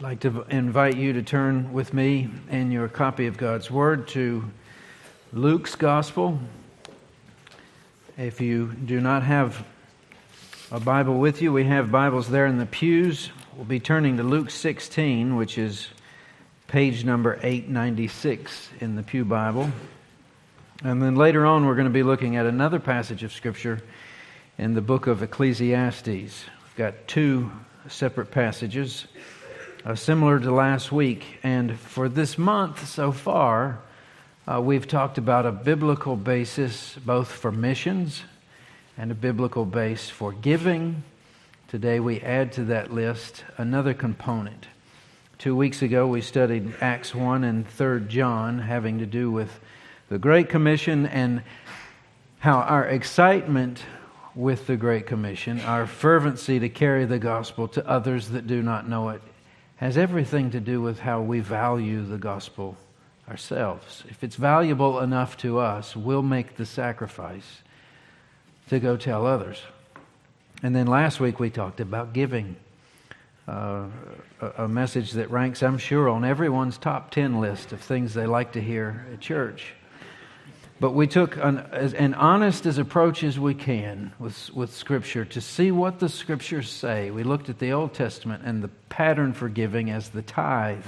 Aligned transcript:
I'd 0.00 0.04
like 0.04 0.20
to 0.20 0.46
invite 0.48 0.96
you 0.96 1.12
to 1.12 1.22
turn 1.22 1.74
with 1.74 1.92
me 1.92 2.30
in 2.48 2.72
your 2.72 2.88
copy 2.88 3.26
of 3.26 3.36
God's 3.36 3.70
Word 3.70 4.08
to 4.08 4.50
Luke's 5.30 5.74
Gospel. 5.74 6.38
If 8.16 8.40
you 8.40 8.72
do 8.72 8.98
not 9.02 9.24
have 9.24 9.62
a 10.72 10.80
Bible 10.80 11.18
with 11.18 11.42
you, 11.42 11.52
we 11.52 11.64
have 11.64 11.92
Bibles 11.92 12.30
there 12.30 12.46
in 12.46 12.56
the 12.56 12.64
pews. 12.64 13.28
We'll 13.54 13.66
be 13.66 13.78
turning 13.78 14.16
to 14.16 14.22
Luke 14.22 14.48
16, 14.48 15.36
which 15.36 15.58
is 15.58 15.88
page 16.66 17.04
number 17.04 17.38
896 17.42 18.70
in 18.80 18.96
the 18.96 19.02
Pew 19.02 19.26
Bible. 19.26 19.70
And 20.82 21.02
then 21.02 21.14
later 21.14 21.44
on, 21.44 21.66
we're 21.66 21.74
going 21.74 21.84
to 21.84 21.90
be 21.90 22.04
looking 22.04 22.36
at 22.36 22.46
another 22.46 22.80
passage 22.80 23.22
of 23.22 23.34
Scripture 23.34 23.82
in 24.56 24.72
the 24.72 24.80
book 24.80 25.06
of 25.06 25.22
Ecclesiastes. 25.22 26.06
We've 26.06 26.76
got 26.76 26.94
two 27.06 27.52
separate 27.86 28.30
passages 28.30 29.06
uh, 29.84 29.94
similar 29.94 30.38
to 30.38 30.52
last 30.52 30.92
week. 30.92 31.24
And 31.42 31.78
for 31.78 32.08
this 32.08 32.36
month 32.36 32.86
so 32.86 33.12
far, 33.12 33.80
uh, 34.46 34.60
we've 34.60 34.86
talked 34.86 35.18
about 35.18 35.46
a 35.46 35.52
biblical 35.52 36.16
basis 36.16 36.96
both 37.04 37.30
for 37.30 37.50
missions 37.52 38.22
and 38.98 39.10
a 39.10 39.14
biblical 39.14 39.64
base 39.64 40.10
for 40.10 40.32
giving. 40.32 41.02
Today 41.68 42.00
we 42.00 42.20
add 42.20 42.52
to 42.52 42.64
that 42.64 42.92
list 42.92 43.44
another 43.56 43.94
component. 43.94 44.66
Two 45.38 45.56
weeks 45.56 45.80
ago 45.80 46.06
we 46.06 46.20
studied 46.20 46.74
Acts 46.80 47.14
1 47.14 47.44
and 47.44 47.66
3 47.66 48.06
John 48.08 48.58
having 48.58 48.98
to 48.98 49.06
do 49.06 49.30
with 49.30 49.60
the 50.08 50.18
Great 50.18 50.48
Commission 50.48 51.06
and 51.06 51.42
how 52.40 52.58
our 52.58 52.84
excitement 52.84 53.82
with 54.34 54.66
the 54.66 54.76
Great 54.76 55.06
Commission, 55.06 55.60
our 55.60 55.86
fervency 55.86 56.58
to 56.58 56.68
carry 56.68 57.04
the 57.04 57.18
gospel 57.18 57.68
to 57.68 57.86
others 57.88 58.28
that 58.30 58.46
do 58.46 58.62
not 58.62 58.88
know 58.88 59.10
it, 59.10 59.22
has 59.80 59.96
everything 59.96 60.50
to 60.50 60.60
do 60.60 60.82
with 60.82 60.98
how 60.98 61.22
we 61.22 61.40
value 61.40 62.04
the 62.04 62.18
gospel 62.18 62.76
ourselves. 63.26 64.04
If 64.10 64.22
it's 64.22 64.36
valuable 64.36 65.00
enough 65.00 65.38
to 65.38 65.58
us, 65.58 65.96
we'll 65.96 66.20
make 66.20 66.56
the 66.56 66.66
sacrifice 66.66 67.62
to 68.68 68.78
go 68.78 68.98
tell 68.98 69.26
others. 69.26 69.62
And 70.62 70.76
then 70.76 70.86
last 70.86 71.18
week 71.18 71.40
we 71.40 71.48
talked 71.48 71.80
about 71.80 72.12
giving. 72.12 72.56
Uh, 73.48 73.86
a, 74.42 74.64
a 74.64 74.68
message 74.68 75.12
that 75.12 75.30
ranks, 75.30 75.62
I'm 75.62 75.78
sure, 75.78 76.10
on 76.10 76.26
everyone's 76.26 76.76
top 76.76 77.10
10 77.10 77.40
list 77.40 77.72
of 77.72 77.80
things 77.80 78.12
they 78.12 78.26
like 78.26 78.52
to 78.52 78.60
hear 78.60 79.06
at 79.14 79.20
church. 79.20 79.72
But 80.80 80.92
we 80.92 81.06
took 81.06 81.36
an, 81.36 81.58
an 81.58 82.14
honest 82.14 82.64
as 82.64 82.78
approach 82.78 83.22
as 83.22 83.38
we 83.38 83.52
can 83.52 84.12
with, 84.18 84.50
with 84.54 84.74
Scripture 84.74 85.26
to 85.26 85.40
see 85.40 85.70
what 85.70 86.00
the 86.00 86.08
Scriptures 86.08 86.70
say. 86.70 87.10
We 87.10 87.22
looked 87.22 87.50
at 87.50 87.58
the 87.58 87.72
Old 87.72 87.92
Testament 87.92 88.44
and 88.46 88.62
the 88.62 88.70
pattern 88.88 89.34
for 89.34 89.50
giving 89.50 89.90
as 89.90 90.08
the 90.08 90.22
tithe. 90.22 90.86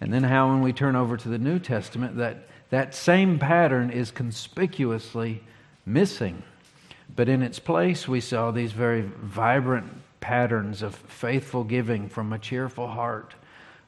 And 0.00 0.12
then 0.12 0.24
how, 0.24 0.48
when 0.48 0.62
we 0.62 0.72
turn 0.72 0.96
over 0.96 1.16
to 1.16 1.28
the 1.28 1.38
New 1.38 1.60
Testament, 1.60 2.16
that, 2.16 2.48
that 2.70 2.92
same 2.92 3.38
pattern 3.38 3.90
is 3.90 4.10
conspicuously 4.10 5.44
missing. 5.86 6.42
But 7.14 7.28
in 7.28 7.40
its 7.40 7.60
place, 7.60 8.08
we 8.08 8.20
saw 8.20 8.50
these 8.50 8.72
very 8.72 9.02
vibrant 9.02 9.92
patterns 10.18 10.82
of 10.82 10.96
faithful 10.96 11.62
giving 11.62 12.08
from 12.08 12.32
a 12.32 12.38
cheerful 12.38 12.88
heart 12.88 13.34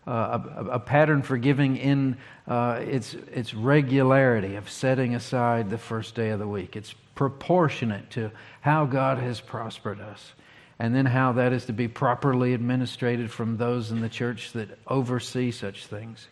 uh, 0.07 0.39
a, 0.57 0.65
a, 0.73 0.79
pattern 0.79 1.23
for 1.23 1.37
giving 1.37 1.77
in 1.77 2.17
uh, 2.47 2.81
its, 2.81 3.15
its 3.15 3.55
regularity 3.55 4.55
of 4.55 4.71
setting 4.71 5.15
aside 5.15 5.69
the 5.69 5.79
first 5.79 6.15
day 6.15 6.31
of 6.31 6.39
the 6.39 6.47
week. 6.47 6.77
It's 6.77 6.95
proportionate 7.15 8.11
to 8.11 8.31
how 8.61 8.87
God 8.87 9.19
has 9.19 9.41
prospered 9.41 10.01
us. 10.01 10.33
And 10.79 10.95
then 10.95 11.07
how 11.07 11.33
that 11.33 11.53
is 11.53 11.65
to 11.67 11.73
be 11.73 11.89
properly 11.89 12.53
administrated 12.53 13.31
from 13.31 13.57
those 13.57 13.91
in 13.91 14.01
the 14.01 14.11
church 14.11 14.53
that 14.53 14.79
oversee 14.87 15.51
such 15.51 15.87
things. 15.87 16.29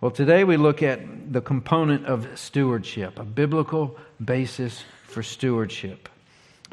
Well, 0.00 0.12
today 0.12 0.44
we 0.44 0.56
look 0.56 0.82
at 0.82 1.32
the 1.32 1.40
component 1.40 2.06
of 2.06 2.38
stewardship, 2.38 3.18
a 3.18 3.24
biblical 3.24 3.96
basis 4.24 4.84
for 5.04 5.22
stewardship. 5.22 6.08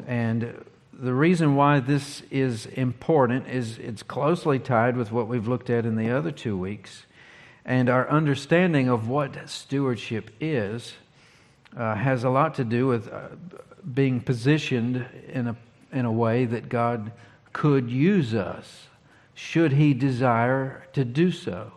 And 0.06 0.64
the 1.02 1.12
reason 1.12 1.56
why 1.56 1.80
this 1.80 2.22
is 2.30 2.66
important 2.66 3.48
is 3.48 3.76
it's 3.78 4.04
closely 4.04 4.60
tied 4.60 4.96
with 4.96 5.10
what 5.10 5.26
we've 5.26 5.48
looked 5.48 5.68
at 5.68 5.84
in 5.84 5.96
the 5.96 6.10
other 6.10 6.30
two 6.30 6.56
weeks. 6.56 7.06
And 7.64 7.90
our 7.90 8.08
understanding 8.08 8.88
of 8.88 9.08
what 9.08 9.48
stewardship 9.48 10.30
is 10.40 10.94
uh, 11.76 11.96
has 11.96 12.22
a 12.22 12.30
lot 12.30 12.54
to 12.54 12.64
do 12.64 12.86
with 12.86 13.12
uh, 13.12 13.30
being 13.92 14.20
positioned 14.20 15.04
in 15.28 15.48
a, 15.48 15.56
in 15.90 16.04
a 16.04 16.12
way 16.12 16.44
that 16.44 16.68
God 16.68 17.10
could 17.52 17.90
use 17.90 18.32
us, 18.32 18.86
should 19.34 19.72
He 19.72 19.94
desire 19.94 20.86
to 20.92 21.04
do 21.04 21.32
so, 21.32 21.72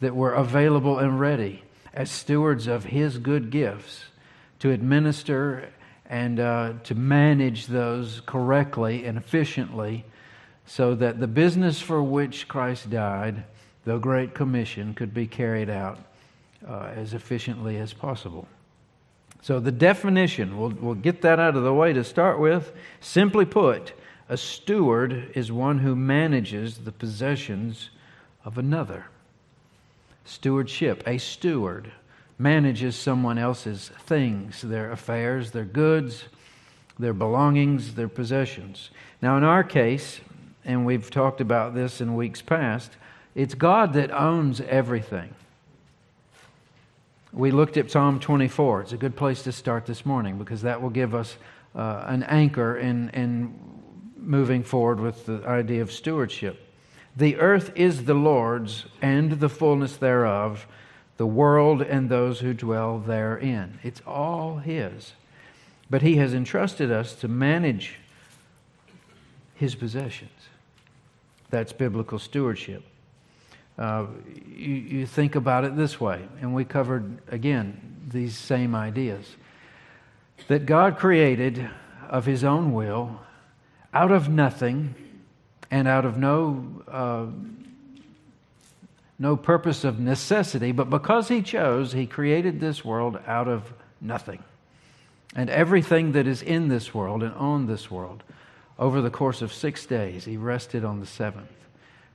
that 0.00 0.16
we're 0.16 0.32
available 0.32 0.98
and 0.98 1.20
ready 1.20 1.62
as 1.92 2.10
stewards 2.10 2.66
of 2.66 2.86
His 2.86 3.18
good 3.18 3.50
gifts 3.50 4.06
to 4.58 4.72
administer 4.72 5.68
and 6.06 6.38
uh, 6.40 6.74
to 6.84 6.94
manage 6.94 7.66
those 7.66 8.20
correctly 8.26 9.04
and 9.06 9.16
efficiently 9.16 10.04
so 10.66 10.94
that 10.94 11.20
the 11.20 11.26
business 11.26 11.80
for 11.80 12.02
which 12.02 12.48
Christ 12.48 12.90
died, 12.90 13.44
the 13.84 13.98
Great 13.98 14.34
Commission, 14.34 14.94
could 14.94 15.12
be 15.12 15.26
carried 15.26 15.70
out 15.70 15.98
uh, 16.66 16.92
as 16.94 17.14
efficiently 17.14 17.76
as 17.78 17.92
possible. 17.92 18.48
So, 19.42 19.60
the 19.60 19.72
definition, 19.72 20.58
we'll, 20.58 20.70
we'll 20.70 20.94
get 20.94 21.20
that 21.20 21.38
out 21.38 21.54
of 21.54 21.64
the 21.64 21.74
way 21.74 21.92
to 21.92 22.02
start 22.02 22.38
with. 22.38 22.72
Simply 23.00 23.44
put, 23.44 23.92
a 24.28 24.38
steward 24.38 25.32
is 25.34 25.52
one 25.52 25.78
who 25.78 25.94
manages 25.94 26.78
the 26.78 26.92
possessions 26.92 27.90
of 28.42 28.56
another. 28.56 29.06
Stewardship, 30.24 31.02
a 31.06 31.18
steward 31.18 31.92
manages 32.44 32.94
someone 32.94 33.38
else's 33.38 33.90
things, 34.00 34.60
their 34.60 34.92
affairs, 34.92 35.52
their 35.52 35.64
goods, 35.64 36.24
their 36.98 37.14
belongings, 37.14 37.94
their 37.94 38.06
possessions. 38.06 38.90
Now, 39.22 39.38
in 39.38 39.44
our 39.44 39.64
case, 39.64 40.20
and 40.62 40.84
we've 40.84 41.10
talked 41.10 41.40
about 41.40 41.74
this 41.74 42.02
in 42.02 42.14
weeks 42.14 42.42
past, 42.42 42.92
it's 43.34 43.54
God 43.54 43.94
that 43.94 44.10
owns 44.10 44.60
everything. 44.60 45.34
We 47.32 47.50
looked 47.50 47.78
at 47.78 47.90
Psalm 47.90 48.20
24. 48.20 48.82
It's 48.82 48.92
a 48.92 48.98
good 48.98 49.16
place 49.16 49.42
to 49.44 49.50
start 49.50 49.86
this 49.86 50.04
morning 50.04 50.36
because 50.36 50.60
that 50.62 50.82
will 50.82 50.90
give 50.90 51.14
us 51.14 51.38
uh, 51.74 52.04
an 52.06 52.24
anchor 52.24 52.76
in, 52.76 53.08
in 53.08 53.58
moving 54.18 54.64
forward 54.64 55.00
with 55.00 55.24
the 55.24 55.42
idea 55.48 55.80
of 55.80 55.90
stewardship. 55.90 56.60
The 57.16 57.36
earth 57.38 57.72
is 57.74 58.04
the 58.04 58.12
Lord's 58.12 58.84
and 59.00 59.40
the 59.40 59.48
fullness 59.48 59.96
thereof 59.96 60.66
the 61.16 61.26
world 61.26 61.82
and 61.82 62.08
those 62.08 62.40
who 62.40 62.54
dwell 62.54 62.98
therein. 62.98 63.78
It's 63.82 64.00
all 64.06 64.58
His. 64.58 65.12
But 65.88 66.02
He 66.02 66.16
has 66.16 66.34
entrusted 66.34 66.90
us 66.90 67.14
to 67.16 67.28
manage 67.28 67.98
His 69.54 69.74
possessions. 69.74 70.30
That's 71.50 71.72
biblical 71.72 72.18
stewardship. 72.18 72.82
Uh, 73.78 74.06
you, 74.46 74.74
you 74.74 75.06
think 75.06 75.34
about 75.34 75.64
it 75.64 75.76
this 75.76 76.00
way, 76.00 76.22
and 76.40 76.54
we 76.54 76.64
covered, 76.64 77.18
again, 77.28 77.98
these 78.08 78.36
same 78.36 78.74
ideas 78.74 79.36
that 80.48 80.66
God 80.66 80.98
created 80.98 81.68
of 82.08 82.26
His 82.26 82.44
own 82.44 82.72
will 82.72 83.20
out 83.92 84.10
of 84.10 84.28
nothing 84.28 84.94
and 85.70 85.88
out 85.88 86.04
of 86.04 86.16
no 86.16 86.82
uh, 86.88 87.26
no 89.18 89.36
purpose 89.36 89.84
of 89.84 89.98
necessity, 89.98 90.72
but 90.72 90.90
because 90.90 91.28
He 91.28 91.42
chose, 91.42 91.92
He 91.92 92.06
created 92.06 92.60
this 92.60 92.84
world 92.84 93.18
out 93.26 93.48
of 93.48 93.72
nothing. 94.00 94.42
And 95.36 95.50
everything 95.50 96.12
that 96.12 96.26
is 96.26 96.42
in 96.42 96.68
this 96.68 96.94
world 96.94 97.22
and 97.22 97.34
on 97.34 97.66
this 97.66 97.90
world, 97.90 98.22
over 98.78 99.00
the 99.00 99.10
course 99.10 99.42
of 99.42 99.52
six 99.52 99.86
days, 99.86 100.24
He 100.24 100.36
rested 100.36 100.84
on 100.84 101.00
the 101.00 101.06
seventh. 101.06 101.50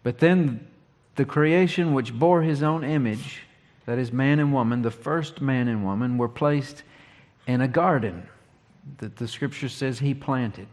But 0.04 0.20
then 0.20 0.68
the 1.16 1.26
creation 1.26 1.94
which 1.94 2.14
bore 2.14 2.42
His 2.42 2.64
own 2.64 2.84
image, 2.84 3.44
that 3.86 3.98
is, 3.98 4.12
man 4.12 4.40
and 4.40 4.54
woman, 4.54 4.82
the 4.82 4.92
first 4.92 5.42
man 5.42 5.68
and 5.68 5.84
woman, 5.84 6.18
were 6.18 6.30
placed 6.30 6.84
in 7.48 7.62
a 7.62 7.68
garden 7.68 8.28
that 8.98 9.16
the 9.16 9.28
scripture 9.28 9.70
says 9.70 10.00
He 10.00 10.14
planted. 10.14 10.68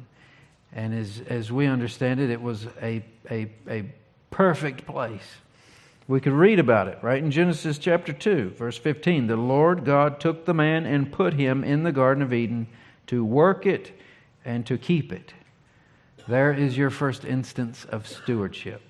And 0.73 0.93
as, 0.93 1.23
as 1.29 1.51
we 1.51 1.67
understand 1.67 2.21
it, 2.21 2.31
it 2.31 2.43
was 2.43 2.67
a, 2.83 3.03
a, 3.31 3.51
a 3.69 3.85
perfect 4.31 4.87
place 4.87 5.37
we 6.09 6.21
could 6.21 6.33
read 6.33 6.59
about 6.59 6.87
it 6.87 6.99
right 7.03 7.23
in 7.23 7.31
Genesis 7.31 7.79
chapter 7.79 8.13
2, 8.13 8.51
verse 8.51 8.79
15. 8.79 9.27
The 9.27 9.37
Lord 9.37 9.85
God 9.85 10.21
took 10.21 10.45
the 10.45 10.55
man 10.55 10.87
and 10.87 11.11
put 11.11 11.35
him 11.35 11.65
in 11.65 11.83
the 11.83 11.93
Garden 11.93 12.23
of 12.23 12.33
Eden 12.33 12.69
to 13.09 13.25
work 13.25 13.67
it 13.67 13.93
and 14.45 14.65
to 14.67 14.79
keep 14.79 15.13
it. 15.13 15.35
There 16.29 16.53
is 16.53 16.77
your 16.77 16.91
first 16.91 17.25
instance 17.25 17.85
of 17.87 18.07
stewardship. 18.07 18.83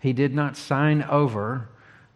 He 0.00 0.12
did 0.12 0.34
not 0.34 0.56
sign 0.56 1.02
over 1.04 1.68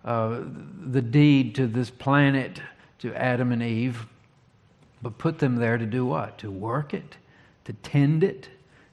uh, 0.05 0.41
the 0.85 1.03
deed 1.03 1.55
to 1.57 1.69
this 1.69 1.91
planet 1.91 2.61
to 3.01 3.15
Adam 3.15 3.53
and 3.53 3.63
Eve, 3.63 4.07
but 5.01 5.19
put 5.19 5.39
them 5.39 5.57
there 5.57 5.79
to 5.79 5.87
do 5.87 6.05
what? 6.05 6.39
To 6.39 6.51
work 6.51 6.93
it, 6.93 7.17
to 7.65 7.73
tend 7.73 8.25
it, 8.25 8.49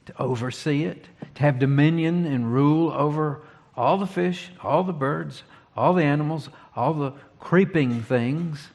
to 0.06 0.22
oversee 0.22 0.84
it, 0.84 1.06
to 1.34 1.42
have 1.42 1.58
dominion 1.58 2.24
and 2.26 2.52
rule 2.52 2.92
over 2.92 3.42
all 3.76 3.98
the 3.98 4.06
fish, 4.06 4.50
all 4.62 4.84
the 4.84 4.92
birds, 4.92 5.42
all 5.76 5.94
the 5.94 6.04
animals, 6.04 6.48
all 6.76 6.94
the 6.94 7.12
creeping 7.40 8.02
things. 8.02 8.68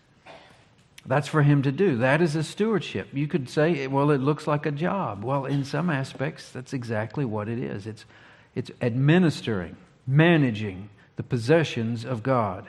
That's 1.05 1.27
for 1.27 1.41
him 1.41 1.63
to 1.63 1.71
do. 1.71 1.97
That 1.97 2.21
is 2.21 2.35
a 2.35 2.43
stewardship. 2.43 3.09
You 3.13 3.27
could 3.27 3.49
say, 3.49 3.87
well, 3.87 4.11
it 4.11 4.21
looks 4.21 4.45
like 4.45 4.65
a 4.65 4.71
job. 4.71 5.23
Well, 5.23 5.45
in 5.45 5.63
some 5.63 5.89
aspects, 5.89 6.51
that's 6.51 6.73
exactly 6.73 7.25
what 7.25 7.47
it 7.47 7.57
is. 7.57 7.87
It's, 7.87 8.05
it's 8.53 8.71
administering, 8.81 9.75
managing 10.05 10.89
the 11.15 11.23
possessions 11.23 12.05
of 12.05 12.21
God. 12.21 12.67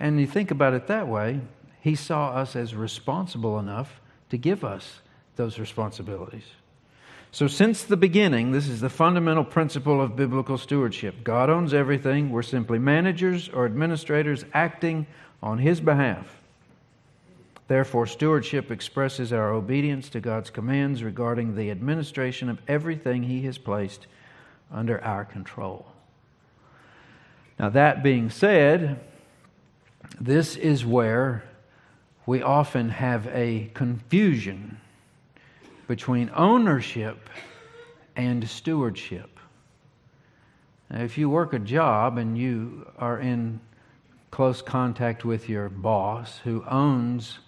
And 0.00 0.18
you 0.18 0.26
think 0.26 0.50
about 0.50 0.74
it 0.74 0.88
that 0.88 1.06
way, 1.06 1.40
he 1.80 1.94
saw 1.94 2.30
us 2.30 2.56
as 2.56 2.74
responsible 2.74 3.58
enough 3.58 4.00
to 4.30 4.36
give 4.36 4.64
us 4.64 5.00
those 5.36 5.58
responsibilities. 5.58 6.44
So, 7.34 7.46
since 7.46 7.82
the 7.82 7.96
beginning, 7.96 8.52
this 8.52 8.68
is 8.68 8.82
the 8.82 8.90
fundamental 8.90 9.42
principle 9.42 10.02
of 10.02 10.16
biblical 10.16 10.58
stewardship. 10.58 11.24
God 11.24 11.48
owns 11.48 11.72
everything. 11.72 12.28
We're 12.28 12.42
simply 12.42 12.78
managers 12.78 13.48
or 13.48 13.64
administrators 13.64 14.44
acting 14.52 15.06
on 15.42 15.56
His 15.56 15.80
behalf. 15.80 16.42
Therefore, 17.68 18.06
stewardship 18.06 18.70
expresses 18.70 19.32
our 19.32 19.50
obedience 19.50 20.10
to 20.10 20.20
God's 20.20 20.50
commands 20.50 21.02
regarding 21.02 21.56
the 21.56 21.70
administration 21.70 22.50
of 22.50 22.60
everything 22.68 23.22
He 23.22 23.40
has 23.46 23.56
placed 23.56 24.06
under 24.70 25.02
our 25.02 25.24
control. 25.24 25.86
Now, 27.58 27.70
that 27.70 28.02
being 28.02 28.28
said, 28.28 29.00
this 30.20 30.54
is 30.56 30.84
where 30.84 31.44
we 32.26 32.42
often 32.42 32.90
have 32.90 33.26
a 33.28 33.70
confusion 33.72 34.78
between 35.86 36.30
ownership 36.34 37.28
and 38.16 38.48
stewardship. 38.48 39.38
Now, 40.90 41.02
if 41.02 41.16
you 41.16 41.30
work 41.30 41.52
a 41.52 41.58
job 41.58 42.18
and 42.18 42.36
you 42.36 42.86
are 42.98 43.18
in 43.18 43.60
close 44.30 44.62
contact 44.62 45.24
with 45.24 45.48
your 45.48 45.68
boss 45.68 46.38
who 46.44 46.64
owns 46.68 47.38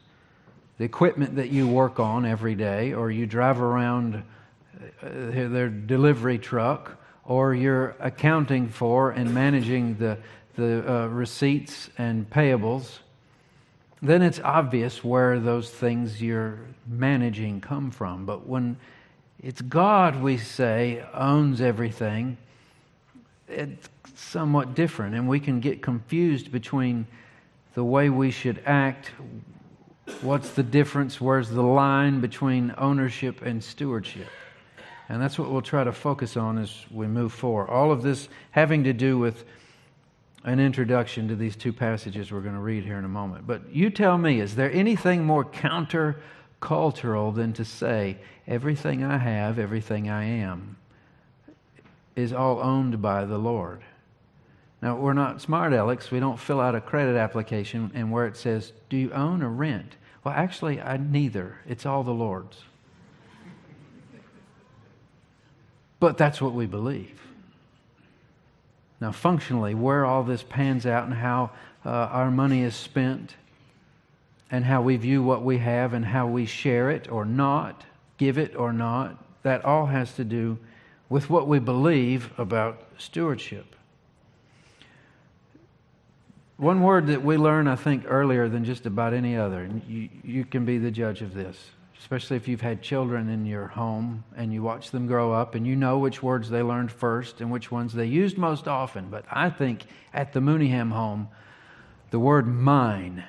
the 0.79 0.85
equipment 0.85 1.37
that 1.37 1.51
you 1.51 1.69
work 1.69 2.01
on 2.01 2.27
every 2.27 2.55
day, 2.55 2.93
or 2.93 3.11
you 3.11 3.27
drive 3.27 3.61
around 3.61 4.23
uh, 5.03 5.09
their 5.09 5.69
delivery 5.69 6.39
truck, 6.39 6.99
or 7.25 7.55
you're 7.55 7.95
accounting 8.01 8.69
for 8.69 9.13
and 9.13 9.33
managing 9.33 9.97
the, 9.97 10.19
the 10.57 10.93
uh, 10.93 11.07
receipts 11.07 11.91
and 11.97 12.29
payables, 12.29 12.99
then 14.05 14.23
it's 14.23 14.41
obvious 14.41 15.03
where 15.03 15.41
those 15.41 15.71
things 15.71 16.21
you're 16.23 16.59
managing 16.87 17.61
come 17.61 17.91
from. 17.91 18.27
But 18.27 18.47
when 18.47 18.77
it's 19.43 19.63
God, 19.63 20.21
we 20.23 20.37
say, 20.37 21.05
owns 21.15 21.61
everything, 21.61 22.37
it's 23.49 23.89
somewhat 24.15 24.75
different. 24.75 25.15
And 25.15 25.29
we 25.29 25.41
can 25.41 25.61
get 25.61 25.83
confused 25.83 26.53
between 26.53 27.07
the 27.75 27.85
way 27.85 28.11
we 28.11 28.31
should 28.31 28.63
act. 28.67 29.11
What's 30.21 30.51
the 30.51 30.63
difference? 30.63 31.21
Where's 31.21 31.49
the 31.49 31.63
line 31.63 32.21
between 32.21 32.75
ownership 32.77 33.43
and 33.43 33.65
stewardship? 33.65 34.29
And 35.09 35.21
that's 35.21 35.39
what 35.39 35.51
we'll 35.51 35.63
try 35.63 35.85
to 35.85 35.93
focus 35.93 36.37
on 36.37 36.59
as 36.59 36.85
we 36.91 37.07
move 37.07 37.33
forward. 37.33 37.69
All 37.69 37.91
of 37.91 38.03
this 38.03 38.29
having 38.51 38.85
to 38.85 38.93
do 38.93 39.19
with 39.19 39.45
an 40.45 40.61
introduction 40.61 41.27
to 41.29 41.37
these 41.37 41.57
two 41.57 41.73
passages 41.73 42.31
we're 42.31 42.41
going 42.41 42.55
to 42.55 42.61
read 42.61 42.85
here 42.85 42.99
in 42.99 43.05
a 43.05 43.09
moment. 43.09 43.47
But 43.47 43.75
you 43.75 43.89
tell 43.89 44.19
me, 44.19 44.41
is 44.41 44.55
there 44.55 44.71
anything 44.73 45.25
more 45.25 45.45
counter 45.45 46.21
cultural 46.61 47.33
than 47.33 47.55
to 47.55 47.65
say, 47.65 48.19
everything 48.47 49.03
I 49.03 49.17
have, 49.17 49.59
everything 49.59 50.11
I 50.11 50.25
am, 50.25 50.77
is 52.15 52.33
all 52.33 52.61
owned 52.61 53.01
by 53.01 53.25
the 53.25 53.39
Lord? 53.39 53.83
Now, 54.83 54.97
we're 54.97 55.15
not 55.15 55.41
smart 55.41 55.73
Alex. 55.73 56.11
We 56.11 56.21
don't 56.21 56.39
fill 56.39 56.61
out 56.61 56.75
a 56.75 56.81
credit 56.81 57.17
application 57.17 57.91
and 57.95 58.13
where 58.13 58.27
it 58.27 58.37
says, 58.37 58.73
Do 58.91 58.99
you 58.99 59.11
own 59.13 59.43
or 59.43 59.49
rent? 59.49 59.97
Well, 60.23 60.35
actually, 60.35 60.79
I 60.79 60.99
neither. 60.99 61.57
It's 61.67 61.87
all 61.87 62.03
the 62.03 62.13
Lord's. 62.13 62.63
But 66.01 66.19
that's 66.19 66.39
what 66.39 66.53
we 66.53 66.67
believe. 66.67 67.19
Now, 69.05 69.13
functionally, 69.13 69.75
where 69.75 70.07
all 70.07 70.23
this 70.23 70.43
pans 70.43 70.87
out 70.87 71.05
and 71.05 71.13
how 71.13 71.51
uh, 71.85 71.91
our 71.91 72.31
money 72.31 72.63
is 72.63 72.75
spent, 72.75 73.35
and 74.51 74.65
how 74.65 74.81
we 74.81 74.97
view 74.97 75.23
what 75.23 75.45
we 75.45 75.59
have, 75.59 75.93
and 75.93 76.07
how 76.07 76.27
we 76.27 76.47
share 76.47 76.89
it 76.89 77.13
or 77.13 77.27
not, 77.27 77.85
give 78.17 78.39
it 78.39 78.57
or 78.57 78.73
not, 78.73 79.23
that 79.43 79.63
all 79.63 79.85
has 79.85 80.15
to 80.15 80.25
do 80.25 80.57
with 81.11 81.29
what 81.29 81.47
we 81.47 81.59
believe 81.59 82.31
about 82.39 82.83
stewardship. 82.97 83.77
One 86.57 86.81
word 86.81 87.09
that 87.09 87.23
we 87.23 87.37
learn, 87.37 87.69
I 87.69 87.77
think, 87.77 88.05
earlier 88.09 88.49
than 88.49 88.65
just 88.65 88.87
about 88.87 89.13
any 89.13 89.37
other, 89.37 89.65
and 89.65 89.83
you, 89.87 90.09
you 90.25 90.45
can 90.47 90.65
be 90.65 90.79
the 90.79 90.91
judge 90.91 91.21
of 91.21 91.35
this 91.35 91.59
especially 91.99 92.37
if 92.37 92.49
you've 92.49 92.61
had 92.61 92.83
children 92.83 93.29
in 93.29 93.47
your 93.47 93.69
home 93.69 94.25
and 94.37 94.53
you 94.53 94.63
watch 94.63 94.91
them 94.91 95.07
grow 95.07 95.33
up 95.33 95.55
and 95.55 95.67
you 95.67 95.77
know 95.77 95.99
which 95.99 96.23
words 96.23 96.51
they 96.51 96.63
learned 96.63 96.91
first 96.91 97.41
and 97.41 97.51
which 97.51 97.71
ones 97.71 97.93
they 97.93 98.07
used 98.07 98.37
most 98.37 98.69
often. 98.69 99.09
But 99.09 99.25
I 99.31 99.51
think 99.51 99.85
at 100.13 100.33
the 100.33 100.41
Mooneyham 100.41 100.91
home, 100.91 101.29
the 102.11 102.19
word 102.19 102.47
mine 102.47 103.25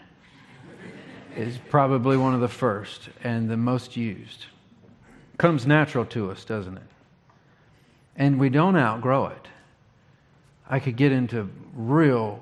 is 1.36 1.58
probably 1.70 2.18
one 2.18 2.34
of 2.34 2.42
the 2.42 2.48
first 2.48 3.10
and 3.24 3.50
the 3.50 3.58
most 3.58 3.96
used. 3.98 4.46
Comes 5.38 5.68
natural 5.68 6.06
to 6.06 6.32
us, 6.32 6.46
doesn't 6.46 6.78
it? 6.78 6.84
And 8.16 8.40
we 8.40 8.50
don't 8.50 8.78
outgrow 8.78 9.28
it. 9.28 9.48
I 10.70 10.80
could 10.80 10.96
get 10.96 11.12
into 11.12 11.50
real 11.76 12.42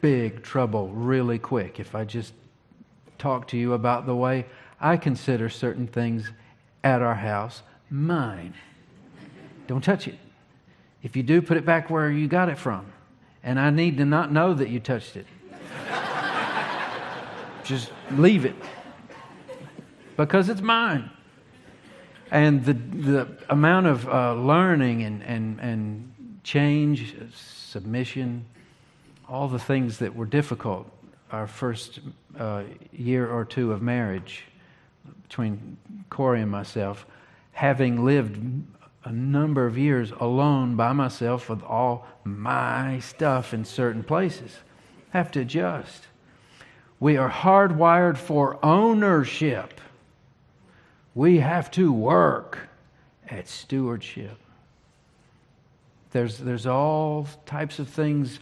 big 0.00 0.42
trouble 0.42 0.88
really 0.88 1.38
quick 1.38 1.78
if 1.78 1.94
I 1.94 2.04
just 2.04 2.32
talk 3.18 3.48
to 3.48 3.56
you 3.58 3.74
about 3.74 4.06
the 4.06 4.16
way 4.16 4.46
I 4.80 4.96
consider 4.96 5.48
certain 5.48 5.86
things 5.86 6.30
at 6.82 7.02
our 7.02 7.14
house 7.14 7.62
mine. 7.90 8.54
Don't 9.66 9.82
touch 9.82 10.08
it. 10.08 10.18
If 11.02 11.16
you 11.16 11.22
do, 11.22 11.42
put 11.42 11.56
it 11.56 11.66
back 11.66 11.90
where 11.90 12.10
you 12.10 12.28
got 12.28 12.48
it 12.48 12.58
from. 12.58 12.86
And 13.42 13.58
I 13.58 13.70
need 13.70 13.98
to 13.98 14.04
not 14.04 14.32
know 14.32 14.54
that 14.54 14.68
you 14.68 14.80
touched 14.80 15.16
it. 15.16 15.26
Just 17.64 17.90
leave 18.12 18.44
it. 18.44 18.54
Because 20.16 20.48
it's 20.48 20.60
mine. 20.60 21.10
And 22.30 22.64
the, 22.64 22.74
the 22.74 23.28
amount 23.48 23.86
of 23.86 24.08
uh, 24.08 24.34
learning 24.34 25.02
and, 25.02 25.22
and, 25.22 25.58
and 25.60 26.40
change, 26.44 27.14
submission, 27.34 28.44
all 29.28 29.48
the 29.48 29.58
things 29.58 29.98
that 29.98 30.14
were 30.14 30.26
difficult 30.26 30.90
our 31.32 31.46
first 31.46 32.00
uh, 32.38 32.64
year 32.92 33.30
or 33.30 33.44
two 33.44 33.72
of 33.72 33.80
marriage 33.80 34.44
between 35.22 35.76
Corey 36.08 36.42
and 36.42 36.50
myself, 36.50 37.06
having 37.52 38.04
lived 38.04 38.38
a 39.04 39.12
number 39.12 39.66
of 39.66 39.78
years 39.78 40.12
alone 40.20 40.76
by 40.76 40.92
myself 40.92 41.48
with 41.48 41.62
all 41.62 42.06
my 42.24 42.98
stuff 43.00 43.54
in 43.54 43.64
certain 43.64 44.02
places. 44.02 44.58
Have 45.10 45.30
to 45.32 45.40
adjust. 45.40 46.06
We 46.98 47.16
are 47.16 47.30
hardwired 47.30 48.18
for 48.18 48.64
ownership. 48.64 49.80
We 51.14 51.38
have 51.38 51.70
to 51.72 51.92
work 51.92 52.68
at 53.28 53.48
stewardship. 53.48 54.36
There's, 56.10 56.38
there's 56.38 56.66
all 56.66 57.26
types 57.46 57.78
of 57.78 57.88
things 57.88 58.40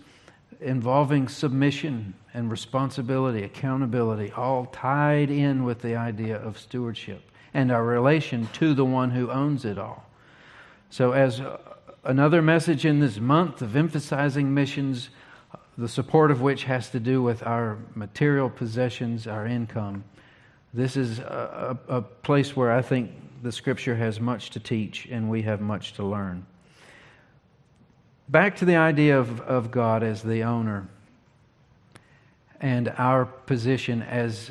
involving 0.61 1.29
submission 1.29 2.15
and 2.39 2.53
responsibility, 2.53 3.43
accountability, 3.43 4.31
all 4.31 4.67
tied 4.67 5.29
in 5.29 5.65
with 5.65 5.83
the 5.83 5.97
idea 5.97 6.37
of 6.37 6.57
stewardship 6.57 7.21
and 7.53 7.73
our 7.73 7.85
relation 7.85 8.47
to 8.53 8.75
the 8.75 8.85
one 8.85 9.11
who 9.11 9.29
owns 9.29 9.65
it 9.65 9.77
all. 9.77 10.09
So, 10.89 11.13
as 11.13 11.41
uh, 11.41 11.59
another 12.05 12.41
message 12.41 12.87
in 12.87 13.01
this 13.01 13.19
month 13.19 13.61
of 13.61 13.75
emphasizing 13.75 14.55
missions, 14.55 15.11
the 15.77 15.89
support 15.89 16.31
of 16.31 16.41
which 16.41 16.63
has 16.63 16.91
to 16.91 17.01
do 17.01 17.21
with 17.25 17.45
our 17.45 17.77
material 17.97 18.49
possessions, 18.49 19.27
our 19.27 19.45
income, 19.45 20.05
this 20.73 20.97
is 20.97 21.19
a, 21.19 21.77
a, 21.89 21.97
a 21.97 22.03
place 22.03 22.55
where 22.55 22.71
I 22.71 22.83
think 22.83 23.11
the 23.43 23.51
Scripture 23.51 23.97
has 23.97 24.21
much 24.21 24.51
to 24.51 24.61
teach 24.61 25.07
and 25.07 25.29
we 25.29 25.43
have 25.43 25.61
much 25.61 25.95
to 25.95 26.05
learn. 26.05 26.47
Back 28.29 28.55
to 28.59 28.65
the 28.65 28.77
idea 28.77 29.19
of, 29.19 29.41
of 29.41 29.73
God 29.73 30.05
as 30.05 30.23
the 30.23 30.45
owner 30.45 30.87
and 32.61 32.93
our 32.97 33.25
position 33.25 34.03
as, 34.03 34.51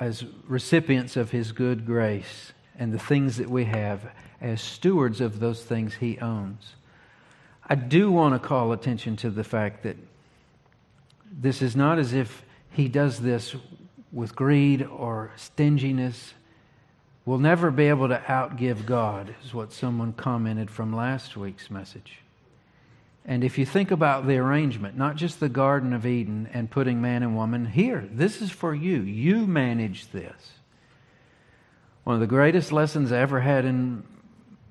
as 0.00 0.24
recipients 0.46 1.16
of 1.16 1.30
His 1.30 1.52
good 1.52 1.86
grace 1.86 2.52
and 2.78 2.92
the 2.92 2.98
things 2.98 3.36
that 3.36 3.48
we 3.48 3.64
have 3.64 4.10
as 4.40 4.60
stewards 4.60 5.20
of 5.20 5.40
those 5.40 5.62
things 5.62 5.94
He 5.94 6.18
owns. 6.18 6.74
I 7.68 7.74
do 7.74 8.10
want 8.10 8.40
to 8.40 8.48
call 8.48 8.72
attention 8.72 9.16
to 9.18 9.30
the 9.30 9.44
fact 9.44 9.82
that 9.84 9.96
this 11.30 11.62
is 11.62 11.74
not 11.74 11.98
as 11.98 12.12
if 12.12 12.44
He 12.70 12.88
does 12.88 13.18
this 13.20 13.54
with 14.12 14.34
greed 14.34 14.82
or 14.82 15.32
stinginess. 15.36 16.34
We'll 17.24 17.38
never 17.38 17.70
be 17.70 17.86
able 17.86 18.08
to 18.08 18.18
outgive 18.18 18.86
God, 18.86 19.34
is 19.44 19.52
what 19.52 19.72
someone 19.72 20.12
commented 20.12 20.70
from 20.70 20.94
last 20.94 21.36
week's 21.36 21.70
message. 21.70 22.20
And 23.28 23.42
if 23.42 23.58
you 23.58 23.66
think 23.66 23.90
about 23.90 24.28
the 24.28 24.36
arrangement, 24.36 24.96
not 24.96 25.16
just 25.16 25.40
the 25.40 25.48
Garden 25.48 25.92
of 25.92 26.06
Eden 26.06 26.48
and 26.52 26.70
putting 26.70 27.02
man 27.02 27.24
and 27.24 27.36
woman 27.36 27.66
here, 27.66 28.08
this 28.12 28.40
is 28.40 28.52
for 28.52 28.72
you. 28.72 29.02
You 29.02 29.48
manage 29.48 30.12
this. 30.12 30.52
One 32.04 32.14
of 32.14 32.20
the 32.20 32.28
greatest 32.28 32.70
lessons 32.70 33.10
I 33.10 33.18
ever 33.18 33.40
had 33.40 33.64
in 33.64 34.04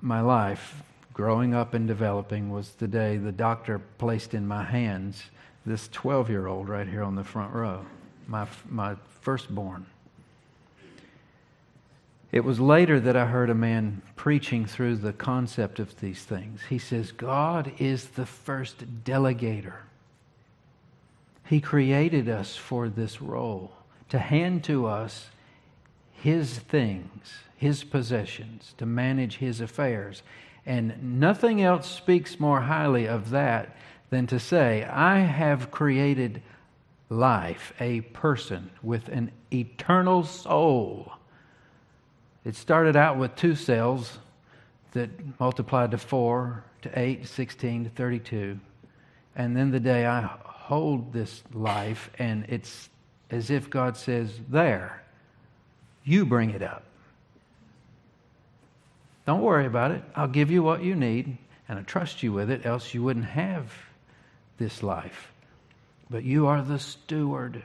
my 0.00 0.22
life, 0.22 0.82
growing 1.12 1.52
up 1.52 1.74
and 1.74 1.86
developing, 1.86 2.50
was 2.50 2.70
the 2.70 2.88
day 2.88 3.18
the 3.18 3.30
doctor 3.30 3.78
placed 3.98 4.32
in 4.32 4.48
my 4.48 4.64
hands 4.64 5.22
this 5.66 5.88
12 5.88 6.30
year 6.30 6.46
old 6.46 6.70
right 6.70 6.88
here 6.88 7.02
on 7.02 7.14
the 7.14 7.24
front 7.24 7.52
row, 7.52 7.84
my, 8.26 8.46
my 8.70 8.96
firstborn. 9.20 9.84
It 12.32 12.44
was 12.44 12.58
later 12.60 12.98
that 13.00 13.16
I 13.16 13.26
heard 13.26 13.50
a 13.50 13.54
man 13.54 14.02
preaching 14.16 14.66
through 14.66 14.96
the 14.96 15.12
concept 15.12 15.78
of 15.78 16.00
these 16.00 16.24
things. 16.24 16.62
He 16.68 16.78
says, 16.78 17.12
God 17.12 17.72
is 17.78 18.06
the 18.08 18.26
first 18.26 19.04
delegator. 19.04 19.76
He 21.44 21.60
created 21.60 22.28
us 22.28 22.56
for 22.56 22.88
this 22.88 23.22
role 23.22 23.72
to 24.08 24.18
hand 24.18 24.64
to 24.64 24.86
us 24.86 25.28
His 26.12 26.58
things, 26.58 27.34
His 27.56 27.84
possessions, 27.84 28.74
to 28.78 28.86
manage 28.86 29.36
His 29.36 29.60
affairs. 29.60 30.22
And 30.64 31.20
nothing 31.20 31.62
else 31.62 31.88
speaks 31.88 32.40
more 32.40 32.62
highly 32.62 33.06
of 33.06 33.30
that 33.30 33.76
than 34.10 34.26
to 34.26 34.40
say, 34.40 34.84
I 34.84 35.20
have 35.20 35.70
created 35.70 36.42
life, 37.08 37.72
a 37.78 38.00
person 38.00 38.70
with 38.82 39.08
an 39.08 39.30
eternal 39.52 40.24
soul 40.24 41.12
it 42.46 42.54
started 42.54 42.94
out 42.94 43.18
with 43.18 43.34
two 43.34 43.56
cells 43.56 44.18
that 44.92 45.10
multiplied 45.40 45.90
to 45.90 45.98
4, 45.98 46.62
to 46.82 46.98
8, 46.98 47.26
16, 47.26 47.84
to 47.84 47.90
32. 47.90 48.60
And 49.34 49.56
then 49.56 49.72
the 49.72 49.80
day 49.80 50.06
I 50.06 50.20
hold 50.44 51.12
this 51.12 51.42
life, 51.52 52.08
and 52.20 52.46
it's 52.48 52.88
as 53.30 53.50
if 53.50 53.68
God 53.68 53.96
says, 53.96 54.30
There, 54.48 55.02
you 56.04 56.24
bring 56.24 56.50
it 56.50 56.62
up. 56.62 56.84
Don't 59.26 59.42
worry 59.42 59.66
about 59.66 59.90
it. 59.90 60.04
I'll 60.14 60.28
give 60.28 60.52
you 60.52 60.62
what 60.62 60.84
you 60.84 60.94
need, 60.94 61.36
and 61.68 61.80
I 61.80 61.82
trust 61.82 62.22
you 62.22 62.32
with 62.32 62.48
it, 62.48 62.64
else 62.64 62.94
you 62.94 63.02
wouldn't 63.02 63.24
have 63.24 63.72
this 64.56 64.84
life. 64.84 65.32
But 66.08 66.22
you 66.22 66.46
are 66.46 66.62
the 66.62 66.78
steward, 66.78 67.64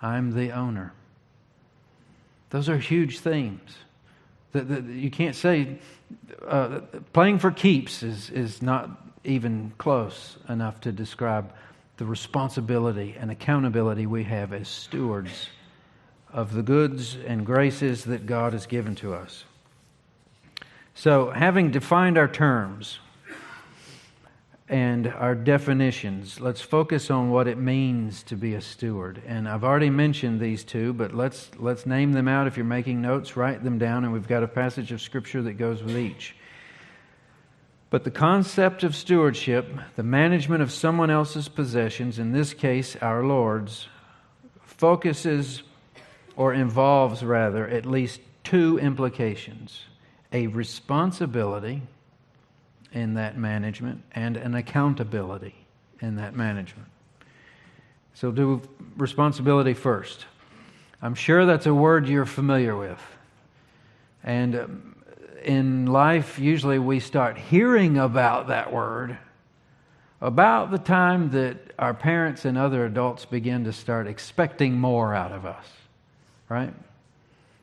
I'm 0.00 0.32
the 0.32 0.52
owner. 0.52 0.94
Those 2.50 2.68
are 2.68 2.78
huge 2.78 3.20
the, 4.68 4.80
you 4.92 5.10
can't 5.10 5.34
say 5.34 5.78
uh, 6.46 6.80
playing 7.12 7.40
for 7.40 7.50
keeps 7.50 8.02
is, 8.02 8.30
is 8.30 8.62
not 8.62 9.02
even 9.24 9.72
close 9.78 10.36
enough 10.48 10.80
to 10.82 10.92
describe 10.92 11.52
the 11.96 12.04
responsibility 12.04 13.16
and 13.18 13.30
accountability 13.30 14.06
we 14.06 14.24
have 14.24 14.52
as 14.52 14.68
stewards 14.68 15.48
of 16.32 16.52
the 16.52 16.62
goods 16.62 17.16
and 17.26 17.46
graces 17.46 18.04
that 18.04 18.26
God 18.26 18.52
has 18.52 18.66
given 18.66 18.94
to 18.96 19.14
us. 19.14 19.44
So, 20.94 21.30
having 21.30 21.70
defined 21.70 22.18
our 22.18 22.28
terms, 22.28 22.98
and 24.74 25.06
our 25.06 25.36
definitions. 25.36 26.40
Let's 26.40 26.60
focus 26.60 27.08
on 27.08 27.30
what 27.30 27.46
it 27.46 27.58
means 27.58 28.24
to 28.24 28.34
be 28.34 28.54
a 28.54 28.60
steward. 28.60 29.22
And 29.24 29.48
I've 29.48 29.62
already 29.62 29.88
mentioned 29.88 30.40
these 30.40 30.64
two, 30.64 30.92
but 30.94 31.14
let's, 31.14 31.48
let's 31.58 31.86
name 31.86 32.10
them 32.10 32.26
out. 32.26 32.48
If 32.48 32.56
you're 32.56 32.66
making 32.66 33.00
notes, 33.00 33.36
write 33.36 33.62
them 33.62 33.78
down, 33.78 34.02
and 34.02 34.12
we've 34.12 34.26
got 34.26 34.42
a 34.42 34.48
passage 34.48 34.90
of 34.90 35.00
Scripture 35.00 35.42
that 35.42 35.52
goes 35.52 35.80
with 35.80 35.96
each. 35.96 36.34
But 37.90 38.02
the 38.02 38.10
concept 38.10 38.82
of 38.82 38.96
stewardship, 38.96 39.68
the 39.94 40.02
management 40.02 40.60
of 40.60 40.72
someone 40.72 41.08
else's 41.08 41.48
possessions, 41.48 42.18
in 42.18 42.32
this 42.32 42.52
case 42.52 42.96
our 42.96 43.22
Lord's, 43.22 43.86
focuses 44.60 45.62
or 46.34 46.52
involves 46.52 47.22
rather 47.22 47.68
at 47.68 47.86
least 47.86 48.20
two 48.42 48.80
implications 48.80 49.82
a 50.32 50.48
responsibility 50.48 51.82
in 52.94 53.14
that 53.14 53.36
management 53.36 54.02
and 54.12 54.36
an 54.36 54.54
accountability 54.54 55.54
in 56.00 56.16
that 56.16 56.34
management. 56.34 56.88
So, 58.14 58.30
do 58.30 58.62
responsibility 58.96 59.74
first. 59.74 60.26
I'm 61.02 61.14
sure 61.14 61.44
that's 61.44 61.66
a 61.66 61.74
word 61.74 62.08
you're 62.08 62.24
familiar 62.24 62.76
with. 62.76 63.00
And 64.22 64.56
um, 64.56 64.96
in 65.44 65.86
life, 65.86 66.38
usually 66.38 66.78
we 66.78 67.00
start 67.00 67.36
hearing 67.36 67.98
about 67.98 68.48
that 68.48 68.72
word 68.72 69.18
about 70.20 70.70
the 70.70 70.78
time 70.78 71.30
that 71.32 71.58
our 71.78 71.92
parents 71.92 72.46
and 72.46 72.56
other 72.56 72.86
adults 72.86 73.26
begin 73.26 73.64
to 73.64 73.72
start 73.72 74.06
expecting 74.06 74.72
more 74.72 75.14
out 75.14 75.32
of 75.32 75.44
us, 75.44 75.66
right? 76.48 76.72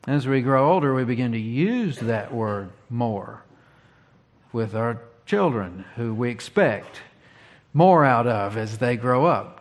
As 0.06 0.28
we 0.28 0.42
grow 0.42 0.70
older, 0.72 0.94
we 0.94 1.02
begin 1.02 1.32
to 1.32 1.40
use 1.40 1.98
that 1.98 2.32
word 2.32 2.70
more 2.88 3.42
with 4.52 4.76
our 4.76 5.00
children 5.26 5.84
who 5.96 6.14
we 6.14 6.30
expect 6.30 7.00
more 7.72 8.04
out 8.04 8.26
of 8.26 8.56
as 8.56 8.78
they 8.78 8.96
grow 8.96 9.26
up. 9.26 9.58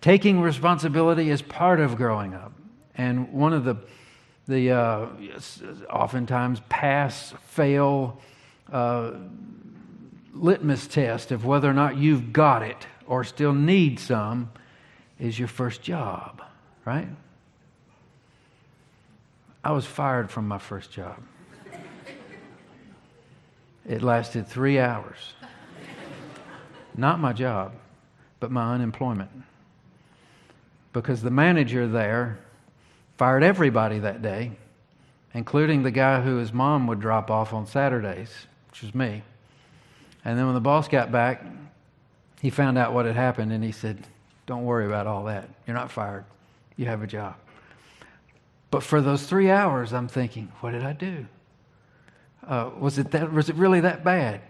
Taking 0.00 0.40
responsibility 0.40 1.30
is 1.30 1.42
part 1.42 1.80
of 1.80 1.96
growing 1.96 2.34
up. 2.34 2.52
And 2.94 3.32
one 3.32 3.52
of 3.52 3.64
the, 3.64 3.76
the 4.48 4.72
uh, 4.72 5.06
oftentimes 5.90 6.60
pass 6.68 7.34
fail 7.48 8.20
uh, 8.72 9.12
litmus 10.34 10.86
test 10.86 11.30
of 11.30 11.44
whether 11.44 11.68
or 11.70 11.74
not 11.74 11.96
you've 11.96 12.32
got 12.32 12.62
it 12.62 12.86
or 13.06 13.24
still 13.24 13.52
need 13.52 14.00
some 14.00 14.50
is 15.18 15.38
your 15.38 15.48
first 15.48 15.82
job, 15.82 16.42
right? 16.84 17.08
I 19.62 19.72
was 19.72 19.86
fired 19.86 20.30
from 20.30 20.48
my 20.48 20.58
first 20.58 20.90
job. 20.90 21.22
It 23.88 24.02
lasted 24.02 24.46
three 24.46 24.78
hours. 24.78 25.34
Not 26.96 27.20
my 27.20 27.32
job, 27.32 27.72
but 28.38 28.50
my 28.50 28.74
unemployment. 28.74 29.30
Because 30.92 31.22
the 31.22 31.30
manager 31.30 31.88
there 31.88 32.38
fired 33.16 33.42
everybody 33.42 33.98
that 34.00 34.22
day, 34.22 34.52
including 35.34 35.82
the 35.82 35.90
guy 35.90 36.20
who 36.20 36.36
his 36.36 36.52
mom 36.52 36.86
would 36.86 37.00
drop 37.00 37.30
off 37.30 37.52
on 37.52 37.66
Saturdays, 37.66 38.30
which 38.70 38.82
was 38.82 38.94
me. 38.94 39.22
And 40.24 40.38
then 40.38 40.46
when 40.46 40.54
the 40.54 40.60
boss 40.60 40.88
got 40.88 41.10
back, 41.10 41.44
he 42.40 42.50
found 42.50 42.76
out 42.76 42.92
what 42.92 43.06
had 43.06 43.16
happened 43.16 43.52
and 43.52 43.64
he 43.64 43.72
said, 43.72 44.06
Don't 44.46 44.64
worry 44.64 44.86
about 44.86 45.06
all 45.06 45.24
that. 45.24 45.48
You're 45.66 45.76
not 45.76 45.90
fired. 45.90 46.24
You 46.76 46.86
have 46.86 47.02
a 47.02 47.06
job. 47.06 47.36
But 48.70 48.82
for 48.82 49.00
those 49.00 49.24
three 49.24 49.50
hours, 49.50 49.92
I'm 49.92 50.08
thinking, 50.08 50.52
What 50.60 50.72
did 50.72 50.84
I 50.84 50.92
do? 50.92 51.26
Uh, 52.46 52.70
was, 52.78 52.98
it 52.98 53.10
that, 53.12 53.32
was 53.32 53.48
it 53.48 53.56
really 53.56 53.80
that 53.80 54.04
bad? 54.04 54.40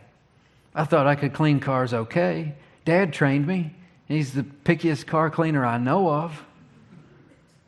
I 0.75 0.85
thought 0.85 1.07
I 1.07 1.15
could 1.15 1.35
clean 1.35 1.61
cars 1.61 1.93
okay. 1.93 2.55
Dad 2.85 3.13
trained 3.13 3.47
me. 3.47 3.75
He's 4.09 4.33
the 4.33 4.43
pickiest 4.43 5.07
car 5.07 5.31
cleaner 5.31 5.65
I 5.65 5.79
know 5.79 6.09
of. 6.11 6.45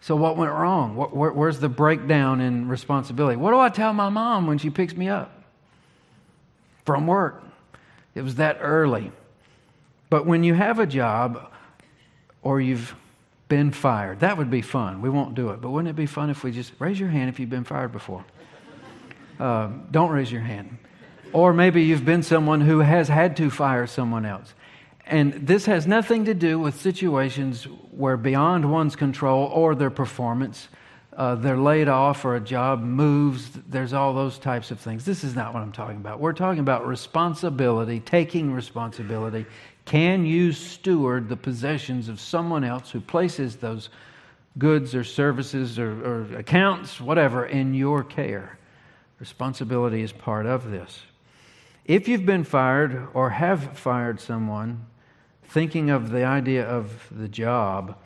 So, 0.01 0.17
what 0.17 0.37
went 0.37 0.53
wrong? 0.53 0.97
What, 0.97 1.17
where, 1.17 1.33
where's 1.33 1.61
the 1.61 1.69
breakdown 1.69 2.41
in 2.41 2.69
responsibility? 2.69 3.37
What 3.37 3.53
do 3.53 3.59
I 3.59 3.71
tell 3.71 3.93
my 3.95 4.11
mom 4.11 4.47
when 4.47 4.59
she 4.59 4.69
picks 4.69 4.95
me 4.95 5.09
up 5.09 5.43
from 6.85 7.07
work? 7.07 7.43
It 8.15 8.23
was 8.23 8.35
that 8.35 8.59
early. 8.61 9.13
But 10.11 10.27
when 10.27 10.45
you 10.45 10.55
have 10.55 10.79
a 10.79 10.87
job 10.87 11.51
or 12.43 12.61
you've 12.61 12.95
been 13.49 13.71
fired, 13.71 14.21
that 14.21 14.37
would 14.37 14.51
be 14.51 14.61
fun. 14.61 15.01
We 15.01 15.09
won't 15.09 15.35
do 15.35 15.51
it. 15.51 15.61
But 15.61 15.71
wouldn't 15.71 15.89
it 15.89 15.97
be 15.97 16.07
fun 16.07 16.29
if 16.29 16.45
we 16.45 16.53
just 16.53 16.73
raise 16.79 17.01
your 17.01 17.09
hand 17.09 17.31
if 17.31 17.41
you've 17.41 17.51
been 17.51 17.65
fired 17.65 17.93
before? 17.93 18.25
Uh, 19.39 19.71
don't 19.91 20.11
raise 20.11 20.31
your 20.31 20.43
hand. 20.43 20.79
Or 21.33 21.53
maybe 21.53 21.83
you've 21.83 22.05
been 22.05 22.23
someone 22.23 22.61
who 22.61 22.79
has 22.79 23.09
had 23.09 23.37
to 23.39 23.51
fire 23.51 23.87
someone 23.87 24.25
else. 24.25 24.55
And 25.07 25.47
this 25.47 25.67
has 25.67 25.87
nothing 25.87 26.27
to 26.27 26.35
do 26.35 26.59
with 26.59 26.81
situations 26.81 27.65
where 27.91 28.17
beyond 28.17 28.71
one's 28.71 28.97
control 28.97 29.47
or 29.47 29.75
their 29.75 29.91
performance, 29.91 30.69
uh, 31.17 31.35
they're 31.35 31.59
laid 31.59 31.89
off 31.89 32.25
or 32.25 32.37
a 32.37 32.41
job 32.41 32.83
moves. 32.83 33.51
There's 33.69 33.93
all 33.93 34.15
those 34.15 34.39
types 34.39 34.71
of 34.71 34.81
things. 34.81 35.05
This 35.05 35.23
is 35.23 35.35
not 35.35 35.53
what 35.53 35.63
I'm 35.63 35.73
talking 35.73 35.97
about. 35.97 36.21
We're 36.21 36.33
talking 36.33 36.61
about 36.61 36.87
responsibility, 36.87 38.01
taking 38.01 38.53
responsibility. 38.53 39.45
Can 39.85 40.25
you 40.25 40.53
steward 40.53 41.29
the 41.29 41.37
possessions 41.37 42.09
of 42.09 42.19
someone 42.19 42.65
else 42.65 42.91
who 42.91 43.01
places 43.01 43.57
those 43.57 43.91
goods 44.57 44.95
or 44.95 45.05
services 45.05 45.79
or, 45.79 45.91
or 46.05 46.39
accounts, 46.39 47.01
whatever, 47.01 47.45
in 47.45 47.75
your 47.75 48.03
care? 48.03 48.59
Responsibility 49.21 50.03
is 50.03 50.13
part 50.13 50.47
of 50.47 50.71
this. 50.71 51.03
If 51.85 52.09
you've 52.09 52.27
been 52.27 52.45
fired 52.45 53.09
or 53.15 53.31
have 53.31 53.79
fired 53.79 54.21
someone, 54.21 54.87
thinking 55.45 55.91
of 55.91 56.11
the 56.11 56.25
idea 56.25 56.67
of 56.67 57.09
the 57.11 57.29
job, 57.29 57.97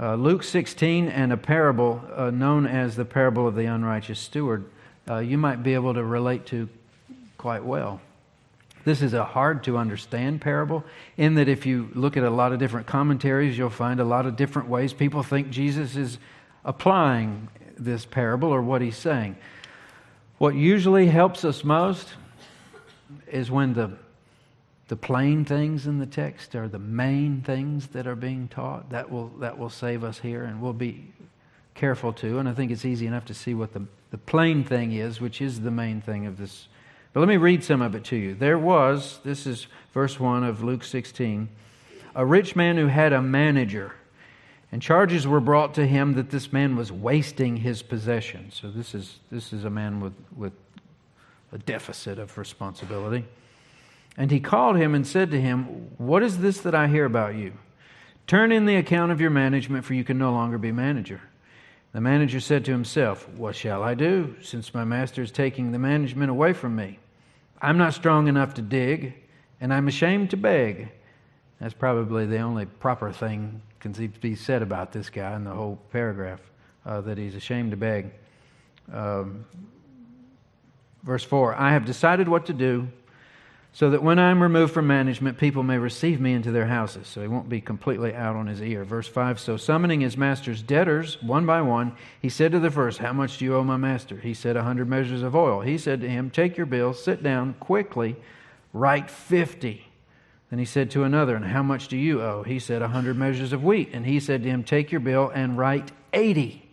uh, 0.00 0.14
Luke 0.14 0.44
16 0.44 1.08
and 1.08 1.32
a 1.32 1.36
parable 1.36 2.02
uh, 2.14 2.30
known 2.30 2.66
as 2.66 2.96
the 2.96 3.04
parable 3.04 3.48
of 3.48 3.56
the 3.56 3.64
unrighteous 3.64 4.20
steward, 4.20 4.64
uh, 5.08 5.18
you 5.18 5.38
might 5.38 5.62
be 5.62 5.74
able 5.74 5.94
to 5.94 6.04
relate 6.04 6.46
to 6.46 6.68
quite 7.36 7.64
well. 7.64 8.00
This 8.84 9.02
is 9.02 9.12
a 9.12 9.24
hard 9.24 9.64
to 9.64 9.76
understand 9.76 10.40
parable, 10.40 10.84
in 11.16 11.34
that 11.34 11.48
if 11.48 11.66
you 11.66 11.90
look 11.94 12.16
at 12.16 12.22
a 12.22 12.30
lot 12.30 12.52
of 12.52 12.58
different 12.58 12.86
commentaries, 12.86 13.58
you'll 13.58 13.70
find 13.70 14.00
a 14.00 14.04
lot 14.04 14.24
of 14.24 14.36
different 14.36 14.68
ways 14.68 14.92
people 14.92 15.22
think 15.22 15.50
Jesus 15.50 15.96
is 15.96 16.18
applying 16.64 17.48
this 17.76 18.04
parable 18.04 18.50
or 18.50 18.62
what 18.62 18.82
he's 18.82 18.96
saying. 18.96 19.36
What 20.38 20.54
usually 20.54 21.06
helps 21.08 21.44
us 21.44 21.64
most 21.64 22.06
is 23.26 23.50
when 23.50 23.74
the, 23.74 23.90
the 24.86 24.94
plain 24.94 25.44
things 25.44 25.88
in 25.88 25.98
the 25.98 26.06
text 26.06 26.54
are 26.54 26.68
the 26.68 26.78
main 26.78 27.42
things 27.42 27.88
that 27.88 28.06
are 28.06 28.14
being 28.14 28.46
taught. 28.46 28.90
That 28.90 29.10
will, 29.10 29.28
that 29.40 29.58
will 29.58 29.68
save 29.68 30.04
us 30.04 30.20
here, 30.20 30.44
and 30.44 30.62
we'll 30.62 30.72
be 30.72 31.12
careful 31.74 32.12
to. 32.14 32.38
And 32.38 32.48
I 32.48 32.54
think 32.54 32.70
it's 32.70 32.84
easy 32.84 33.08
enough 33.08 33.24
to 33.26 33.34
see 33.34 33.52
what 33.52 33.72
the, 33.72 33.82
the 34.12 34.18
plain 34.18 34.62
thing 34.62 34.92
is, 34.92 35.20
which 35.20 35.42
is 35.42 35.62
the 35.62 35.72
main 35.72 36.00
thing 36.00 36.26
of 36.26 36.38
this. 36.38 36.68
But 37.12 37.20
let 37.20 37.28
me 37.28 37.36
read 37.36 37.64
some 37.64 37.82
of 37.82 37.96
it 37.96 38.04
to 38.04 38.16
you. 38.16 38.36
There 38.36 38.58
was, 38.58 39.18
this 39.24 39.44
is 39.44 39.66
verse 39.92 40.20
1 40.20 40.44
of 40.44 40.62
Luke 40.62 40.84
16, 40.84 41.48
a 42.14 42.24
rich 42.24 42.54
man 42.54 42.76
who 42.76 42.86
had 42.86 43.12
a 43.12 43.20
manager 43.20 43.92
and 44.70 44.82
charges 44.82 45.26
were 45.26 45.40
brought 45.40 45.74
to 45.74 45.86
him 45.86 46.14
that 46.14 46.30
this 46.30 46.52
man 46.52 46.76
was 46.76 46.92
wasting 46.92 47.56
his 47.56 47.82
possessions. 47.82 48.58
So 48.60 48.70
this 48.70 48.94
is, 48.94 49.18
this 49.30 49.52
is 49.52 49.64
a 49.64 49.70
man 49.70 50.00
with, 50.00 50.12
with 50.36 50.52
a 51.52 51.58
deficit 51.58 52.18
of 52.18 52.36
responsibility. 52.36 53.24
And 54.16 54.30
he 54.30 54.40
called 54.40 54.76
him 54.76 54.94
and 54.94 55.06
said 55.06 55.30
to 55.30 55.40
him, 55.40 55.64
What 55.96 56.22
is 56.22 56.38
this 56.38 56.60
that 56.60 56.74
I 56.74 56.88
hear 56.88 57.06
about 57.06 57.34
you? 57.34 57.54
Turn 58.26 58.52
in 58.52 58.66
the 58.66 58.76
account 58.76 59.10
of 59.10 59.20
your 59.20 59.30
management, 59.30 59.86
for 59.86 59.94
you 59.94 60.04
can 60.04 60.18
no 60.18 60.32
longer 60.32 60.58
be 60.58 60.72
manager. 60.72 61.22
The 61.92 62.02
manager 62.02 62.40
said 62.40 62.66
to 62.66 62.72
himself, 62.72 63.26
What 63.30 63.56
shall 63.56 63.82
I 63.82 63.94
do, 63.94 64.36
since 64.42 64.74
my 64.74 64.84
master 64.84 65.22
is 65.22 65.30
taking 65.30 65.72
the 65.72 65.78
management 65.78 66.30
away 66.30 66.52
from 66.52 66.76
me? 66.76 66.98
I'm 67.62 67.78
not 67.78 67.94
strong 67.94 68.28
enough 68.28 68.54
to 68.54 68.62
dig, 68.62 69.14
and 69.62 69.72
I'm 69.72 69.88
ashamed 69.88 70.30
to 70.30 70.36
beg. 70.36 70.90
That's 71.58 71.74
probably 71.74 72.26
the 72.26 72.40
only 72.40 72.66
proper 72.66 73.10
thing 73.12 73.62
can 73.80 73.92
be 74.20 74.34
said 74.34 74.62
about 74.62 74.92
this 74.92 75.10
guy 75.10 75.34
in 75.36 75.44
the 75.44 75.50
whole 75.50 75.78
paragraph 75.92 76.40
uh, 76.84 77.00
that 77.02 77.18
he's 77.18 77.34
ashamed 77.34 77.70
to 77.70 77.76
beg. 77.76 78.10
Um, 78.92 79.44
verse 81.02 81.24
4 81.24 81.54
I 81.54 81.72
have 81.72 81.84
decided 81.84 82.28
what 82.28 82.46
to 82.46 82.52
do 82.52 82.88
so 83.72 83.90
that 83.90 84.02
when 84.02 84.18
I'm 84.18 84.42
removed 84.42 84.72
from 84.72 84.86
management, 84.86 85.38
people 85.38 85.62
may 85.62 85.78
receive 85.78 86.20
me 86.20 86.32
into 86.32 86.50
their 86.50 86.66
houses. 86.66 87.06
So 87.06 87.20
he 87.20 87.28
won't 87.28 87.48
be 87.48 87.60
completely 87.60 88.14
out 88.14 88.34
on 88.34 88.46
his 88.46 88.60
ear. 88.60 88.82
Verse 88.84 89.06
5 89.06 89.38
So 89.38 89.56
summoning 89.56 90.00
his 90.00 90.16
master's 90.16 90.62
debtors 90.62 91.22
one 91.22 91.46
by 91.46 91.60
one, 91.60 91.92
he 92.20 92.28
said 92.28 92.52
to 92.52 92.60
the 92.60 92.70
first, 92.70 92.98
How 92.98 93.12
much 93.12 93.38
do 93.38 93.44
you 93.44 93.54
owe 93.54 93.64
my 93.64 93.76
master? 93.76 94.16
He 94.16 94.34
said, 94.34 94.56
A 94.56 94.64
hundred 94.64 94.88
measures 94.88 95.22
of 95.22 95.36
oil. 95.36 95.60
He 95.60 95.78
said 95.78 96.00
to 96.00 96.08
him, 96.08 96.30
Take 96.30 96.56
your 96.56 96.66
bill, 96.66 96.92
sit 96.92 97.22
down 97.22 97.54
quickly, 97.60 98.16
write 98.72 99.10
fifty. 99.10 99.87
Then 100.50 100.58
he 100.58 100.64
said 100.64 100.90
to 100.92 101.04
another, 101.04 101.36
And 101.36 101.44
how 101.44 101.62
much 101.62 101.88
do 101.88 101.96
you 101.96 102.22
owe? 102.22 102.42
He 102.42 102.58
said, 102.58 102.80
A 102.80 102.88
hundred 102.88 103.16
measures 103.16 103.52
of 103.52 103.64
wheat. 103.64 103.90
And 103.92 104.06
he 104.06 104.18
said 104.20 104.42
to 104.42 104.48
him, 104.48 104.64
Take 104.64 104.90
your 104.90 105.00
bill 105.00 105.30
and 105.34 105.58
write 105.58 105.92
eighty. 106.12 106.68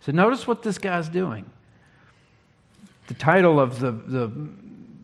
So 0.00 0.12
notice 0.12 0.46
what 0.46 0.62
this 0.62 0.78
guy's 0.78 1.08
doing. 1.08 1.50
The 3.08 3.14
title 3.14 3.58
of 3.58 3.80
the, 3.80 3.90
the 3.90 4.30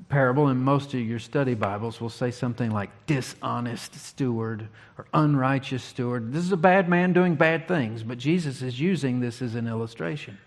parable 0.09 0.49
in 0.49 0.59
most 0.59 0.95
of 0.95 1.01
your 1.01 1.19
study 1.19 1.55
Bibles 1.55 2.01
will 2.01 2.11
say 2.11 2.31
something 2.31 2.71
like 2.71 2.91
dishonest 3.07 3.95
steward 3.95 4.69
or 4.99 5.07
unrighteous 5.15 5.83
steward. 5.83 6.33
This 6.33 6.45
is 6.45 6.53
a 6.53 6.57
bad 6.57 6.89
man 6.89 7.12
doing 7.12 7.35
bad 7.35 7.67
things, 7.67 8.03
but 8.03 8.19
Jesus 8.19 8.62
is 8.62 8.79
using 8.79 9.21
this 9.21 9.41
as 9.41 9.55
an 9.55 9.67
illustration. 9.67 10.39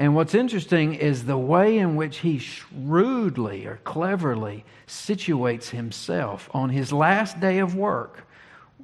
And 0.00 0.14
what's 0.14 0.34
interesting 0.34 0.94
is 0.94 1.26
the 1.26 1.36
way 1.36 1.76
in 1.76 1.94
which 1.94 2.20
he 2.20 2.38
shrewdly 2.38 3.66
or 3.66 3.80
cleverly 3.84 4.64
situates 4.86 5.68
himself 5.68 6.48
on 6.54 6.70
his 6.70 6.90
last 6.90 7.38
day 7.38 7.58
of 7.58 7.74
work. 7.76 8.26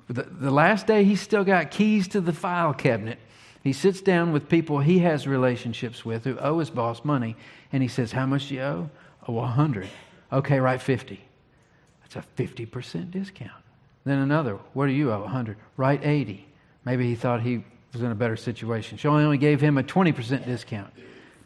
The, 0.09 0.25
the 0.25 0.51
last 0.51 0.87
day 0.87 1.05
he's 1.05 1.23
still 1.23 1.43
got 1.43 1.71
keys 1.71 2.07
to 2.09 2.21
the 2.21 2.35
file 2.35 2.75
cabinet. 2.75 3.19
He 3.65 3.73
sits 3.73 4.03
down 4.03 4.35
with 4.35 4.51
people 4.51 4.81
he 4.81 4.99
has 4.99 5.27
relationships 5.27 6.05
with 6.05 6.25
who 6.25 6.37
owe 6.37 6.59
his 6.59 6.69
boss 6.69 7.03
money, 7.03 7.35
and 7.73 7.83
he 7.83 7.89
says, 7.89 8.13
How 8.13 8.27
much 8.27 8.49
do 8.49 8.57
you 8.57 8.61
owe? 8.61 8.91
Oh, 9.27 9.33
100. 9.33 9.89
Okay, 10.35 10.61
write 10.61 10.83
50. 10.83 11.19
That's 12.03 12.17
a 12.17 12.43
50% 12.43 13.11
discount. 13.11 13.65
Then 14.05 14.19
another, 14.19 14.57
what 14.75 14.85
do 14.85 14.93
you 14.93 15.11
owe? 15.11 15.21
100. 15.21 15.57
Write 15.79 16.05
80. 16.05 16.47
Maybe 16.85 17.07
he 17.07 17.15
thought 17.15 17.41
he 17.41 17.65
was 17.93 18.03
in 18.03 18.11
a 18.11 18.15
better 18.17 18.37
situation. 18.37 18.99
She 18.99 19.09
only 19.09 19.39
gave 19.39 19.61
him 19.61 19.79
a 19.79 19.83
20% 19.83 20.45
discount. 20.45 20.93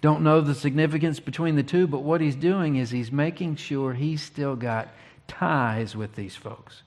Don't 0.00 0.22
know 0.22 0.40
the 0.40 0.54
significance 0.54 1.20
between 1.20 1.56
the 1.56 1.62
two, 1.62 1.86
but 1.86 2.02
what 2.02 2.20
he's 2.20 2.36
doing 2.36 2.76
is 2.76 2.90
he's 2.90 3.12
making 3.12 3.56
sure 3.56 3.92
he's 3.92 4.22
still 4.22 4.56
got 4.56 4.88
ties 5.28 5.94
with 5.94 6.14
these 6.14 6.34
folks. 6.34 6.82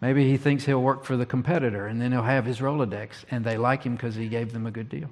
Maybe 0.00 0.28
he 0.28 0.36
thinks 0.36 0.64
he'll 0.64 0.82
work 0.82 1.04
for 1.04 1.16
the 1.16 1.26
competitor 1.26 1.86
and 1.86 2.00
then 2.00 2.12
he'll 2.12 2.22
have 2.22 2.44
his 2.44 2.58
Rolodex 2.58 3.24
and 3.30 3.44
they 3.44 3.56
like 3.56 3.84
him 3.84 3.94
because 3.94 4.14
he 4.14 4.28
gave 4.28 4.52
them 4.52 4.66
a 4.66 4.70
good 4.70 4.88
deal. 4.88 5.10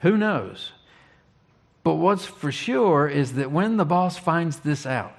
Who 0.00 0.16
knows? 0.16 0.72
But 1.82 1.94
what's 1.94 2.26
for 2.26 2.52
sure 2.52 3.08
is 3.08 3.34
that 3.34 3.50
when 3.50 3.76
the 3.76 3.84
boss 3.84 4.18
finds 4.18 4.58
this 4.58 4.86
out, 4.86 5.16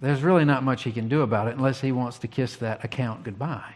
there's 0.00 0.22
really 0.22 0.44
not 0.44 0.62
much 0.62 0.84
he 0.84 0.92
can 0.92 1.08
do 1.08 1.22
about 1.22 1.48
it 1.48 1.56
unless 1.56 1.80
he 1.80 1.92
wants 1.92 2.18
to 2.20 2.28
kiss 2.28 2.56
that 2.56 2.84
account 2.84 3.24
goodbye. 3.24 3.74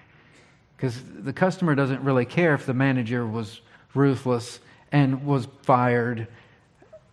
Because 0.83 1.01
the 1.21 1.33
customer 1.33 1.77
doesn't 1.77 2.03
really 2.03 2.25
care 2.25 2.55
if 2.55 2.67
the 2.67 2.75
manager 2.75 3.25
was 3.25 3.61
ruthless 3.95 4.59
and 4.91 5.25
was 5.25 5.47
fired. 5.63 6.27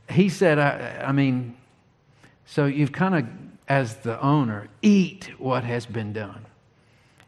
He 0.09 0.29
said, 0.29 0.57
I, 0.57 1.05
I 1.05 1.11
mean, 1.11 1.55
so 2.47 2.65
you've 2.65 2.91
kind 2.91 3.13
of, 3.13 3.27
as 3.67 3.97
the 3.97 4.19
owner, 4.21 4.69
eat 4.81 5.29
what 5.37 5.65
has 5.65 5.85
been 5.85 6.13
done. 6.13 6.47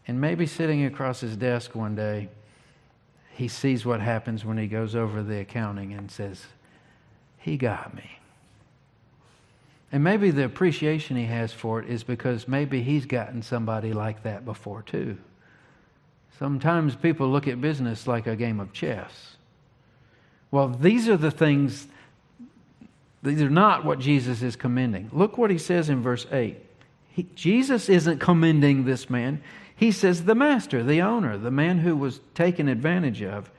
And 0.07 0.19
maybe 0.19 0.47
sitting 0.47 0.83
across 0.85 1.19
his 1.19 1.37
desk 1.37 1.75
one 1.75 1.93
day, 1.93 2.27
he 3.33 3.47
sees 3.47 3.85
what 3.85 4.01
happens 4.01 4.43
when 4.43 4.57
he 4.57 4.65
goes 4.65 4.95
over 4.95 5.21
the 5.21 5.41
accounting 5.41 5.93
and 5.93 6.09
says, 6.09 6.43
He 7.37 7.55
got 7.55 7.93
me. 7.93 8.17
And 9.91 10.03
maybe 10.03 10.31
the 10.31 10.45
appreciation 10.45 11.17
he 11.17 11.25
has 11.25 11.53
for 11.53 11.79
it 11.81 11.87
is 11.87 12.03
because 12.03 12.47
maybe 12.47 12.81
he's 12.81 13.05
gotten 13.05 13.43
somebody 13.43 13.93
like 13.93 14.23
that 14.23 14.43
before 14.43 14.81
too. 14.81 15.19
Sometimes 16.41 16.95
people 16.95 17.29
look 17.29 17.47
at 17.47 17.61
business 17.61 18.07
like 18.07 18.25
a 18.25 18.35
game 18.35 18.59
of 18.59 18.73
chess. 18.73 19.35
Well, 20.49 20.69
these 20.69 21.07
are 21.07 21.15
the 21.15 21.29
things, 21.29 21.85
these 23.21 23.43
are 23.43 23.49
not 23.51 23.85
what 23.85 23.99
Jesus 23.99 24.41
is 24.41 24.55
commending. 24.55 25.11
Look 25.13 25.37
what 25.37 25.51
he 25.51 25.59
says 25.59 25.87
in 25.87 26.01
verse 26.01 26.25
8. 26.31 26.57
He, 27.09 27.27
Jesus 27.35 27.89
isn't 27.89 28.17
commending 28.17 28.85
this 28.85 29.07
man. 29.07 29.43
He 29.75 29.91
says 29.91 30.25
the 30.25 30.33
master, 30.33 30.81
the 30.81 30.99
owner, 31.03 31.37
the 31.37 31.51
man 31.51 31.77
who 31.77 31.95
was 31.95 32.21
taken 32.33 32.67
advantage 32.67 33.21
of. 33.21 33.51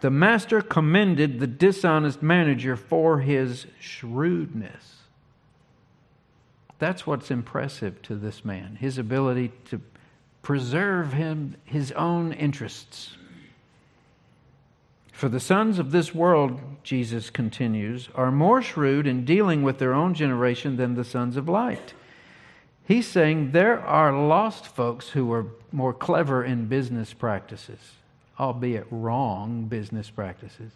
The 0.00 0.10
master 0.10 0.62
commended 0.62 1.38
the 1.38 1.46
dishonest 1.46 2.20
manager 2.20 2.74
for 2.74 3.20
his 3.20 3.64
shrewdness. 3.78 4.96
That's 6.80 7.06
what's 7.06 7.30
impressive 7.30 8.02
to 8.02 8.16
this 8.16 8.44
man, 8.44 8.74
his 8.80 8.98
ability 8.98 9.52
to 9.66 9.80
preserve 10.46 11.12
him 11.12 11.56
his 11.64 11.90
own 11.90 12.32
interests. 12.32 13.16
For 15.10 15.28
the 15.28 15.40
sons 15.40 15.80
of 15.80 15.90
this 15.90 16.14
world, 16.14 16.60
Jesus 16.84 17.30
continues, 17.30 18.08
are 18.14 18.30
more 18.30 18.62
shrewd 18.62 19.08
in 19.08 19.24
dealing 19.24 19.64
with 19.64 19.78
their 19.78 19.92
own 19.92 20.14
generation 20.14 20.76
than 20.76 20.94
the 20.94 21.02
sons 21.02 21.36
of 21.36 21.48
light. 21.48 21.94
He's 22.84 23.08
saying 23.08 23.50
there 23.50 23.80
are 23.80 24.12
lost 24.12 24.68
folks 24.68 25.08
who 25.08 25.32
are 25.32 25.46
more 25.72 25.92
clever 25.92 26.44
in 26.44 26.66
business 26.66 27.12
practices, 27.12 27.94
albeit 28.38 28.86
wrong 28.88 29.64
business 29.64 30.10
practices, 30.10 30.70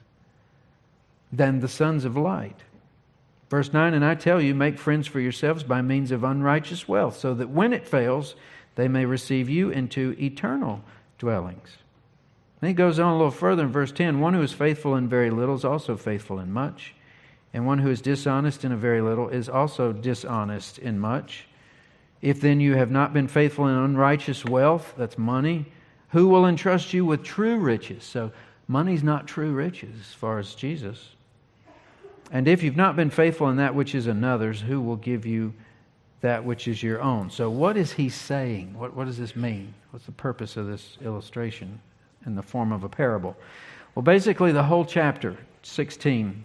than 1.33 1.61
the 1.61 1.69
sons 1.69 2.05
of 2.05 2.17
light. 2.17 2.59
Verse 3.51 3.73
9, 3.73 3.95
and 3.95 4.05
I 4.05 4.17
tell 4.17 4.43
you, 4.43 4.53
make 4.53 4.81
friends 4.81 5.07
for 5.07 5.21
yourselves 5.21 5.63
by 5.63 5.81
means 5.81 6.11
of 6.11 6.25
unrighteous 6.25 6.89
wealth, 6.89 7.17
so 7.17 7.35
that 7.35 7.51
when 7.51 7.73
it 7.73 7.87
fails, 7.87 8.35
they 8.75 8.89
may 8.89 9.05
receive 9.05 9.49
you 9.49 9.71
into 9.71 10.17
eternal 10.19 10.83
dwellings. 11.19 11.69
And 12.61 12.69
he 12.69 12.75
goes 12.75 12.99
on 12.99 13.13
a 13.13 13.17
little 13.17 13.31
further 13.31 13.65
in 13.65 13.73
verse 13.73 13.93
10 13.93 14.21
One 14.21 14.35
who 14.35 14.43
is 14.43 14.53
faithful 14.53 14.95
in 14.97 15.09
very 15.09 15.31
little 15.31 15.55
is 15.55 15.65
also 15.65 15.97
faithful 15.97 16.39
in 16.39 16.53
much, 16.53 16.95
and 17.53 17.67
one 17.67 17.79
who 17.79 17.91
is 17.91 18.01
dishonest 18.01 18.65
in 18.65 18.73
a 18.73 18.77
very 18.77 19.01
little 19.01 19.29
is 19.29 19.49
also 19.49 19.93
dishonest 19.93 20.79
in 20.79 20.99
much. 20.99 21.47
If 22.23 22.41
then 22.41 22.61
you 22.61 22.75
have 22.75 22.91
not 22.91 23.15
been 23.15 23.29
faithful 23.29 23.67
in 23.67 23.75
unrighteous 23.75 24.45
wealth, 24.45 24.95
that's 24.97 25.17
money, 25.17 25.67
who 26.11 26.29
will 26.29 26.47
entrust 26.47 26.93
you 26.93 27.05
with 27.05 27.23
true 27.23 27.57
riches? 27.57 28.05
So 28.05 28.31
money's 28.69 29.03
not 29.03 29.27
true 29.27 29.53
riches 29.53 29.95
as 29.99 30.13
far 30.13 30.39
as 30.39 30.55
Jesus. 30.55 31.15
And 32.31 32.47
if 32.47 32.63
you've 32.63 32.77
not 32.77 32.95
been 32.95 33.11
faithful 33.11 33.49
in 33.49 33.57
that 33.57 33.75
which 33.75 33.95
is 33.95 34.07
another's, 34.07 34.61
who 34.61 34.81
will 34.81 34.97
give 34.97 35.25
you 35.25 35.55
that 36.21 36.45
which 36.45 36.69
is 36.69 36.83
your 36.83 37.01
own? 37.01 37.31
So, 37.31 37.51
what 37.51 37.77
is 37.77 37.93
he 37.93 38.09
saying? 38.09 38.79
What, 38.79 38.95
what 38.95 39.07
does 39.07 39.19
this 39.19 39.35
mean? 39.35 39.75
What's 39.91 40.07
the 40.07 40.13
purpose 40.13 40.57
of 40.57 40.67
this 40.67 40.99
illustration? 41.03 41.81
in 42.27 42.35
the 42.35 42.43
form 42.43 42.73
of 42.73 42.85
a 42.85 42.89
parable. 42.89 43.37
Well, 43.95 44.03
basically, 44.03 44.53
the 44.53 44.63
whole 44.63 44.85
chapter, 44.85 45.37
16, 45.63 46.45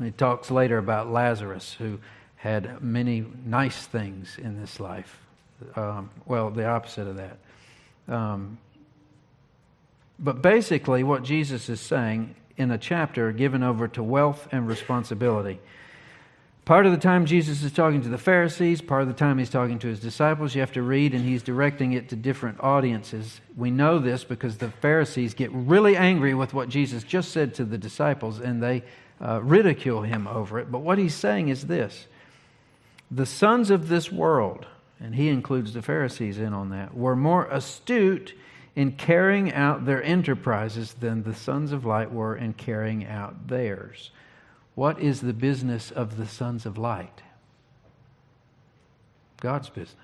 it 0.00 0.18
talks 0.18 0.50
later 0.50 0.78
about 0.78 1.10
Lazarus, 1.10 1.74
who 1.74 1.98
had 2.36 2.82
many 2.82 3.24
nice 3.44 3.86
things 3.86 4.38
in 4.38 4.60
this 4.60 4.80
life. 4.80 5.20
Um, 5.76 6.10
well, 6.26 6.50
the 6.50 6.66
opposite 6.66 7.06
of 7.06 7.16
that. 7.16 7.38
Um, 8.08 8.58
but 10.18 10.42
basically, 10.42 11.02
what 11.02 11.22
Jesus 11.22 11.68
is 11.68 11.80
saying 11.80 12.34
in 12.56 12.70
a 12.70 12.78
chapter 12.78 13.32
given 13.32 13.62
over 13.62 13.88
to 13.88 14.02
wealth 14.02 14.48
and 14.52 14.66
responsibility. 14.66 15.60
Part 16.64 16.86
of 16.86 16.92
the 16.92 16.98
time 16.98 17.26
Jesus 17.26 17.62
is 17.62 17.72
talking 17.72 18.02
to 18.02 18.08
the 18.08 18.18
Pharisees, 18.18 18.80
part 18.80 19.02
of 19.02 19.08
the 19.08 19.14
time 19.14 19.38
he's 19.38 19.50
talking 19.50 19.78
to 19.80 19.88
his 19.88 19.98
disciples. 19.98 20.54
You 20.54 20.60
have 20.60 20.72
to 20.72 20.82
read, 20.82 21.14
and 21.14 21.24
he's 21.24 21.42
directing 21.42 21.94
it 21.94 22.08
to 22.10 22.16
different 22.16 22.60
audiences. 22.60 23.40
We 23.56 23.70
know 23.70 23.98
this 23.98 24.24
because 24.24 24.58
the 24.58 24.70
Pharisees 24.70 25.34
get 25.34 25.50
really 25.52 25.96
angry 25.96 26.34
with 26.34 26.54
what 26.54 26.68
Jesus 26.68 27.02
just 27.02 27.32
said 27.32 27.54
to 27.54 27.64
the 27.64 27.78
disciples, 27.78 28.40
and 28.40 28.62
they 28.62 28.84
uh, 29.20 29.40
ridicule 29.42 30.02
him 30.02 30.28
over 30.28 30.58
it. 30.58 30.70
But 30.70 30.80
what 30.80 30.98
he's 30.98 31.14
saying 31.14 31.48
is 31.48 31.66
this 31.66 32.06
the 33.10 33.26
sons 33.26 33.70
of 33.70 33.88
this 33.88 34.12
world, 34.12 34.66
and 35.00 35.14
he 35.14 35.28
includes 35.28 35.72
the 35.72 35.82
Pharisees 35.82 36.38
in 36.38 36.52
on 36.52 36.70
that, 36.70 36.96
were 36.96 37.16
more 37.16 37.46
astute 37.46 38.34
in 38.76 38.92
carrying 38.92 39.52
out 39.52 39.84
their 39.84 40.02
enterprises 40.02 40.94
than 41.00 41.24
the 41.24 41.34
sons 41.34 41.72
of 41.72 41.84
light 41.84 42.12
were 42.12 42.36
in 42.36 42.52
carrying 42.52 43.04
out 43.06 43.48
theirs. 43.48 44.10
What 44.74 45.00
is 45.00 45.20
the 45.20 45.32
business 45.32 45.90
of 45.90 46.16
the 46.16 46.26
sons 46.26 46.66
of 46.66 46.78
light? 46.78 47.22
God's 49.40 49.68
business. 49.68 49.96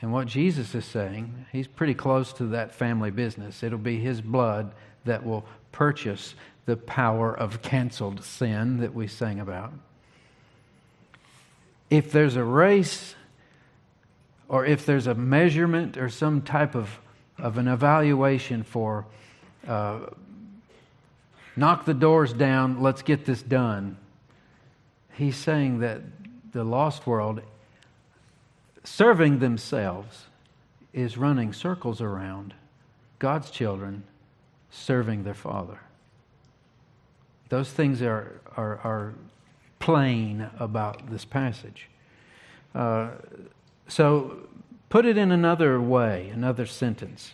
And 0.00 0.12
what 0.12 0.26
Jesus 0.26 0.74
is 0.74 0.84
saying, 0.84 1.46
he's 1.52 1.66
pretty 1.66 1.94
close 1.94 2.32
to 2.34 2.46
that 2.46 2.74
family 2.74 3.10
business. 3.10 3.62
It'll 3.62 3.78
be 3.78 3.98
his 3.98 4.20
blood 4.20 4.74
that 5.04 5.24
will 5.24 5.44
purchase 5.72 6.34
the 6.66 6.76
power 6.76 7.34
of 7.34 7.62
canceled 7.62 8.22
sin 8.24 8.78
that 8.78 8.94
we 8.94 9.06
sang 9.06 9.40
about 9.40 9.72
if 11.90 12.10
there's 12.10 12.36
a 12.36 12.44
race 12.44 13.14
or 14.48 14.66
if 14.66 14.84
there's 14.84 15.06
a 15.06 15.14
measurement 15.14 15.96
or 15.96 16.08
some 16.08 16.42
type 16.42 16.74
of, 16.74 16.88
of 17.38 17.58
an 17.58 17.68
evaluation 17.68 18.62
for 18.62 19.06
uh, 19.66 20.00
knock 21.56 21.84
the 21.84 21.94
doors 21.94 22.32
down, 22.32 22.82
let's 22.82 23.02
get 23.02 23.24
this 23.24 23.42
done, 23.42 23.96
he's 25.12 25.36
saying 25.36 25.80
that 25.80 26.00
the 26.52 26.64
lost 26.64 27.06
world, 27.06 27.40
serving 28.84 29.38
themselves, 29.38 30.26
is 30.92 31.18
running 31.18 31.52
circles 31.52 32.00
around 32.00 32.54
God's 33.18 33.50
children 33.50 34.04
serving 34.70 35.22
their 35.22 35.34
Father. 35.34 35.78
Those 37.48 37.70
things 37.70 38.02
are, 38.02 38.40
are, 38.56 38.78
are 38.78 39.14
plain 39.78 40.48
about 40.58 41.10
this 41.10 41.24
passage. 41.24 41.88
Uh, 42.74 43.10
so 43.86 44.38
put 44.88 45.06
it 45.06 45.16
in 45.16 45.30
another 45.30 45.80
way, 45.80 46.30
another 46.32 46.66
sentence, 46.66 47.32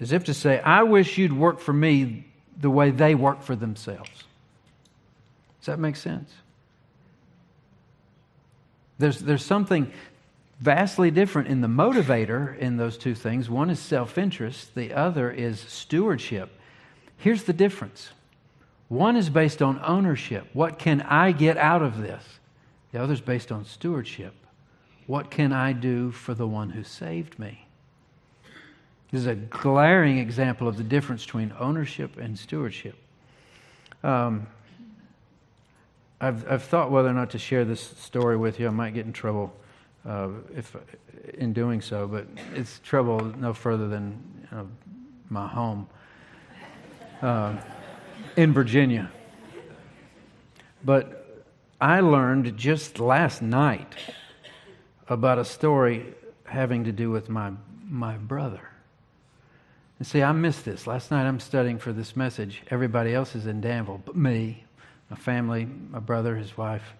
as 0.00 0.12
if 0.12 0.24
to 0.24 0.34
say, 0.34 0.60
I 0.60 0.82
wish 0.82 1.18
you'd 1.18 1.32
work 1.32 1.60
for 1.60 1.72
me 1.72 2.24
the 2.60 2.70
way 2.70 2.90
they 2.90 3.14
work 3.14 3.42
for 3.42 3.54
themselves. 3.56 4.24
Does 5.60 5.66
that 5.66 5.78
make 5.78 5.96
sense? 5.96 6.32
There's, 8.98 9.20
there's 9.20 9.44
something 9.44 9.92
vastly 10.60 11.10
different 11.10 11.48
in 11.48 11.60
the 11.60 11.68
motivator 11.68 12.56
in 12.58 12.76
those 12.76 12.98
two 12.98 13.14
things. 13.14 13.48
One 13.48 13.70
is 13.70 13.78
self 13.78 14.18
interest, 14.18 14.74
the 14.74 14.92
other 14.92 15.30
is 15.30 15.60
stewardship. 15.60 16.50
Here's 17.16 17.44
the 17.44 17.52
difference 17.52 18.10
one 18.88 19.16
is 19.16 19.28
based 19.28 19.62
on 19.62 19.80
ownership. 19.84 20.46
What 20.52 20.78
can 20.78 21.02
I 21.02 21.32
get 21.32 21.56
out 21.56 21.82
of 21.82 21.98
this? 21.98 22.24
The 22.92 23.02
other 23.02 23.12
is 23.12 23.20
based 23.20 23.52
on 23.52 23.64
stewardship. 23.64 24.34
What 25.06 25.30
can 25.30 25.52
I 25.52 25.72
do 25.72 26.10
for 26.10 26.34
the 26.34 26.46
one 26.46 26.70
who 26.70 26.82
saved 26.82 27.38
me? 27.38 27.67
This 29.10 29.22
is 29.22 29.26
a 29.26 29.34
glaring 29.34 30.18
example 30.18 30.68
of 30.68 30.76
the 30.76 30.84
difference 30.84 31.24
between 31.24 31.52
ownership 31.58 32.18
and 32.18 32.38
stewardship. 32.38 32.96
Um, 34.02 34.46
I've, 36.20 36.50
I've 36.50 36.62
thought 36.62 36.90
whether 36.90 37.08
or 37.08 37.14
not 37.14 37.30
to 37.30 37.38
share 37.38 37.64
this 37.64 37.80
story 37.80 38.36
with 38.36 38.60
you. 38.60 38.66
I 38.66 38.70
might 38.70 38.92
get 38.92 39.06
in 39.06 39.12
trouble 39.12 39.54
uh, 40.06 40.28
if 40.54 40.76
in 41.34 41.52
doing 41.52 41.80
so, 41.80 42.06
but 42.06 42.26
it's 42.54 42.80
trouble 42.80 43.20
no 43.20 43.54
further 43.54 43.88
than 43.88 44.22
you 44.50 44.56
know, 44.56 44.68
my 45.30 45.46
home. 45.46 45.86
Uh, 47.22 47.56
in 48.36 48.52
Virginia. 48.52 49.10
But 50.84 51.44
I 51.80 52.00
learned 52.00 52.56
just 52.56 53.00
last 53.00 53.42
night 53.42 53.94
about 55.08 55.38
a 55.38 55.44
story 55.44 56.14
having 56.44 56.84
to 56.84 56.92
do 56.92 57.10
with 57.10 57.28
my, 57.28 57.52
my 57.88 58.16
brother. 58.16 58.68
And 59.98 60.06
see, 60.06 60.22
I 60.22 60.32
missed 60.32 60.64
this. 60.64 60.86
Last 60.86 61.10
night 61.10 61.26
I'm 61.26 61.40
studying 61.40 61.78
for 61.78 61.92
this 61.92 62.14
message. 62.14 62.62
Everybody 62.70 63.14
else 63.14 63.34
is 63.34 63.46
in 63.46 63.60
Danville, 63.60 64.00
but 64.04 64.16
me, 64.16 64.64
my 65.10 65.16
family, 65.16 65.66
my 65.90 65.98
brother, 65.98 66.36
his 66.36 66.56
wife. 66.56 66.94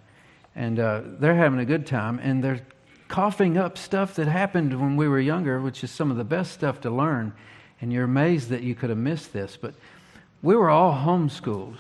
And 0.57 0.81
uh, 0.81 1.03
they're 1.05 1.37
having 1.37 1.61
a 1.61 1.65
good 1.65 1.87
time, 1.87 2.19
and 2.21 2.43
they're 2.43 2.61
coughing 3.07 3.57
up 3.57 3.79
stuff 3.79 4.17
that 4.17 4.27
happened 4.27 4.79
when 4.79 4.97
we 4.97 5.07
were 5.07 5.21
younger, 5.21 5.61
which 5.61 5.85
is 5.85 5.91
some 5.91 6.11
of 6.11 6.17
the 6.17 6.25
best 6.25 6.53
stuff 6.53 6.81
to 6.81 6.91
learn. 6.91 7.33
And 7.81 7.93
you're 7.93 8.05
amazed 8.05 8.49
that 8.49 8.63
you 8.63 8.75
could 8.75 8.91
have 8.91 8.99
missed 8.99 9.33
this. 9.33 9.57
But 9.57 9.75
we 10.43 10.57
were 10.57 10.69
all 10.69 10.93
homeschooled, 10.93 11.77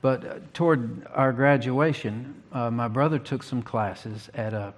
but 0.00 0.24
uh, 0.24 0.38
toward 0.54 1.06
our 1.08 1.32
graduation, 1.32 2.42
uh, 2.52 2.70
my 2.70 2.86
brother 2.86 3.18
took 3.18 3.42
some 3.42 3.62
classes 3.62 4.30
at 4.34 4.54
a 4.54 4.72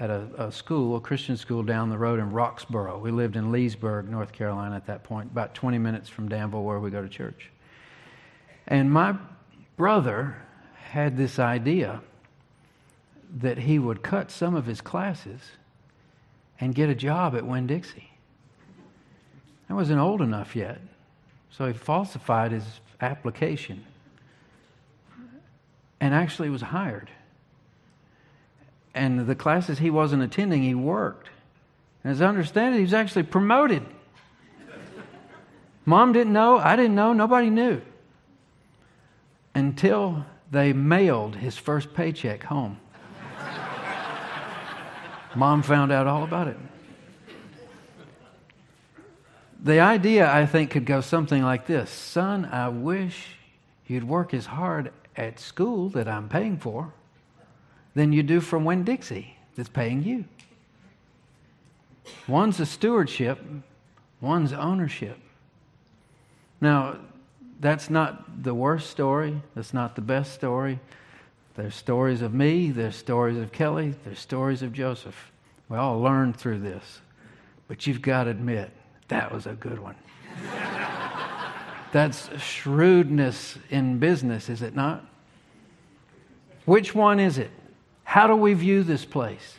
at 0.00 0.10
a, 0.10 0.28
a, 0.38 0.52
school, 0.52 0.96
a 0.96 1.00
Christian 1.00 1.36
school 1.36 1.62
down 1.62 1.88
the 1.88 1.98
road 1.98 2.18
in 2.18 2.30
Roxboro. 2.30 3.00
We 3.00 3.10
lived 3.10 3.36
in 3.36 3.52
Leasburg, 3.52 4.08
North 4.08 4.32
Carolina 4.32 4.74
at 4.74 4.86
that 4.86 5.04
point, 5.04 5.30
about 5.30 5.54
20 5.54 5.78
minutes 5.78 6.08
from 6.08 6.28
Danville, 6.28 6.64
where 6.64 6.80
we 6.80 6.90
go 6.90 7.00
to 7.00 7.08
church. 7.08 7.50
And 8.66 8.90
my 8.90 9.14
brother 9.76 10.36
had 10.74 11.16
this 11.16 11.38
idea 11.38 12.00
that 13.36 13.58
he 13.58 13.78
would 13.78 14.02
cut 14.02 14.30
some 14.30 14.54
of 14.54 14.66
his 14.66 14.80
classes 14.80 15.40
and 16.60 16.74
get 16.74 16.88
a 16.88 16.94
job 16.94 17.34
at 17.34 17.46
Winn 17.46 17.66
Dixie. 17.66 18.10
I 19.68 19.74
wasn't 19.74 20.00
old 20.00 20.20
enough 20.20 20.54
yet. 20.54 20.80
So 21.50 21.66
he 21.66 21.72
falsified 21.72 22.52
his 22.52 22.64
application 23.00 23.84
and 26.00 26.14
actually 26.14 26.50
was 26.50 26.62
hired. 26.62 27.10
And 28.94 29.26
the 29.26 29.34
classes 29.34 29.80
he 29.80 29.90
wasn't 29.90 30.22
attending, 30.22 30.62
he 30.62 30.74
worked. 30.74 31.28
And 32.02 32.12
as 32.12 32.22
I 32.22 32.26
understand 32.26 32.74
it, 32.74 32.78
he 32.78 32.84
was 32.84 32.94
actually 32.94 33.24
promoted. 33.24 33.84
Mom 35.84 36.12
didn't 36.12 36.32
know, 36.32 36.58
I 36.58 36.76
didn't 36.76 36.94
know, 36.94 37.12
nobody 37.12 37.50
knew. 37.50 37.80
Until 39.54 40.24
they 40.50 40.72
mailed 40.72 41.36
his 41.36 41.56
first 41.56 41.92
paycheck 41.94 42.44
home. 42.44 42.78
Mom 45.34 45.62
found 45.62 45.90
out 45.90 46.06
all 46.06 46.22
about 46.22 46.46
it. 46.48 46.56
The 49.60 49.80
idea, 49.80 50.30
I 50.30 50.46
think, 50.46 50.70
could 50.70 50.84
go 50.84 51.00
something 51.00 51.42
like 51.42 51.66
this 51.66 51.90
Son, 51.90 52.44
I 52.44 52.68
wish 52.68 53.36
you'd 53.86 54.04
work 54.04 54.32
as 54.32 54.46
hard 54.46 54.92
at 55.16 55.40
school 55.40 55.88
that 55.90 56.06
I'm 56.06 56.28
paying 56.28 56.58
for 56.58 56.92
than 57.94 58.12
you 58.12 58.22
do 58.22 58.40
from 58.40 58.64
Winn 58.64 58.84
Dixie 58.84 59.36
that's 59.56 59.68
paying 59.68 60.02
you. 60.02 60.24
One's 62.26 62.60
a 62.60 62.66
stewardship, 62.66 63.38
one's 64.20 64.52
ownership. 64.52 65.18
Now, 66.60 66.98
that's 67.60 67.88
not 67.88 68.42
the 68.42 68.54
worst 68.54 68.90
story, 68.90 69.40
that's 69.54 69.72
not 69.72 69.94
the 69.94 70.02
best 70.02 70.34
story. 70.34 70.80
There's 71.54 71.74
stories 71.74 72.20
of 72.20 72.34
me, 72.34 72.70
there's 72.70 72.96
stories 72.96 73.38
of 73.38 73.52
Kelly, 73.52 73.94
there's 74.04 74.18
stories 74.18 74.62
of 74.62 74.72
Joseph. 74.72 75.30
We 75.68 75.76
all 75.76 76.00
learned 76.00 76.36
through 76.36 76.60
this. 76.60 77.00
But 77.68 77.86
you've 77.86 78.02
got 78.02 78.24
to 78.24 78.30
admit, 78.30 78.70
that 79.08 79.32
was 79.32 79.46
a 79.46 79.54
good 79.54 79.78
one. 79.78 79.94
That's 81.92 82.28
shrewdness 82.42 83.56
in 83.70 83.98
business, 83.98 84.48
is 84.48 84.62
it 84.62 84.74
not? 84.74 85.06
Which 86.64 86.94
one 86.94 87.20
is 87.20 87.38
it? 87.38 87.50
How 88.04 88.26
do 88.26 88.36
we 88.36 88.54
view 88.54 88.82
this 88.82 89.04
place? 89.04 89.56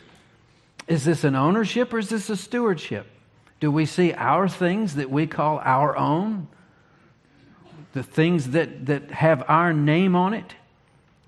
Is 0.86 1.04
this 1.04 1.24
an 1.24 1.34
ownership 1.34 1.92
or 1.92 1.98
is 1.98 2.08
this 2.08 2.30
a 2.30 2.36
stewardship? 2.36 3.06
Do 3.60 3.70
we 3.70 3.86
see 3.86 4.12
our 4.12 4.48
things 4.48 4.94
that 4.94 5.10
we 5.10 5.26
call 5.26 5.60
our 5.64 5.96
own? 5.96 6.48
The 7.92 8.02
things 8.02 8.50
that, 8.50 8.86
that 8.86 9.10
have 9.10 9.44
our 9.48 9.72
name 9.72 10.14
on 10.14 10.34
it, 10.34 10.54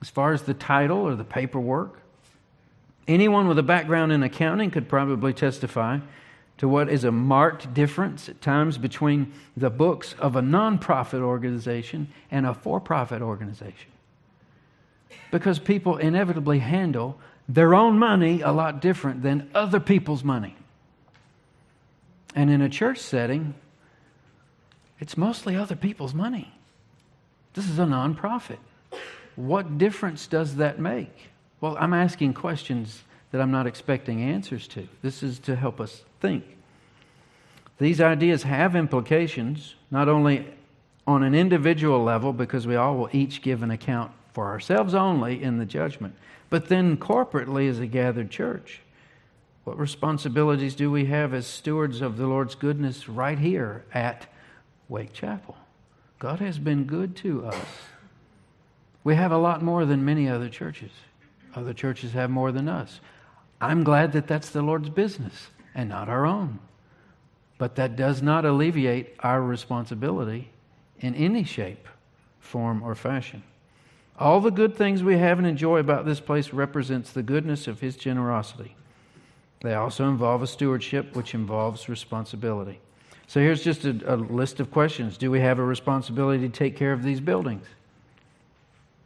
as 0.00 0.10
far 0.10 0.32
as 0.32 0.42
the 0.42 0.54
title 0.54 0.98
or 0.98 1.14
the 1.14 1.24
paperwork? 1.24 2.00
Anyone 3.06 3.48
with 3.48 3.58
a 3.58 3.62
background 3.62 4.12
in 4.12 4.22
accounting 4.22 4.70
could 4.70 4.88
probably 4.88 5.32
testify 5.32 6.00
to 6.58 6.68
what 6.68 6.88
is 6.88 7.04
a 7.04 7.12
marked 7.12 7.72
difference 7.72 8.28
at 8.28 8.42
times 8.42 8.76
between 8.76 9.32
the 9.56 9.70
books 9.70 10.14
of 10.18 10.36
a 10.36 10.42
nonprofit 10.42 11.20
organization 11.20 12.12
and 12.30 12.44
a 12.44 12.52
for 12.52 12.80
profit 12.80 13.22
organization. 13.22 13.90
Because 15.30 15.58
people 15.58 15.96
inevitably 15.96 16.58
handle 16.58 17.18
their 17.48 17.74
own 17.74 17.98
money 17.98 18.40
a 18.40 18.52
lot 18.52 18.80
different 18.80 19.22
than 19.22 19.50
other 19.54 19.80
people's 19.80 20.22
money. 20.22 20.54
And 22.34 22.50
in 22.50 22.60
a 22.60 22.68
church 22.68 22.98
setting, 22.98 23.54
it's 25.00 25.16
mostly 25.16 25.56
other 25.56 25.76
people's 25.76 26.14
money. 26.14 26.52
This 27.54 27.68
is 27.68 27.78
a 27.78 27.84
nonprofit. 27.84 28.58
What 29.36 29.78
difference 29.78 30.26
does 30.26 30.56
that 30.56 30.78
make? 30.78 31.30
Well, 31.60 31.76
I'm 31.78 31.94
asking 31.94 32.34
questions 32.34 33.02
that 33.30 33.40
I'm 33.40 33.50
not 33.50 33.66
expecting 33.66 34.22
answers 34.22 34.68
to. 34.68 34.88
This 35.02 35.22
is 35.22 35.38
to 35.40 35.56
help 35.56 35.80
us 35.80 36.02
think. 36.20 36.44
These 37.78 38.00
ideas 38.00 38.42
have 38.42 38.74
implications, 38.74 39.74
not 39.90 40.08
only 40.08 40.46
on 41.06 41.22
an 41.22 41.34
individual 41.34 42.02
level, 42.02 42.32
because 42.32 42.66
we 42.66 42.76
all 42.76 42.96
will 42.96 43.08
each 43.12 43.40
give 43.40 43.62
an 43.62 43.70
account 43.70 44.12
for 44.38 44.46
ourselves 44.46 44.94
only 44.94 45.42
in 45.42 45.58
the 45.58 45.66
judgment, 45.66 46.14
but 46.48 46.68
then 46.68 46.96
corporately 46.96 47.68
as 47.68 47.80
a 47.80 47.88
gathered 47.88 48.30
church. 48.30 48.80
What 49.64 49.76
responsibilities 49.76 50.76
do 50.76 50.92
we 50.92 51.06
have 51.06 51.34
as 51.34 51.44
stewards 51.44 52.00
of 52.00 52.16
the 52.16 52.28
Lord's 52.28 52.54
goodness 52.54 53.08
right 53.08 53.36
here 53.36 53.84
at 53.92 54.28
Wake 54.88 55.12
Chapel? 55.12 55.56
God 56.20 56.38
has 56.38 56.56
been 56.56 56.84
good 56.84 57.16
to 57.16 57.46
us. 57.46 57.66
We 59.02 59.16
have 59.16 59.32
a 59.32 59.38
lot 59.38 59.60
more 59.60 59.84
than 59.84 60.04
many 60.04 60.28
other 60.28 60.48
churches. 60.48 60.92
Other 61.56 61.74
churches 61.74 62.12
have 62.12 62.30
more 62.30 62.52
than 62.52 62.68
us. 62.68 63.00
I'm 63.60 63.82
glad 63.82 64.12
that 64.12 64.28
that's 64.28 64.50
the 64.50 64.62
Lord's 64.62 64.88
business 64.88 65.48
and 65.74 65.88
not 65.88 66.08
our 66.08 66.24
own. 66.24 66.60
But 67.58 67.74
that 67.74 67.96
does 67.96 68.22
not 68.22 68.44
alleviate 68.44 69.16
our 69.18 69.42
responsibility 69.42 70.52
in 71.00 71.16
any 71.16 71.42
shape, 71.42 71.88
form, 72.38 72.84
or 72.84 72.94
fashion. 72.94 73.42
All 74.18 74.40
the 74.40 74.50
good 74.50 74.74
things 74.74 75.02
we 75.02 75.16
have 75.18 75.38
and 75.38 75.46
enjoy 75.46 75.78
about 75.78 76.04
this 76.04 76.18
place 76.18 76.52
represents 76.52 77.12
the 77.12 77.22
goodness 77.22 77.68
of 77.68 77.80
his 77.80 77.96
generosity. 77.96 78.74
They 79.60 79.74
also 79.74 80.08
involve 80.08 80.42
a 80.42 80.46
stewardship 80.46 81.14
which 81.14 81.34
involves 81.34 81.88
responsibility. 81.88 82.80
So 83.28 83.40
here's 83.40 83.62
just 83.62 83.84
a, 83.84 84.14
a, 84.14 84.16
list 84.16 84.58
of 84.58 84.70
questions. 84.70 85.18
Do 85.18 85.30
we 85.30 85.40
have 85.40 85.58
a 85.58 85.64
responsibility 85.64 86.48
to 86.48 86.48
take 86.48 86.76
care 86.76 86.92
of 86.92 87.02
these 87.02 87.20
buildings? 87.20 87.66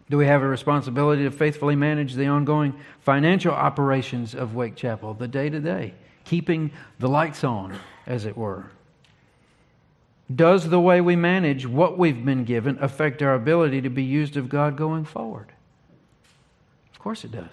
Do 0.09 0.17
we 0.17 0.27
have 0.27 0.43
a 0.43 0.49
responsibility 0.49 1.25
to 1.25 1.31
faithfully 1.31 1.75
manage 1.75 2.15
the 2.15 2.27
ongoing 2.27 2.75
financial 3.01 3.53
operations 3.53 4.35
of 4.35 4.55
Wake 4.55 4.77
Chapel, 4.77 5.15
the 5.15 5.29
day 5.29 5.49
to 5.49 5.59
day, 5.59 5.95
keeping 6.25 6.71
the 6.99 7.09
lights 7.09 7.45
on, 7.45 7.77
as 8.07 8.25
it 8.27 8.37
were? 8.37 8.71
Does 10.37 10.69
the 10.69 10.81
way 10.81 11.01
we 11.01 11.17
manage 11.17 11.67
what 11.67 11.99
we've 11.99 12.25
been 12.25 12.45
given 12.45 12.79
affect 12.81 13.23
our 13.23 13.35
ability 13.35 13.81
to 13.83 13.91
be 13.91 14.05
used 14.05 14.37
of 14.37 14.49
God 14.49 14.77
going 14.77 15.05
forward? 15.05 15.49
Of 16.93 16.99
course 16.99 17.25
it 17.25 17.33
does. 17.33 17.51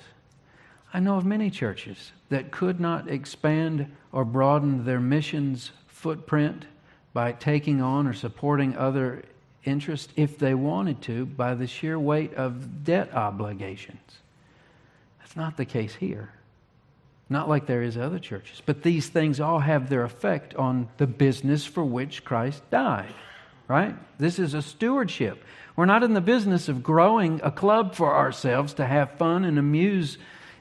I 0.94 1.00
know 1.00 1.18
of 1.18 1.26
many 1.26 1.50
churches 1.50 2.12
that 2.30 2.52
could 2.52 2.80
not 2.80 3.10
expand 3.10 3.92
or 4.12 4.26
broaden 4.26 4.86
their 4.86 5.00
missions 5.00 5.72
footprint 5.88 6.66
by 7.14 7.32
taking 7.32 7.82
on 7.82 8.08
or 8.08 8.14
supporting 8.14 8.76
other 8.78 9.24
interests 9.66 10.14
if 10.16 10.38
they 10.38 10.54
wanted 10.54 11.02
to 11.04 11.26
by 11.26 11.56
the 11.56 11.68
sheer 11.68 12.00
weight 12.00 12.34
of 12.36 12.84
debt 12.84 13.14
obligations. 13.14 14.20
That's 15.20 15.36
not 15.36 15.58
the 15.58 15.66
case 15.66 15.96
here. 15.96 16.32
Not 17.30 17.48
like 17.48 17.68
there 17.68 17.84
is 17.84 17.96
other 17.96 18.18
churches. 18.18 18.62
But 18.66 18.82
these 18.82 19.08
things 19.08 19.40
all 19.40 19.60
have 19.60 19.90
their 19.90 20.04
effect 20.04 20.56
on 20.56 20.90
the 20.98 21.06
business 21.06 21.66
for 21.66 21.86
which 21.86 22.26
Christ 22.26 22.68
died, 22.72 23.14
right? 23.68 23.96
This 24.18 24.40
is 24.40 24.56
a 24.56 24.64
stewardship. 24.64 25.44
We're 25.76 25.86
not 25.86 26.04
in 26.04 26.14
the 26.14 26.22
business 26.22 26.68
of 26.68 26.82
growing 26.82 27.40
a 27.44 27.52
club 27.52 27.94
for 27.94 28.16
ourselves 28.16 28.74
to 28.76 28.86
have 28.86 29.12
fun 29.12 29.46
and 29.46 29.60
amuse 29.60 30.18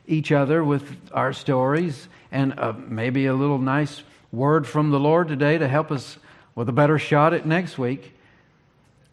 each 0.06 0.30
other 0.30 0.62
with 0.62 0.84
our 1.12 1.32
stories 1.32 2.08
and 2.30 2.58
uh, 2.58 2.74
maybe 2.76 3.26
a 3.26 3.34
little 3.34 3.58
nice 3.58 4.02
word 4.30 4.66
from 4.66 4.90
the 4.90 5.00
Lord 5.00 5.28
today 5.28 5.56
to 5.56 5.68
help 5.68 5.90
us 5.90 6.18
with 6.54 6.68
a 6.68 6.72
better 6.72 6.98
shot 6.98 7.32
at 7.32 7.46
next 7.46 7.78
week. 7.78 8.14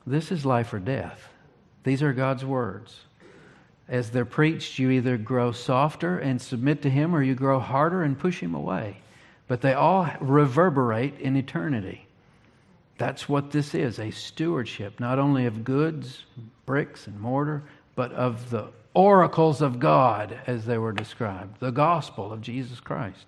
This 0.05 0.31
is 0.31 0.45
life 0.45 0.73
or 0.73 0.79
death. 0.79 1.29
These 1.83 2.03
are 2.03 2.11
God's 2.11 2.43
words 2.43 2.99
as 3.87 4.09
they're 4.09 4.25
preached, 4.25 4.79
you 4.79 4.89
either 4.89 5.17
grow 5.17 5.51
softer 5.51 6.17
and 6.17 6.41
submit 6.41 6.81
to 6.81 6.89
Him 6.89 7.15
or 7.15 7.21
you 7.21 7.35
grow 7.35 7.59
harder 7.59 8.03
and 8.03 8.17
push 8.17 8.39
Him 8.39 8.55
away. 8.55 8.97
But 9.47 9.61
they 9.61 9.73
all 9.73 10.09
reverberate 10.19 11.19
in 11.19 11.35
eternity. 11.35 12.07
That's 12.97 13.29
what 13.29 13.51
this 13.51 13.75
is 13.75 13.99
a 13.99 14.09
stewardship, 14.09 14.99
not 14.99 15.19
only 15.19 15.45
of 15.45 15.63
goods, 15.63 16.25
bricks, 16.65 17.05
and 17.05 17.19
mortar, 17.19 17.63
but 17.95 18.11
of 18.13 18.49
the 18.49 18.67
oracles 18.93 19.61
of 19.61 19.79
God 19.79 20.39
as 20.47 20.65
they 20.65 20.77
were 20.77 20.93
described, 20.93 21.59
the 21.59 21.71
gospel 21.71 22.31
of 22.31 22.41
Jesus 22.41 22.79
Christ. 22.79 23.25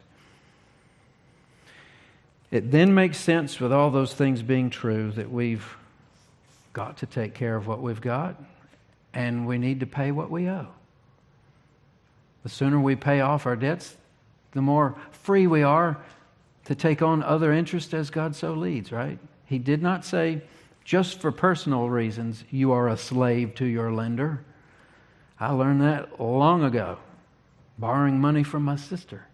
It 2.49 2.71
then 2.71 2.95
makes 2.95 3.17
sense, 3.17 3.59
with 3.59 3.73
all 3.73 3.91
those 3.91 4.13
things 4.13 4.41
being 4.41 4.69
true, 4.69 5.11
that 5.11 5.29
we've 5.29 5.75
got 6.71 6.97
to 6.97 7.05
take 7.05 7.33
care 7.33 7.57
of 7.57 7.67
what 7.67 7.81
we've 7.81 8.01
got 8.01 8.41
and 9.13 9.47
we 9.47 9.57
need 9.57 9.79
to 9.79 9.85
pay 9.85 10.11
what 10.11 10.29
we 10.29 10.49
owe. 10.49 10.67
The 12.43 12.49
sooner 12.49 12.79
we 12.79 12.95
pay 12.95 13.21
off 13.21 13.45
our 13.45 13.55
debts, 13.55 13.97
the 14.53 14.61
more 14.61 14.95
free 15.11 15.47
we 15.47 15.63
are 15.63 15.97
to 16.65 16.75
take 16.75 17.01
on 17.01 17.23
other 17.23 17.51
interests 17.51 17.93
as 17.93 18.09
God 18.09 18.35
so 18.35 18.53
leads, 18.53 18.91
right? 18.91 19.19
He 19.45 19.57
did 19.57 19.81
not 19.81 20.05
say, 20.05 20.41
just 20.83 21.19
for 21.19 21.31
personal 21.31 21.89
reasons, 21.89 22.43
you 22.49 22.71
are 22.71 22.87
a 22.87 22.97
slave 22.97 23.55
to 23.55 23.65
your 23.65 23.91
lender. 23.91 24.43
I 25.39 25.51
learned 25.51 25.81
that 25.81 26.19
long 26.19 26.63
ago, 26.63 26.97
borrowing 27.77 28.19
money 28.19 28.43
from 28.43 28.63
my 28.63 28.75
sister. 28.75 29.25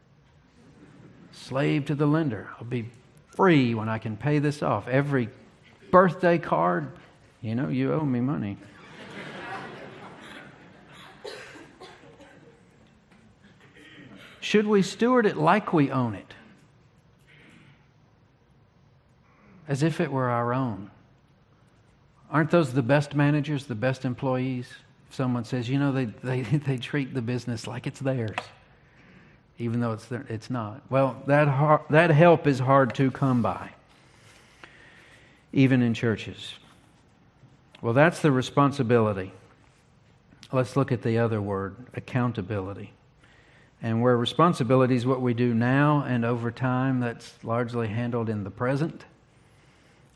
Slave 1.32 1.86
to 1.86 1.96
the 1.96 2.06
lender. 2.06 2.50
I'll 2.58 2.66
be 2.66 2.90
free 3.36 3.74
when 3.74 3.90
I 3.90 3.98
can 3.98 4.18
pay 4.18 4.40
this 4.40 4.62
off. 4.62 4.88
Every 4.88 5.30
birthday 5.92 6.38
card, 6.38 6.92
you 7.42 7.56
know, 7.56 7.70
you 7.70 7.94
owe 7.94 8.06
me 8.06 8.20
money. 8.20 8.58
Should 14.54 14.68
we 14.68 14.84
steward 14.84 15.26
it 15.26 15.36
like 15.36 15.74
we 15.74 15.90
own 15.90 16.14
it? 16.14 16.32
As 19.68 19.82
if 19.82 20.00
it 20.00 20.12
were 20.12 20.30
our 20.30 20.54
own. 20.54 20.92
Aren't 22.30 22.52
those 22.52 22.72
the 22.72 22.84
best 22.84 23.16
managers, 23.16 23.66
the 23.66 23.74
best 23.74 24.06
employees? 24.06 24.72
If 25.10 25.16
someone 25.16 25.44
says, 25.44 25.68
you 25.68 25.80
know, 25.80 25.92
they, 25.92 26.06
they, 26.06 26.42
they 26.68 26.78
treat 26.78 27.16
the 27.16 27.22
business 27.24 27.66
like 27.66 27.88
it's 27.88 28.00
theirs, 28.00 28.38
even 29.58 29.80
though 29.80 29.94
it's, 29.94 30.06
their, 30.06 30.24
it's 30.30 30.52
not. 30.52 30.84
Well, 30.88 31.20
that, 31.26 31.90
that 31.90 32.12
help 32.12 32.46
is 32.46 32.60
hard 32.60 32.94
to 32.94 33.10
come 33.10 33.42
by, 33.42 33.72
even 35.52 35.82
in 35.82 35.96
churches. 35.96 36.54
Well, 37.82 37.94
that's 37.94 38.20
the 38.20 38.32
responsibility. 38.32 39.32
Let's 40.52 40.76
look 40.76 40.92
at 40.92 41.02
the 41.02 41.18
other 41.18 41.42
word 41.42 41.76
accountability. 41.96 42.94
And 43.84 44.02
where 44.02 44.16
responsibility 44.16 44.96
is 44.96 45.06
what 45.06 45.22
we 45.22 45.34
do 45.34 45.54
now 45.54 46.06
and 46.08 46.24
over 46.24 46.52
time, 46.52 47.02
that's 47.02 47.32
largely 47.44 47.90
handled 47.90 48.30
in 48.30 48.46
the 48.46 48.50
present. 48.50 49.06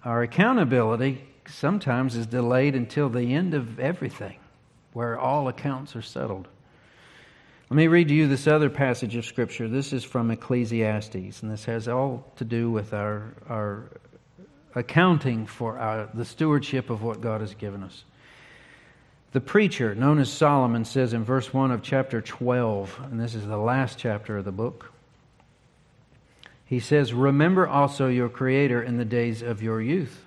Our 0.06 0.24
accountability 0.24 1.26
sometimes 1.50 2.16
is 2.16 2.26
delayed 2.26 2.76
until 2.76 3.10
the 3.10 3.34
end 3.34 3.54
of 3.54 3.78
everything, 3.78 4.38
where 4.94 5.20
all 5.20 5.50
accounts 5.50 5.98
are 5.98 6.02
settled. 6.02 6.48
Let 7.70 7.76
me 7.76 7.88
read 7.88 8.08
to 8.08 8.14
you 8.14 8.30
this 8.30 8.48
other 8.48 8.70
passage 8.70 9.18
of 9.18 9.26
Scripture. 9.26 9.68
This 9.68 9.92
is 9.92 10.06
from 10.06 10.32
Ecclesiastes, 10.32 11.42
and 11.44 11.52
this 11.52 11.66
has 11.66 11.90
all 11.90 12.32
to 12.38 12.46
do 12.46 12.72
with 12.72 12.94
our, 12.94 13.34
our 13.50 13.90
accounting 14.76 15.46
for 15.46 15.78
our, 15.78 16.10
the 16.14 16.24
stewardship 16.24 16.90
of 16.90 17.04
what 17.04 17.20
God 17.20 17.42
has 17.42 17.54
given 17.54 17.84
us. 17.84 18.06
The 19.34 19.42
preacher, 19.42 19.94
known 19.94 20.20
as 20.20 20.32
Solomon, 20.32 20.86
says 20.86 21.14
in 21.14 21.26
verse 21.26 21.54
1 21.54 21.72
of 21.72 21.82
chapter 21.82 22.22
12, 22.22 23.00
and 23.12 23.20
this 23.20 23.36
is 23.36 23.46
the 23.46 23.58
last 23.58 23.98
chapter 23.98 24.38
of 24.38 24.46
the 24.46 24.54
book, 24.54 24.94
he 26.66 26.80
says, 26.80 27.14
Remember 27.14 27.68
also 27.68 28.08
your 28.08 28.30
Creator 28.30 28.82
in 28.82 28.98
the 28.98 29.06
days 29.06 29.42
of 29.42 29.62
your 29.62 29.82
youth, 29.82 30.26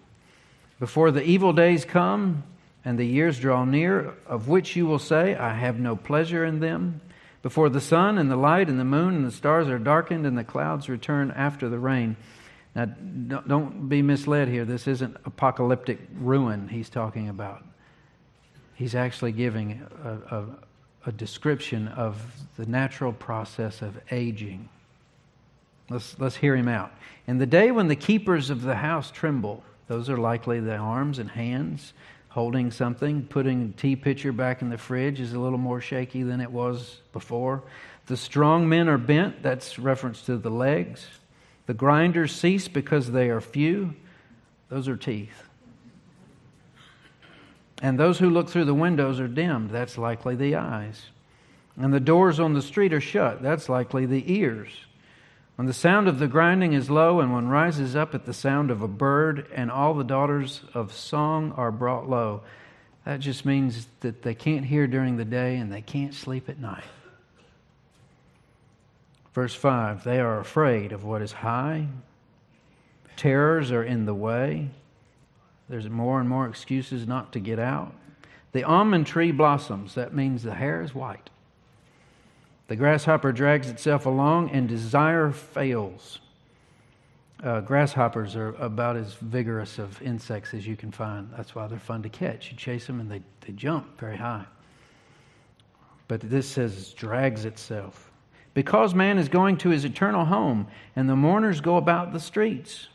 before 0.79 1.11
the 1.11 1.23
evil 1.23 1.55
days 1.55 1.85
come 1.87 2.43
and 2.85 2.99
the 2.99 3.07
years 3.07 3.39
draw 3.39 3.65
near, 3.65 4.15
of 4.27 4.49
which 4.49 4.77
you 4.77 4.87
will 4.87 4.99
say, 4.99 5.35
I 5.35 5.55
have 5.55 5.81
no 5.81 5.97
pleasure 5.97 6.45
in 6.45 6.61
them, 6.61 7.01
before 7.43 7.71
the 7.71 7.81
sun 7.81 8.19
and 8.19 8.31
the 8.31 8.37
light 8.37 8.69
and 8.69 8.79
the 8.79 8.85
moon 8.85 9.15
and 9.15 9.27
the 9.27 9.33
stars 9.33 9.69
are 9.69 9.79
darkened 9.79 10.27
and 10.27 10.37
the 10.37 10.45
clouds 10.45 10.91
return 10.91 11.31
after 11.31 11.71
the 11.71 11.79
rain. 11.79 12.17
Now, 12.75 12.85
don't 12.85 13.89
be 13.89 14.03
misled 14.03 14.49
here. 14.49 14.67
This 14.67 14.87
isn't 14.87 15.17
apocalyptic 15.25 16.01
ruin 16.19 16.69
he's 16.69 16.91
talking 16.91 17.31
about 17.31 17.65
he's 18.81 18.95
actually 18.95 19.31
giving 19.31 19.87
a, 20.03 20.37
a, 20.37 20.45
a, 21.05 21.13
description 21.13 21.87
of 21.89 22.19
the 22.57 22.65
natural 22.65 23.13
process 23.13 23.83
of 23.83 24.01
aging. 24.11 24.67
Let's, 25.91 26.19
let's 26.19 26.37
hear 26.37 26.57
him 26.57 26.67
out. 26.67 26.91
In 27.27 27.37
the 27.37 27.45
day 27.45 27.73
when 27.73 27.89
the 27.89 27.95
keepers 27.95 28.49
of 28.49 28.63
the 28.63 28.77
house 28.77 29.11
tremble, 29.11 29.63
those 29.87 30.09
are 30.09 30.17
likely 30.17 30.61
the 30.61 30.77
arms 30.77 31.19
and 31.19 31.31
hands, 31.31 31.93
holding 32.31 32.71
something. 32.71 33.25
Putting 33.25 33.75
tea 33.75 33.97
pitcher 33.97 34.33
back 34.33 34.63
in 34.63 34.71
the 34.71 34.79
fridge 34.79 35.21
is 35.21 35.35
a 35.35 35.39
little 35.39 35.59
more 35.59 35.83
shaky 35.83 36.23
than 36.23 36.41
it 36.41 36.51
was 36.51 37.03
before. 37.13 37.63
The 38.07 38.17
strong 38.17 38.67
men 38.67 38.89
are 38.89 38.97
bent. 38.97 39.43
That's 39.43 39.79
reference 39.79 40.23
to 40.23 40.39
the 40.39 40.51
legs. 40.51 41.07
The 41.67 41.75
grinders 41.75 42.33
cease 42.35 42.67
because 42.67 43.13
they 43.13 43.29
are 43.29 43.43
few. 43.43 43.95
Those 44.71 44.89
are 44.89 44.97
teeth. 44.97 45.50
And 47.83 47.99
those 47.99 48.19
who 48.19 48.29
look 48.29 48.49
through 48.49 48.67
the 48.67 48.75
windows 48.75 49.21
are 49.21 49.29
dimmed. 49.29 49.71
That's 49.71 49.97
likely 49.97 50.35
the 50.35 50.57
eyes. 50.57 51.07
And 51.77 51.95
the 51.95 52.01
doors 52.01 52.39
on 52.39 52.53
the 52.53 52.63
street 52.63 52.93
are 52.93 53.01
shut. 53.01 53.43
That's 53.43 53.69
likely 53.69 54.07
the 54.07 54.33
ears. 54.33 54.71
When 55.57 55.67
the 55.67 55.73
sound 55.73 56.09
of 56.09 56.19
the 56.19 56.27
grinding 56.27 56.73
is 56.73 56.91
low, 56.91 57.21
and 57.21 57.33
one 57.33 57.49
rises 57.49 57.95
up 57.95 58.15
at 58.15 58.25
the 58.25 58.33
sound 58.33 58.71
of 58.71 58.83
a 58.83 58.89
bird, 58.89 59.47
and 59.55 59.71
all 59.71 59.95
the 59.95 60.05
daughters 60.05 60.63
of 60.73 60.93
song 60.93 61.53
are 61.53 61.71
brought 61.71 62.09
low, 62.09 62.43
that 63.05 63.21
just 63.21 63.45
means 63.45 63.87
that 64.01 64.23
they 64.23 64.35
can't 64.35 64.65
hear 64.65 64.87
during 64.87 65.17
the 65.17 65.25
day 65.25 65.57
and 65.57 65.73
they 65.73 65.83
can't 65.83 66.15
sleep 66.15 66.49
at 66.49 66.59
night. 66.59 66.85
Verse 69.33 69.55
5 69.55 70.05
They 70.05 70.21
are 70.21 70.41
afraid 70.41 70.93
of 70.93 71.05
what 71.05 71.23
is 71.23 71.33
high, 71.33 71.89
terrors 73.17 73.71
are 73.71 73.85
in 73.85 74.07
the 74.07 74.15
way. 74.15 74.71
There's 75.71 75.89
more 75.89 76.19
and 76.19 76.29
more 76.29 76.49
excuses 76.49 77.07
not 77.07 77.33
to 77.33 77.39
get 77.39 77.61
out. 77.61 77.95
The 78.51 78.65
almond 78.65 79.07
tree 79.07 79.31
blossoms. 79.31 79.95
That 79.95 80.13
means 80.13 80.43
the 80.43 80.55
hair 80.55 80.83
is 80.83 80.97
white. 80.97 81.31
The 82.67 82.75
grasshopper 82.75 83.31
drags 83.31 83.71
itself 83.71 84.05
along 84.05 84.51
and 84.51 84.69
desire 84.69 85.31
fails. 85.31 86.19
Uh, 87.43 87.61
grasshoppers 87.61 88.35
are 88.35 88.49
about 88.57 88.97
as 88.97 89.15
vigorous 89.15 89.79
of 89.79 90.03
insects 90.03 90.55
as 90.55 90.67
you 90.67 90.77
can 90.77 90.91
find. 90.91 91.31
That's 91.37 91.55
why 91.55 91.69
they're 91.69 91.79
fun 91.79 92.03
to 92.03 92.09
catch. 92.09 92.51
You 92.51 92.57
chase 92.57 92.89
them 92.89 92.99
and 92.99 93.09
they, 93.09 93.23
they 93.47 93.53
jump 93.53 93.97
very 93.97 94.17
high. 94.17 94.47
But 96.09 96.21
this 96.21 96.49
says 96.49 96.93
drags 96.95 97.45
itself. 97.45 98.11
Because 98.55 98.93
man 98.93 99.19
is 99.19 99.29
going 99.29 99.57
to 99.59 99.69
his 99.69 99.85
eternal 99.85 100.25
home, 100.25 100.67
and 100.97 101.09
the 101.09 101.15
mourners 101.15 101.61
go 101.61 101.77
about 101.77 102.13
the 102.13 102.19
streets. 102.19 102.89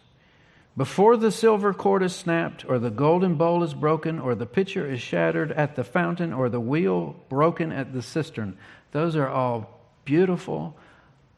Before 0.78 1.16
the 1.16 1.32
silver 1.32 1.74
cord 1.74 2.04
is 2.04 2.14
snapped, 2.14 2.66
or 2.68 2.80
the 2.80 2.90
golden 2.90 3.36
bowl 3.36 3.64
is 3.64 3.74
broken, 3.74 4.20
or 4.20 4.36
the 4.36 4.46
pitcher 4.46 4.86
is 4.86 5.02
shattered 5.02 5.54
at 5.54 5.76
the 5.76 5.86
fountain, 5.86 6.34
or 6.34 6.50
the 6.50 6.60
wheel 6.60 7.16
broken 7.30 7.72
at 7.72 7.94
the 7.94 8.02
cistern, 8.02 8.58
those 8.92 9.16
are 9.16 9.30
all 9.30 9.80
beautiful, 10.04 10.78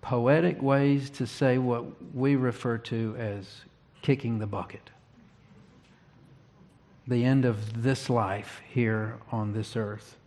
poetic 0.01 0.61
ways 0.61 1.11
to 1.11 1.27
say 1.27 1.59
what 1.59 2.15
we 2.15 2.35
refer 2.35 2.79
to 2.79 3.15
as 3.19 3.61
kicking 4.01 4.39
the 4.39 4.47
bucket. 4.47 4.89
The 7.07 7.23
end 7.23 7.45
of 7.45 7.83
this 7.83 8.09
life 8.09 8.61
here 8.67 9.17
on 9.31 9.53
this 9.53 9.75
earth. 9.75 10.17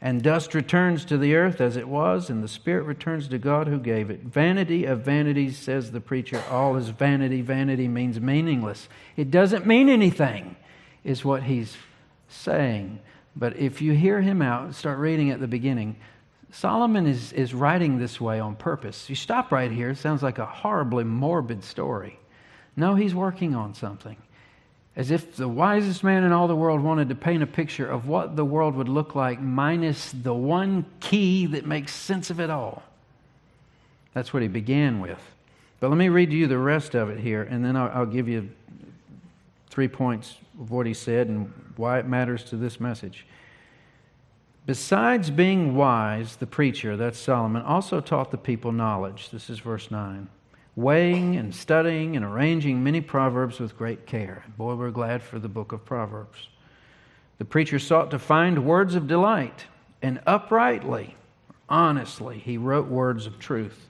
And 0.00 0.22
dust 0.22 0.54
returns 0.54 1.04
to 1.06 1.16
the 1.16 1.34
earth 1.34 1.60
as 1.60 1.76
it 1.76 1.88
was, 1.88 2.28
and 2.28 2.44
the 2.44 2.48
spirit 2.48 2.82
returns 2.84 3.28
to 3.28 3.38
God 3.38 3.66
who 3.66 3.78
gave 3.78 4.10
it. 4.10 4.20
Vanity 4.20 4.84
of 4.84 5.00
vanities, 5.00 5.56
says 5.56 5.90
the 5.90 6.00
preacher. 6.00 6.42
All 6.50 6.76
is 6.76 6.90
vanity. 6.90 7.40
Vanity 7.40 7.88
means 7.88 8.20
meaningless. 8.20 8.88
It 9.16 9.30
doesn't 9.30 9.66
mean 9.66 9.88
anything, 9.88 10.56
is 11.02 11.24
what 11.24 11.44
he's 11.44 11.76
saying. 12.28 13.00
But 13.34 13.56
if 13.56 13.80
you 13.80 13.92
hear 13.92 14.20
him 14.20 14.42
out, 14.42 14.74
start 14.74 14.98
reading 14.98 15.30
at 15.30 15.40
the 15.40 15.46
beginning, 15.46 15.96
Solomon 16.50 17.06
is, 17.06 17.32
is 17.32 17.52
writing 17.52 17.98
this 17.98 18.20
way 18.20 18.38
on 18.38 18.56
purpose. 18.56 19.08
You 19.10 19.16
stop 19.16 19.50
right 19.50 19.70
here, 19.70 19.90
it 19.90 19.98
sounds 19.98 20.22
like 20.22 20.38
a 20.38 20.46
horribly 20.46 21.04
morbid 21.04 21.64
story. 21.64 22.18
No, 22.76 22.94
he's 22.94 23.14
working 23.14 23.54
on 23.54 23.74
something. 23.74 24.16
As 24.96 25.10
if 25.10 25.36
the 25.36 25.46
wisest 25.46 26.02
man 26.02 26.24
in 26.24 26.32
all 26.32 26.48
the 26.48 26.56
world 26.56 26.80
wanted 26.80 27.10
to 27.10 27.14
paint 27.14 27.42
a 27.42 27.46
picture 27.46 27.86
of 27.86 28.08
what 28.08 28.34
the 28.34 28.44
world 28.44 28.74
would 28.76 28.88
look 28.88 29.14
like 29.14 29.40
minus 29.40 30.10
the 30.10 30.32
one 30.32 30.86
key 31.00 31.44
that 31.46 31.66
makes 31.66 31.92
sense 31.94 32.30
of 32.30 32.40
it 32.40 32.48
all. 32.48 32.82
That's 34.14 34.32
what 34.32 34.42
he 34.42 34.48
began 34.48 35.00
with. 35.00 35.20
But 35.78 35.90
let 35.90 35.98
me 35.98 36.08
read 36.08 36.30
to 36.30 36.36
you 36.36 36.46
the 36.46 36.58
rest 36.58 36.94
of 36.94 37.10
it 37.10 37.18
here, 37.18 37.42
and 37.42 37.62
then 37.62 37.76
I'll, 37.76 37.90
I'll 37.90 38.06
give 38.06 38.26
you 38.26 38.48
three 39.68 39.88
points 39.88 40.36
of 40.58 40.70
what 40.70 40.86
he 40.86 40.94
said 40.94 41.28
and 41.28 41.52
why 41.76 41.98
it 41.98 42.06
matters 42.06 42.44
to 42.44 42.56
this 42.56 42.80
message. 42.80 43.26
Besides 44.64 45.30
being 45.30 45.76
wise, 45.76 46.36
the 46.36 46.46
preacher, 46.46 46.96
that's 46.96 47.18
Solomon, 47.18 47.60
also 47.60 48.00
taught 48.00 48.30
the 48.30 48.38
people 48.38 48.72
knowledge. 48.72 49.28
This 49.28 49.50
is 49.50 49.58
verse 49.58 49.90
9. 49.90 50.28
Weighing 50.76 51.36
and 51.36 51.54
studying 51.54 52.16
and 52.16 52.24
arranging 52.24 52.84
many 52.84 53.00
proverbs 53.00 53.58
with 53.58 53.78
great 53.78 54.06
care. 54.06 54.44
Boy, 54.58 54.74
we're 54.74 54.90
glad 54.90 55.22
for 55.22 55.38
the 55.38 55.48
book 55.48 55.72
of 55.72 55.86
Proverbs. 55.86 56.48
The 57.38 57.46
preacher 57.46 57.78
sought 57.78 58.10
to 58.10 58.18
find 58.18 58.66
words 58.66 58.94
of 58.94 59.06
delight, 59.06 59.64
and 60.02 60.20
uprightly, 60.26 61.16
honestly, 61.66 62.38
he 62.38 62.58
wrote 62.58 62.88
words 62.88 63.24
of 63.24 63.38
truth. 63.38 63.88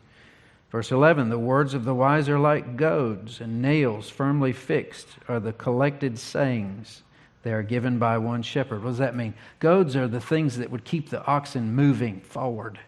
Verse 0.70 0.92
11 0.92 1.28
The 1.28 1.38
words 1.40 1.74
of 1.74 1.84
the 1.84 1.94
wise 1.94 2.28
are 2.28 2.38
like 2.38 2.76
goads, 2.76 3.40
and 3.40 3.60
nails 3.60 4.08
firmly 4.08 4.52
fixed 4.52 5.08
are 5.26 5.40
the 5.40 5.52
collected 5.52 6.20
sayings. 6.20 7.02
They 7.42 7.52
are 7.52 7.64
given 7.64 7.98
by 7.98 8.18
one 8.18 8.42
shepherd. 8.42 8.84
What 8.84 8.90
does 8.90 8.98
that 8.98 9.16
mean? 9.16 9.34
Goads 9.58 9.96
are 9.96 10.06
the 10.06 10.20
things 10.20 10.58
that 10.58 10.70
would 10.70 10.84
keep 10.84 11.10
the 11.10 11.24
oxen 11.26 11.74
moving 11.74 12.20
forward. 12.20 12.78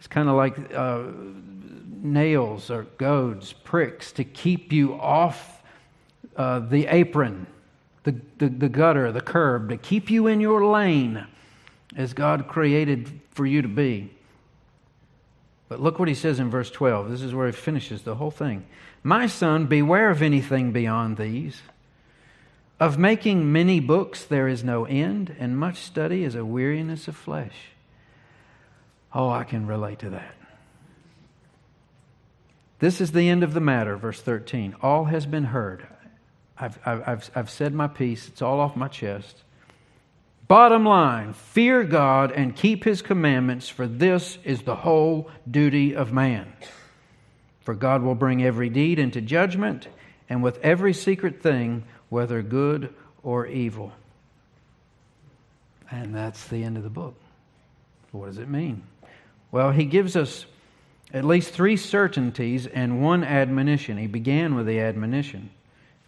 It's 0.00 0.06
kind 0.06 0.30
of 0.30 0.34
like 0.34 0.74
uh, 0.74 1.02
nails 2.02 2.70
or 2.70 2.84
goads, 2.96 3.52
pricks 3.52 4.12
to 4.12 4.24
keep 4.24 4.72
you 4.72 4.94
off 4.94 5.62
uh, 6.36 6.60
the 6.60 6.86
apron, 6.86 7.46
the, 8.04 8.16
the, 8.38 8.48
the 8.48 8.68
gutter, 8.70 9.12
the 9.12 9.20
curb, 9.20 9.68
to 9.68 9.76
keep 9.76 10.08
you 10.08 10.26
in 10.26 10.40
your 10.40 10.64
lane 10.64 11.26
as 11.94 12.14
God 12.14 12.48
created 12.48 13.20
for 13.32 13.44
you 13.44 13.60
to 13.60 13.68
be. 13.68 14.10
But 15.68 15.82
look 15.82 15.98
what 15.98 16.08
he 16.08 16.14
says 16.14 16.40
in 16.40 16.48
verse 16.48 16.70
12. 16.70 17.10
This 17.10 17.20
is 17.20 17.34
where 17.34 17.46
he 17.46 17.52
finishes 17.52 18.00
the 18.00 18.14
whole 18.14 18.30
thing. 18.30 18.64
My 19.02 19.26
son, 19.26 19.66
beware 19.66 20.08
of 20.08 20.22
anything 20.22 20.72
beyond 20.72 21.18
these. 21.18 21.60
Of 22.80 22.96
making 22.96 23.52
many 23.52 23.80
books 23.80 24.24
there 24.24 24.48
is 24.48 24.64
no 24.64 24.86
end, 24.86 25.36
and 25.38 25.58
much 25.58 25.76
study 25.76 26.24
is 26.24 26.34
a 26.34 26.44
weariness 26.46 27.06
of 27.06 27.16
flesh. 27.16 27.72
Oh, 29.12 29.28
I 29.28 29.44
can 29.44 29.66
relate 29.66 30.00
to 30.00 30.10
that. 30.10 30.34
This 32.78 33.00
is 33.00 33.12
the 33.12 33.28
end 33.28 33.42
of 33.42 33.52
the 33.52 33.60
matter, 33.60 33.96
verse 33.96 34.20
13. 34.20 34.76
All 34.82 35.04
has 35.04 35.26
been 35.26 35.44
heard. 35.44 35.86
I've, 36.58 36.78
I've, 36.84 37.30
I've 37.34 37.50
said 37.50 37.74
my 37.74 37.88
piece, 37.88 38.28
it's 38.28 38.42
all 38.42 38.60
off 38.60 38.76
my 38.76 38.88
chest. 38.88 39.36
Bottom 40.48 40.84
line 40.84 41.32
fear 41.32 41.84
God 41.84 42.32
and 42.32 42.56
keep 42.56 42.84
his 42.84 43.02
commandments, 43.02 43.68
for 43.68 43.86
this 43.86 44.38
is 44.44 44.62
the 44.62 44.76
whole 44.76 45.30
duty 45.48 45.94
of 45.94 46.12
man. 46.12 46.52
For 47.60 47.74
God 47.74 48.02
will 48.02 48.14
bring 48.14 48.42
every 48.42 48.68
deed 48.68 48.98
into 48.98 49.20
judgment, 49.20 49.86
and 50.28 50.42
with 50.42 50.58
every 50.58 50.92
secret 50.92 51.42
thing 51.42 51.84
whether 52.08 52.42
good 52.42 52.92
or 53.22 53.46
evil. 53.46 53.92
And 55.90 56.14
that's 56.14 56.48
the 56.48 56.64
end 56.64 56.76
of 56.76 56.82
the 56.82 56.90
book. 56.90 57.14
What 58.12 58.26
does 58.26 58.38
it 58.38 58.48
mean? 58.48 58.82
Well, 59.52 59.72
he 59.72 59.84
gives 59.84 60.16
us 60.16 60.46
at 61.12 61.24
least 61.24 61.52
three 61.52 61.76
certainties 61.76 62.66
and 62.66 63.02
one 63.02 63.24
admonition. 63.24 63.98
He 63.98 64.06
began 64.06 64.54
with 64.54 64.66
the 64.66 64.80
admonition 64.80 65.50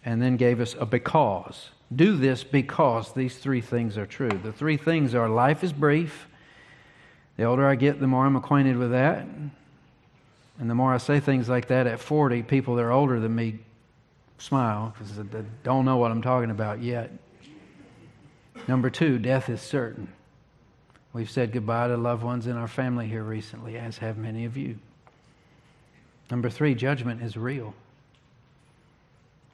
and 0.05 0.21
then 0.21 0.37
gave 0.37 0.59
us 0.59 0.75
a 0.79 0.85
because. 0.85 1.69
Do 1.93 2.17
this 2.17 2.43
because 2.43 3.13
these 3.13 3.37
three 3.37 3.61
things 3.61 3.97
are 3.97 4.05
true. 4.05 4.29
The 4.29 4.51
three 4.51 4.77
things 4.77 5.13
are 5.13 5.29
life 5.29 5.63
is 5.63 5.73
brief. 5.73 6.27
The 7.37 7.43
older 7.43 7.67
I 7.67 7.75
get, 7.75 7.99
the 7.99 8.07
more 8.07 8.25
I'm 8.25 8.35
acquainted 8.35 8.77
with 8.77 8.91
that. 8.91 9.25
And 10.59 10.69
the 10.69 10.75
more 10.75 10.93
I 10.93 10.97
say 10.97 11.19
things 11.19 11.49
like 11.49 11.67
that 11.67 11.87
at 11.87 11.99
40, 11.99 12.43
people 12.43 12.75
that 12.75 12.83
are 12.83 12.91
older 12.91 13.19
than 13.19 13.35
me 13.35 13.59
smile 14.37 14.93
because 14.93 15.15
they 15.17 15.43
don't 15.63 15.85
know 15.85 15.97
what 15.97 16.11
I'm 16.11 16.21
talking 16.21 16.51
about 16.51 16.81
yet. 16.81 17.11
Number 18.67 18.89
two, 18.89 19.17
death 19.17 19.49
is 19.49 19.61
certain. 19.61 20.07
We've 21.13 21.29
said 21.29 21.51
goodbye 21.51 21.87
to 21.87 21.97
loved 21.97 22.23
ones 22.23 22.47
in 22.47 22.57
our 22.57 22.67
family 22.67 23.07
here 23.07 23.23
recently, 23.23 23.77
as 23.77 23.99
have 23.99 24.17
many 24.17 24.45
of 24.45 24.57
you. 24.57 24.79
Number 26.31 26.49
three, 26.49 26.73
judgment 26.73 27.21
is 27.21 27.37
real. 27.37 27.75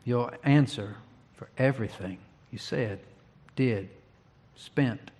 You'll 0.05 0.31
answer 0.43 0.95
for 1.35 1.49
everything 1.57 2.17
you 2.51 2.57
said, 2.57 2.99
did, 3.57 3.89
spent, 4.55 5.11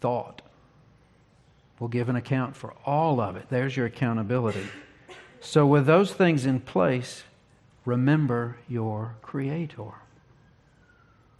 thought. 0.00 0.42
We'll 1.78 1.88
give 1.88 2.08
an 2.08 2.16
account 2.16 2.56
for 2.56 2.74
all 2.84 3.20
of 3.20 3.36
it. 3.36 3.46
There's 3.48 3.76
your 3.76 3.86
accountability. 3.86 4.66
So, 5.40 5.64
with 5.64 5.86
those 5.86 6.12
things 6.12 6.44
in 6.44 6.58
place, 6.58 7.22
remember 7.84 8.56
your 8.68 9.14
Creator. 9.22 9.92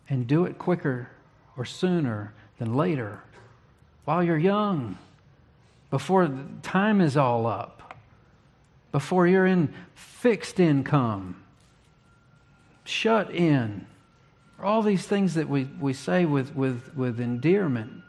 And 0.09 0.27
do 0.27 0.45
it 0.45 0.59
quicker 0.59 1.11
or 1.57 1.65
sooner 1.65 2.33
than 2.59 2.75
later, 2.75 3.23
while 4.09 4.25
you're 4.25 4.39
young, 4.39 4.97
before 5.91 6.31
time 6.63 7.03
is 7.03 7.15
all 7.15 7.47
up, 7.47 7.95
before 8.91 9.27
you're 9.27 9.45
in 9.45 9.71
fixed 9.95 10.59
income, 10.59 11.37
shut 12.85 13.31
in, 13.31 13.85
All 14.63 14.81
these 14.81 15.07
things 15.07 15.35
that 15.35 15.47
we, 15.47 15.65
we 15.79 15.93
say 15.93 16.25
with, 16.25 16.57
with, 16.57 16.97
with 16.97 17.21
endearment. 17.21 18.01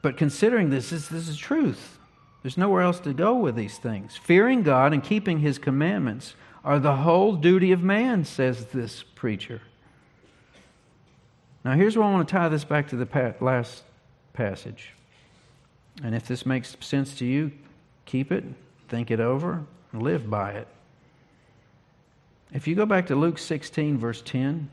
But 0.00 0.16
considering 0.16 0.70
this, 0.70 0.88
this, 0.88 1.08
this 1.08 1.28
is 1.28 1.36
truth. 1.36 1.98
There's 2.42 2.56
nowhere 2.56 2.80
else 2.80 2.98
to 3.00 3.12
go 3.12 3.34
with 3.34 3.56
these 3.56 3.76
things. 3.76 4.16
Fearing 4.16 4.62
God 4.62 4.94
and 4.94 5.04
keeping 5.04 5.40
his 5.40 5.58
commandments 5.58 6.34
are 6.64 6.78
the 6.78 6.96
whole 6.96 7.36
duty 7.36 7.72
of 7.72 7.82
man, 7.82 8.24
says 8.24 8.64
this 8.72 9.02
preacher. 9.02 9.60
Now, 11.62 11.74
here's 11.74 11.94
where 11.94 12.06
I 12.06 12.10
want 12.10 12.26
to 12.26 12.32
tie 12.32 12.48
this 12.48 12.64
back 12.64 12.88
to 12.88 12.96
the 12.96 13.34
last 13.42 13.82
passage. 14.36 14.92
And 16.02 16.14
if 16.14 16.26
this 16.26 16.44
makes 16.44 16.76
sense 16.80 17.16
to 17.18 17.24
you, 17.24 17.52
keep 18.04 18.30
it, 18.30 18.44
think 18.88 19.10
it 19.10 19.20
over, 19.20 19.64
live 19.92 20.28
by 20.28 20.52
it. 20.52 20.68
If 22.52 22.68
you 22.68 22.74
go 22.74 22.86
back 22.86 23.06
to 23.08 23.16
Luke 23.16 23.38
16, 23.38 23.98
verse 23.98 24.22
10, 24.22 24.70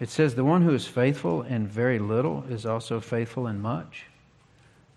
it 0.00 0.08
says, 0.08 0.34
The 0.34 0.44
one 0.44 0.62
who 0.62 0.74
is 0.74 0.86
faithful 0.86 1.42
in 1.42 1.66
very 1.66 1.98
little 1.98 2.44
is 2.48 2.64
also 2.64 3.00
faithful 3.00 3.46
in 3.46 3.60
much. 3.60 4.06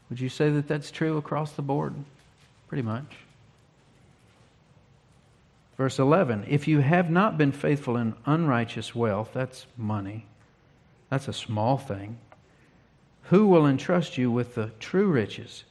Would 0.09 0.19
you 0.19 0.29
say 0.29 0.49
that 0.51 0.67
that's 0.67 0.91
true 0.91 1.17
across 1.17 1.51
the 1.51 1.61
board? 1.61 1.93
Pretty 2.67 2.83
much. 2.83 3.17
Verse 5.77 5.99
11 5.99 6.45
If 6.47 6.67
you 6.67 6.79
have 6.79 7.09
not 7.09 7.37
been 7.37 7.51
faithful 7.51 7.97
in 7.97 8.15
unrighteous 8.25 8.95
wealth, 8.95 9.31
that's 9.33 9.65
money, 9.77 10.25
that's 11.09 11.27
a 11.27 11.33
small 11.33 11.77
thing. 11.77 12.17
Who 13.29 13.47
will 13.47 13.65
entrust 13.65 14.17
you 14.17 14.29
with 14.29 14.55
the 14.55 14.71
true 14.79 15.07
riches? 15.07 15.63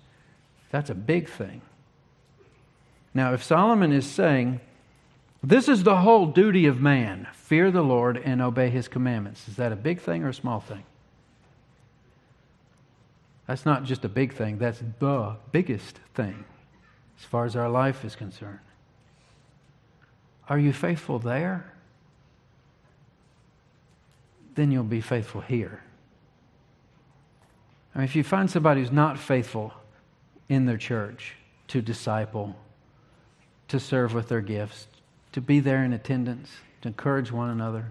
That's 0.71 0.91
a 0.91 0.95
big 0.95 1.29
thing. 1.29 1.63
Now, 3.13 3.33
if 3.33 3.45
Solomon 3.45 3.93
is 3.93 4.07
saying, 4.07 4.61
this 5.43 5.69
is 5.69 5.85
the 5.85 5.99
whole 5.99 6.27
duty 6.27 6.67
of 6.67 6.81
man 6.81 7.29
fear 7.33 7.71
the 7.71 7.83
Lord 7.83 8.17
and 8.17 8.43
obey 8.43 8.71
his 8.71 8.89
commandments, 8.89 9.47
is 9.47 9.57
that 9.57 9.71
a 9.71 9.77
big 9.77 10.01
thing 10.01 10.25
or 10.25 10.31
a 10.31 10.35
small 10.35 10.61
thing? 10.61 10.83
That's 13.47 13.67
not 13.67 13.85
just 13.85 14.05
a 14.05 14.09
big 14.09 14.33
thing, 14.33 14.59
that's 14.59 14.83
the 14.99 15.37
biggest 15.53 16.01
thing 16.15 16.45
as 17.19 17.25
far 17.25 17.45
as 17.45 17.55
our 17.55 17.69
life 17.69 18.05
is 18.05 18.17
concerned. 18.17 18.59
Are 20.49 20.59
you 20.59 20.73
faithful 20.73 21.19
there? 21.19 21.73
Then 24.55 24.73
you'll 24.73 24.85
be 24.85 25.01
faithful 25.01 25.41
here. 25.41 25.83
I 27.95 27.99
mean, 27.99 28.05
if 28.05 28.17
you 28.17 28.25
find 28.25 28.51
somebody 28.51 28.81
who's 28.81 28.91
not 28.91 29.19
faithful 29.19 29.73
in 30.49 30.67
their 30.67 30.77
church 30.77 31.35
to 31.69 31.81
disciple, 31.81 32.57
to 33.69 33.79
serve 33.79 34.15
with 34.15 34.29
their 34.29 34.41
gifts, 34.41 34.89
to 35.33 35.41
be 35.41 35.61
there 35.61 35.85
in 35.85 35.93
attendance, 35.93 36.51
to 36.83 36.89
encourage 36.89 37.31
one 37.31 37.51
another, 37.51 37.87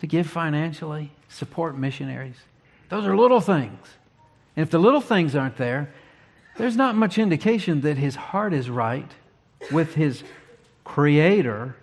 to 0.00 0.06
give 0.06 0.26
financially, 0.26 1.12
support 1.28 1.78
missionaries, 1.78 2.36
those 2.88 3.06
are 3.06 3.16
little 3.16 3.40
things. 3.40 3.86
And 4.56 4.62
if 4.64 4.70
the 4.70 4.78
little 4.78 5.00
things 5.00 5.34
aren't 5.34 5.56
there, 5.56 5.92
there's 6.56 6.76
not 6.76 6.94
much 6.94 7.16
indication 7.16 7.80
that 7.82 7.96
his 7.96 8.16
heart 8.16 8.52
is 8.52 8.68
right 8.68 9.10
with 9.70 9.94
his 9.94 10.22
Creator, 10.84 11.76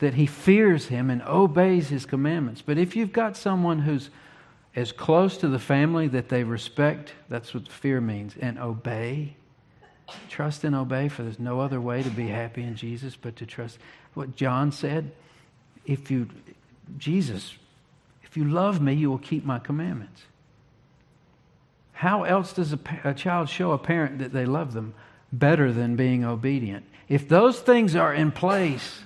that 0.00 0.14
he 0.14 0.26
fears 0.26 0.86
him 0.86 1.08
and 1.08 1.22
obeys 1.22 1.88
his 1.88 2.04
commandments. 2.04 2.60
But 2.60 2.78
if 2.78 2.96
you've 2.96 3.12
got 3.12 3.36
someone 3.36 3.80
who's 3.80 4.10
as 4.76 4.92
close 4.92 5.38
to 5.38 5.48
the 5.48 5.58
family 5.58 6.06
that 6.08 6.28
they 6.28 6.44
respect, 6.44 7.14
that's 7.30 7.54
what 7.54 7.66
fear 7.66 7.98
means, 8.00 8.34
and 8.38 8.58
obey, 8.58 9.34
trust 10.28 10.64
and 10.64 10.76
obey, 10.76 11.08
for 11.08 11.22
there's 11.22 11.38
no 11.38 11.60
other 11.60 11.80
way 11.80 12.02
to 12.02 12.10
be 12.10 12.28
happy 12.28 12.62
in 12.62 12.76
Jesus 12.76 13.16
but 13.16 13.34
to 13.36 13.46
trust. 13.46 13.78
What 14.12 14.36
John 14.36 14.70
said, 14.70 15.12
if 15.86 16.10
you, 16.10 16.28
Jesus, 16.98 17.56
if 18.22 18.36
you 18.36 18.44
love 18.44 18.82
me, 18.82 18.92
you 18.92 19.10
will 19.10 19.18
keep 19.18 19.46
my 19.46 19.58
commandments. 19.58 20.22
How 21.92 22.24
else 22.24 22.52
does 22.52 22.74
a, 22.74 22.78
a 23.02 23.14
child 23.14 23.48
show 23.48 23.72
a 23.72 23.78
parent 23.78 24.18
that 24.18 24.34
they 24.34 24.44
love 24.44 24.74
them 24.74 24.92
better 25.32 25.72
than 25.72 25.96
being 25.96 26.22
obedient? 26.22 26.84
If 27.08 27.26
those 27.26 27.58
things 27.60 27.96
are 27.96 28.12
in 28.12 28.30
place, 28.30 29.00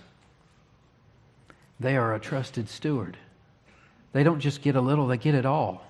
they 1.78 1.96
are 1.96 2.12
a 2.12 2.18
trusted 2.18 2.68
steward. 2.68 3.16
They 4.12 4.22
don't 4.22 4.40
just 4.40 4.62
get 4.62 4.76
a 4.76 4.80
little, 4.80 5.06
they 5.06 5.18
get 5.18 5.34
it 5.34 5.46
all. 5.46 5.84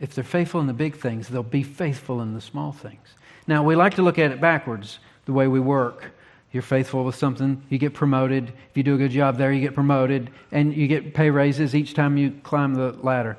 If 0.00 0.14
they're 0.14 0.24
faithful 0.24 0.60
in 0.60 0.66
the 0.66 0.72
big 0.72 0.96
things, 0.96 1.28
they'll 1.28 1.42
be 1.42 1.62
faithful 1.62 2.20
in 2.20 2.34
the 2.34 2.40
small 2.40 2.72
things. 2.72 3.14
Now, 3.46 3.62
we 3.62 3.76
like 3.76 3.94
to 3.94 4.02
look 4.02 4.18
at 4.18 4.32
it 4.32 4.40
backwards, 4.40 4.98
the 5.24 5.32
way 5.32 5.48
we 5.48 5.60
work. 5.60 6.12
You're 6.52 6.62
faithful 6.62 7.04
with 7.04 7.16
something, 7.16 7.62
you 7.68 7.78
get 7.78 7.94
promoted. 7.94 8.52
If 8.70 8.76
you 8.76 8.82
do 8.82 8.94
a 8.94 8.98
good 8.98 9.10
job 9.10 9.38
there, 9.38 9.52
you 9.52 9.60
get 9.60 9.74
promoted, 9.74 10.30
and 10.52 10.74
you 10.74 10.86
get 10.86 11.14
pay 11.14 11.30
raises 11.30 11.74
each 11.74 11.94
time 11.94 12.16
you 12.16 12.32
climb 12.42 12.74
the 12.74 12.92
ladder. 13.02 13.36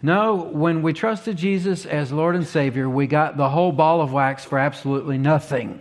No, 0.00 0.34
when 0.34 0.82
we 0.82 0.92
trusted 0.92 1.36
Jesus 1.36 1.86
as 1.86 2.12
Lord 2.12 2.34
and 2.34 2.46
Savior, 2.46 2.88
we 2.88 3.06
got 3.06 3.36
the 3.36 3.48
whole 3.48 3.72
ball 3.72 4.00
of 4.00 4.12
wax 4.12 4.44
for 4.44 4.58
absolutely 4.58 5.16
nothing. 5.16 5.80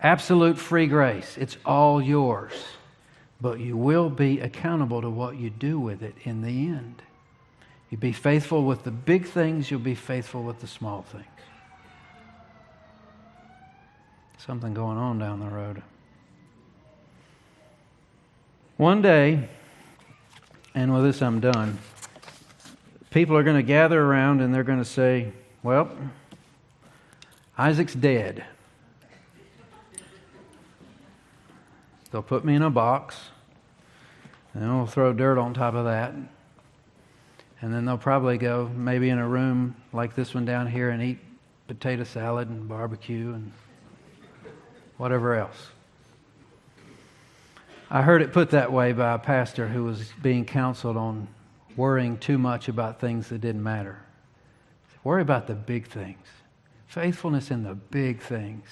Absolute 0.00 0.58
free 0.58 0.86
grace. 0.86 1.36
It's 1.36 1.56
all 1.66 2.00
yours. 2.00 2.52
But 3.40 3.60
you 3.60 3.76
will 3.76 4.10
be 4.10 4.40
accountable 4.40 5.00
to 5.00 5.10
what 5.10 5.36
you 5.36 5.50
do 5.50 5.80
with 5.80 6.02
it 6.02 6.14
in 6.24 6.42
the 6.42 6.66
end. 6.68 7.02
You 7.90 7.98
be 7.98 8.12
faithful 8.12 8.64
with 8.64 8.84
the 8.84 8.90
big 8.90 9.26
things, 9.26 9.70
you'll 9.70 9.80
be 9.80 9.94
faithful 9.94 10.42
with 10.42 10.60
the 10.60 10.66
small 10.66 11.02
things. 11.02 11.24
Something 14.38 14.74
going 14.74 14.96
on 14.96 15.18
down 15.18 15.40
the 15.40 15.46
road. 15.46 15.82
One 18.76 19.02
day, 19.02 19.48
and 20.74 20.94
with 20.94 21.04
this 21.04 21.20
I'm 21.20 21.40
done 21.40 21.78
people 23.10 23.36
are 23.36 23.42
going 23.42 23.56
to 23.56 23.62
gather 23.62 24.00
around 24.00 24.40
and 24.40 24.54
they're 24.54 24.64
going 24.64 24.78
to 24.78 24.84
say, 24.84 25.32
Well, 25.62 25.90
Isaac's 27.58 27.94
dead. 27.94 28.44
They'll 32.10 32.22
put 32.22 32.44
me 32.44 32.54
in 32.54 32.62
a 32.62 32.70
box, 32.70 33.29
and 34.54 34.62
they'll 34.62 34.86
throw 34.86 35.12
dirt 35.12 35.38
on 35.38 35.54
top 35.54 35.74
of 35.74 35.84
that. 35.84 36.12
And 37.62 37.74
then 37.74 37.84
they'll 37.84 37.98
probably 37.98 38.38
go 38.38 38.70
maybe 38.74 39.10
in 39.10 39.18
a 39.18 39.28
room 39.28 39.76
like 39.92 40.14
this 40.14 40.34
one 40.34 40.44
down 40.44 40.66
here 40.66 40.90
and 40.90 41.02
eat 41.02 41.18
potato 41.68 42.04
salad 42.04 42.48
and 42.48 42.68
barbecue 42.68 43.32
and 43.34 43.52
whatever 44.96 45.34
else. 45.34 45.68
I 47.90 48.02
heard 48.02 48.22
it 48.22 48.32
put 48.32 48.50
that 48.50 48.72
way 48.72 48.92
by 48.92 49.14
a 49.14 49.18
pastor 49.18 49.68
who 49.68 49.84
was 49.84 50.10
being 50.22 50.44
counseled 50.44 50.96
on 50.96 51.28
worrying 51.76 52.18
too 52.18 52.38
much 52.38 52.68
about 52.68 53.00
things 53.00 53.28
that 53.28 53.40
didn't 53.40 53.62
matter. 53.62 53.98
Worry 55.02 55.22
about 55.22 55.46
the 55.46 55.54
big 55.54 55.86
things. 55.86 56.26
Faithfulness 56.86 57.50
in 57.50 57.62
the 57.62 57.74
big 57.74 58.20
things 58.20 58.66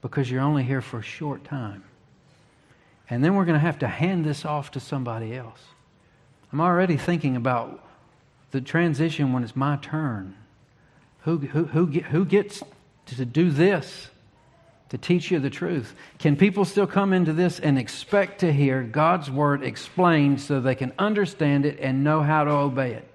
because 0.00 0.30
you're 0.30 0.40
only 0.40 0.62
here 0.62 0.80
for 0.80 0.98
a 0.98 1.02
short 1.02 1.44
time. 1.44 1.84
And 3.10 3.22
then 3.22 3.34
we're 3.34 3.44
going 3.44 3.58
to 3.58 3.66
have 3.66 3.78
to 3.80 3.88
hand 3.88 4.24
this 4.24 4.44
off 4.44 4.70
to 4.72 4.80
somebody 4.80 5.34
else. 5.34 5.60
I'm 6.52 6.60
already 6.60 6.96
thinking 6.96 7.36
about 7.36 7.84
the 8.50 8.60
transition 8.60 9.32
when 9.32 9.42
it's 9.42 9.56
my 9.56 9.76
turn. 9.76 10.36
Who, 11.22 11.38
who, 11.38 11.64
who, 11.64 11.86
who 11.86 12.24
gets 12.24 12.62
to 13.06 13.24
do 13.24 13.50
this? 13.50 14.08
to 14.90 14.98
teach 14.98 15.28
you 15.32 15.40
the 15.40 15.50
truth. 15.50 15.92
Can 16.18 16.36
people 16.36 16.64
still 16.64 16.86
come 16.86 17.12
into 17.12 17.32
this 17.32 17.58
and 17.58 17.78
expect 17.78 18.40
to 18.40 18.52
hear 18.52 18.84
God's 18.84 19.28
word 19.28 19.64
explained 19.64 20.40
so 20.40 20.60
they 20.60 20.76
can 20.76 20.92
understand 21.00 21.66
it 21.66 21.80
and 21.80 22.04
know 22.04 22.22
how 22.22 22.44
to 22.44 22.50
obey 22.52 22.92
it? 22.92 23.08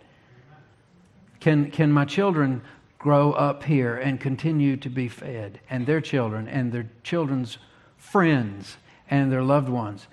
Can, 1.40 1.72
can 1.72 1.90
my 1.90 2.04
children 2.04 2.62
grow 2.98 3.32
up 3.32 3.64
here 3.64 3.96
and 3.96 4.20
continue 4.20 4.76
to 4.76 4.90
be 4.90 5.08
fed, 5.08 5.62
and 5.70 5.86
their 5.86 6.02
children, 6.02 6.50
and 6.50 6.74
their 6.74 6.90
children's 7.04 7.58
friends, 7.96 8.76
and 9.10 9.32
their 9.32 9.44
loved 9.44 9.70
ones? 9.70 10.08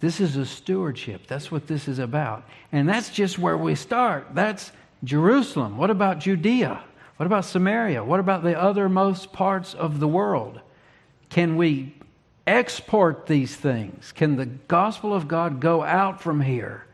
This 0.00 0.20
is 0.20 0.36
a 0.36 0.46
stewardship. 0.46 1.26
That's 1.26 1.50
what 1.50 1.66
this 1.66 1.86
is 1.86 1.98
about. 1.98 2.48
And 2.72 2.88
that's 2.88 3.10
just 3.10 3.38
where 3.38 3.56
we 3.56 3.74
start. 3.74 4.28
That's 4.34 4.72
Jerusalem. 5.04 5.76
What 5.76 5.90
about 5.90 6.20
Judea? 6.20 6.82
What 7.16 7.26
about 7.26 7.44
Samaria? 7.44 8.02
What 8.02 8.18
about 8.18 8.42
the 8.42 8.54
othermost 8.54 9.32
parts 9.32 9.74
of 9.74 10.00
the 10.00 10.08
world? 10.08 10.60
Can 11.28 11.56
we 11.56 11.94
export 12.46 13.26
these 13.26 13.54
things? 13.54 14.12
Can 14.12 14.36
the 14.36 14.46
gospel 14.46 15.14
of 15.14 15.28
God 15.28 15.60
go 15.60 15.82
out 15.82 16.22
from 16.22 16.40
here 16.40 16.86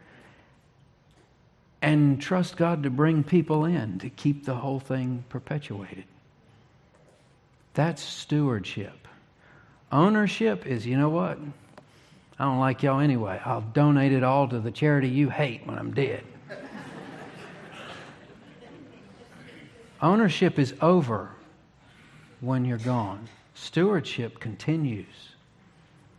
and 1.81 2.21
trust 2.21 2.57
God 2.57 2.83
to 2.83 2.91
bring 2.91 3.23
people 3.23 3.65
in 3.65 4.01
to 4.01 4.11
keep 4.11 4.45
the 4.45 4.57
whole 4.57 4.81
thing 4.81 5.25
perpetuated? 5.29 6.05
That's 7.75 8.03
stewardship. 8.03 9.06
Ownership 9.93 10.67
is, 10.67 10.87
you 10.87 10.97
know 10.97 11.09
what? 11.09 11.39
I 12.39 12.45
don't 12.45 12.59
like 12.59 12.83
y'all 12.83 13.01
anyway. 13.01 13.41
I'll 13.45 13.63
donate 13.63 14.13
it 14.13 14.23
all 14.23 14.49
to 14.49 14.59
the 14.61 14.71
charity 14.71 15.09
you 15.09 15.31
hate 15.31 15.67
when 15.67 15.79
I'm 15.79 15.95
dead. 15.95 16.23
Ownership 20.03 20.59
is 20.59 20.75
over 20.83 21.31
when 22.41 22.65
you're 22.67 22.77
gone. 22.79 23.29
Stewardship 23.55 24.39
continues. 24.39 25.07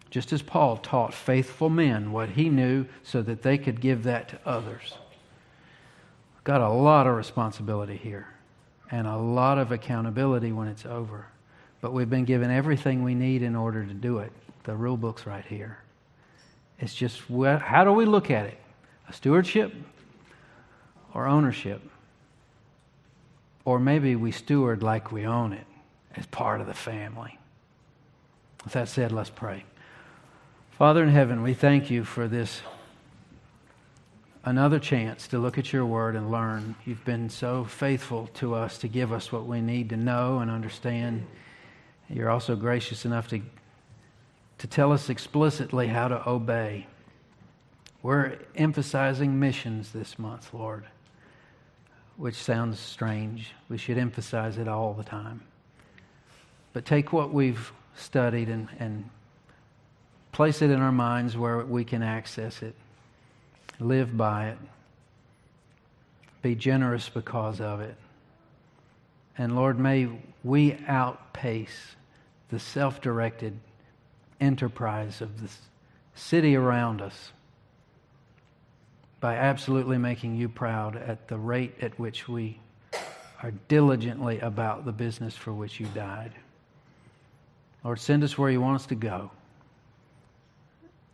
just 0.10 0.34
as 0.34 0.42
Paul 0.42 0.78
taught 0.78 1.14
faithful 1.14 1.70
men 1.70 2.12
what 2.12 2.30
he 2.30 2.50
knew 2.50 2.86
so 3.04 3.22
that 3.22 3.42
they 3.42 3.58
could 3.58 3.82
give 3.82 4.04
that 4.04 4.30
to 4.30 4.40
others. 4.46 4.94
Got 6.44 6.62
a 6.62 6.70
lot 6.70 7.08
of 7.08 7.16
responsibility 7.16 7.98
here 7.98 8.28
and 8.90 9.06
a 9.06 9.18
lot 9.18 9.58
of 9.58 9.72
accountability 9.72 10.52
when 10.52 10.68
it's 10.68 10.86
over. 10.86 11.28
But 11.82 11.94
we've 11.94 12.10
been 12.10 12.26
given 12.26 12.50
everything 12.50 13.04
we 13.04 13.16
need 13.16 13.44
in 13.44 13.56
order 13.56 13.86
to 13.86 13.94
do 13.94 14.20
it. 14.20 14.32
The 14.64 14.76
rule 14.76 14.98
book's 14.98 15.26
right 15.26 15.46
here. 15.46 15.78
It's 16.80 16.94
just 16.94 17.22
how 17.30 17.84
do 17.84 17.92
we 17.92 18.06
look 18.06 18.30
at 18.30 18.46
it? 18.46 18.58
A 19.10 19.14
stewardship 19.14 19.74
or 21.14 21.28
ownership? 21.28 21.82
Or 23.66 23.80
maybe 23.80 24.16
we 24.16 24.32
steward 24.32 24.84
like 24.84 25.12
we 25.12 25.26
own 25.26 25.54
it 25.54 25.66
as 26.16 26.26
part 26.26 26.62
of 26.62 26.68
the 26.68 26.74
family. 26.74 27.38
With 28.64 28.74
that 28.74 28.90
said, 28.90 29.12
let's 29.12 29.30
pray. 29.30 29.64
Father 30.78 31.04
in 31.04 31.10
heaven, 31.10 31.42
we 31.42 31.54
thank 31.54 31.90
you 31.90 32.04
for 32.04 32.28
this 32.28 32.62
another 34.46 34.80
chance 34.80 35.28
to 35.28 35.40
look 35.40 35.58
at 35.58 35.74
your 35.74 35.86
word 35.86 36.16
and 36.16 36.32
learn. 36.32 36.76
You've 36.86 37.04
been 37.04 37.30
so 37.30 37.66
faithful 37.66 38.28
to 38.36 38.54
us 38.54 38.78
to 38.80 38.88
give 38.88 39.12
us 39.12 39.32
what 39.32 39.46
we 39.46 39.60
need 39.60 39.90
to 39.90 39.98
know 39.98 40.40
and 40.40 40.50
understand. 40.50 41.26
You're 42.10 42.30
also 42.30 42.56
gracious 42.56 43.06
enough 43.06 43.28
to, 43.30 43.42
to 44.60 44.68
tell 44.68 44.92
us 44.92 45.10
explicitly 45.10 45.88
how 45.88 46.08
to 46.08 46.30
obey. 46.30 46.88
We're 48.02 48.38
emphasizing 48.56 49.40
missions 49.40 49.92
this 49.92 50.18
month, 50.18 50.54
Lord, 50.54 50.86
which 52.16 52.36
sounds 52.36 52.80
strange. 52.80 53.54
We 53.68 53.78
should 53.78 53.98
emphasize 53.98 54.58
it 54.58 54.68
all 54.68 54.94
the 54.94 55.04
time. 55.04 55.42
But 56.72 56.86
take 56.86 57.12
what 57.12 57.34
we've 57.34 57.74
studied 57.96 58.48
and, 58.48 58.70
and 58.80 59.10
place 60.32 60.62
it 60.62 60.70
in 60.70 60.80
our 60.80 60.92
minds 60.92 61.36
where 61.36 61.66
we 61.66 61.84
can 61.84 62.04
access 62.04 62.62
it, 62.62 62.76
live 63.80 64.16
by 64.16 64.50
it, 64.50 64.58
be 66.42 66.56
generous 66.56 67.10
because 67.10 67.60
of 67.60 67.82
it. 67.82 67.96
And 69.38 69.56
Lord, 69.56 69.78
may 69.78 70.08
we 70.44 70.78
outpace 70.88 71.97
the 72.50 72.60
self 72.60 73.02
directed 73.02 73.58
enterprise 74.40 75.22
of 75.22 75.42
the 75.42 75.50
city 76.16 76.56
around 76.56 77.02
us 77.02 77.32
by 79.20 79.36
absolutely 79.36 79.98
making 79.98 80.36
you 80.36 80.48
proud 80.48 80.96
at 80.96 81.28
the 81.28 81.38
rate 81.38 81.76
at 81.82 81.98
which 82.00 82.28
we 82.28 82.60
are 83.44 83.52
diligently 83.68 84.40
about 84.40 84.86
the 84.86 84.92
business 84.92 85.36
for 85.36 85.54
which 85.54 85.80
you 85.80 85.88
died. 85.88 86.32
Lord, 87.84 88.00
send 88.00 88.24
us 88.24 88.38
where 88.38 88.50
you 88.50 88.62
want 88.62 88.76
us 88.76 88.86
to 88.88 88.96
go 88.96 89.32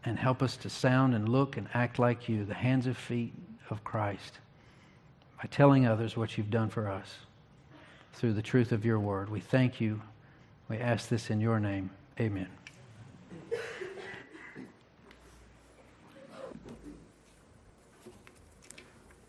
and 0.06 0.18
help 0.18 0.42
us 0.42 0.58
to 0.58 0.70
sound 0.70 1.14
and 1.14 1.30
look 1.30 1.58
and 1.58 1.68
act 1.74 2.00
like 2.00 2.28
you, 2.28 2.46
the 2.46 2.54
hands 2.54 2.88
and 2.88 2.98
feet 2.98 3.34
of 3.70 3.84
Christ, 3.84 4.40
by 5.38 5.48
telling 5.50 5.86
others 5.86 6.18
what 6.18 6.38
you've 6.38 6.50
done 6.50 6.70
for 6.70 6.90
us 6.90 7.16
through 8.14 8.34
the 8.34 8.42
truth 8.42 8.72
of 8.72 8.86
your 8.86 9.00
word. 9.00 9.30
We 9.30 9.40
thank 9.40 9.80
you. 9.80 10.02
We 10.74 10.80
ask 10.80 11.08
this 11.08 11.30
in 11.30 11.40
your 11.40 11.60
name. 11.60 11.92
Amen. 12.20 12.48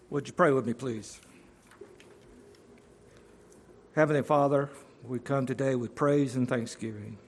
Would 0.08 0.26
you 0.26 0.32
pray 0.32 0.52
with 0.52 0.64
me, 0.64 0.72
please? 0.72 1.20
Heavenly 3.94 4.22
Father, 4.22 4.70
we 5.06 5.18
come 5.18 5.44
today 5.44 5.74
with 5.74 5.94
praise 5.94 6.34
and 6.34 6.48
thanksgiving 6.48 7.18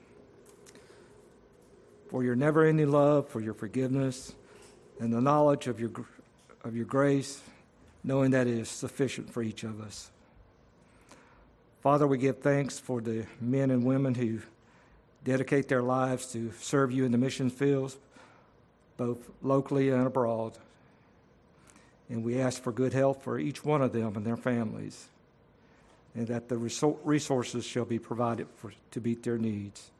for 2.09 2.23
your 2.23 2.35
never 2.35 2.65
ending 2.65 2.89
love, 2.89 3.29
for 3.29 3.39
your 3.39 3.53
forgiveness, 3.53 4.33
and 4.99 5.13
the 5.13 5.21
knowledge 5.21 5.67
of 5.67 5.79
your, 5.79 5.91
of 6.63 6.75
your 6.75 6.85
grace, 6.85 7.43
knowing 8.03 8.31
that 8.31 8.47
it 8.47 8.57
is 8.57 8.67
sufficient 8.67 9.31
for 9.31 9.43
each 9.43 9.63
of 9.63 9.79
us. 9.79 10.09
Father, 11.81 12.07
we 12.07 12.17
give 12.17 12.39
thanks 12.39 12.79
for 12.79 13.01
the 13.01 13.25
men 13.39 13.71
and 13.71 13.83
women 13.83 14.15
who 14.15 14.39
dedicate 15.23 15.67
their 15.67 15.83
lives 15.83 16.31
to 16.33 16.51
serve 16.59 16.91
you 16.91 17.05
in 17.05 17.11
the 17.11 17.17
mission 17.17 17.49
fields, 17.49 17.97
both 18.97 19.29
locally 19.41 19.89
and 19.89 20.05
abroad. 20.05 20.57
And 22.09 22.23
we 22.23 22.39
ask 22.39 22.61
for 22.61 22.71
good 22.71 22.93
health 22.93 23.23
for 23.23 23.37
each 23.37 23.63
one 23.63 23.81
of 23.81 23.93
them 23.93 24.15
and 24.15 24.25
their 24.25 24.37
families, 24.37 25.07
and 26.15 26.27
that 26.27 26.49
the 26.49 26.57
resources 26.57 27.65
shall 27.65 27.85
be 27.85 27.99
provided 27.99 28.47
for, 28.57 28.73
to 28.91 29.01
meet 29.01 29.23
their 29.23 29.37
needs 29.37 29.91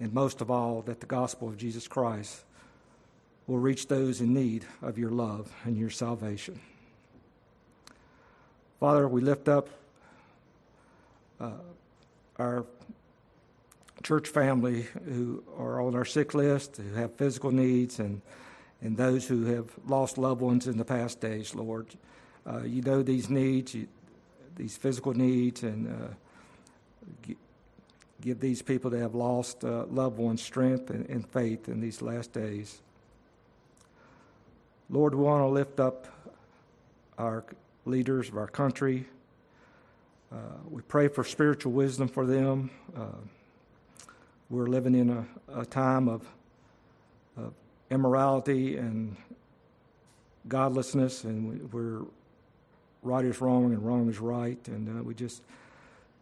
and 0.00 0.12
most 0.12 0.40
of 0.40 0.50
all, 0.50 0.82
that 0.82 1.00
the 1.00 1.06
gospel 1.06 1.48
of 1.48 1.56
Jesus 1.56 1.86
Christ 1.86 2.42
will 3.46 3.58
reach 3.58 3.88
those 3.88 4.20
in 4.20 4.34
need 4.34 4.64
of 4.82 4.98
your 4.98 5.10
love 5.10 5.52
and 5.64 5.76
your 5.76 5.90
salvation. 5.90 6.60
Father, 8.80 9.06
we 9.06 9.20
lift 9.20 9.48
up 9.48 9.68
our 12.38 12.64
church 14.02 14.28
family 14.28 14.86
who 15.06 15.42
are 15.58 15.80
on 15.80 15.94
our 15.94 16.04
sick 16.04 16.34
list, 16.34 16.76
who 16.76 16.94
have 16.94 17.14
physical 17.14 17.50
needs, 17.50 17.98
and, 17.98 18.20
and 18.82 18.96
those 18.96 19.26
who 19.26 19.44
have 19.44 19.70
lost 19.86 20.18
loved 20.18 20.40
ones 20.40 20.66
in 20.66 20.76
the 20.76 20.84
past 20.84 21.20
days, 21.20 21.54
Lord. 21.54 21.86
Uh, 22.46 22.62
you 22.62 22.82
know 22.82 23.02
these 23.02 23.30
needs, 23.30 23.74
you, 23.74 23.88
these 24.56 24.76
physical 24.76 25.14
needs, 25.14 25.62
and 25.62 25.88
uh, 25.88 27.34
Give 28.24 28.40
these 28.40 28.62
people 28.62 28.90
that 28.92 29.00
have 29.00 29.14
lost 29.14 29.64
uh, 29.64 29.84
loved 29.90 30.16
ones 30.16 30.42
strength 30.42 30.88
and, 30.88 31.06
and 31.10 31.28
faith 31.28 31.68
in 31.68 31.82
these 31.82 32.00
last 32.00 32.32
days. 32.32 32.80
Lord, 34.88 35.14
we 35.14 35.22
want 35.22 35.42
to 35.42 35.48
lift 35.48 35.78
up 35.78 36.06
our 37.18 37.44
leaders 37.84 38.30
of 38.30 38.38
our 38.38 38.46
country. 38.46 39.04
Uh, 40.34 40.38
we 40.68 40.82
pray 40.82 41.06
for 41.06 41.22
spiritual 41.22 41.70
wisdom 41.70 42.08
for 42.08 42.26
them. 42.26 42.68
Uh, 42.96 43.06
we're 44.50 44.66
living 44.66 44.96
in 44.96 45.10
a, 45.10 45.60
a 45.60 45.64
time 45.64 46.08
of, 46.08 46.26
of, 47.36 47.52
immorality 47.90 48.76
and 48.76 49.16
godlessness, 50.48 51.22
and 51.22 51.70
we, 51.72 51.80
are 51.80 52.04
right 53.02 53.24
is 53.24 53.40
wrong 53.40 53.66
and 53.66 53.86
wrong 53.86 54.08
is 54.08 54.18
right, 54.18 54.58
and 54.66 54.88
uh, 54.88 55.02
we 55.04 55.14
just 55.14 55.42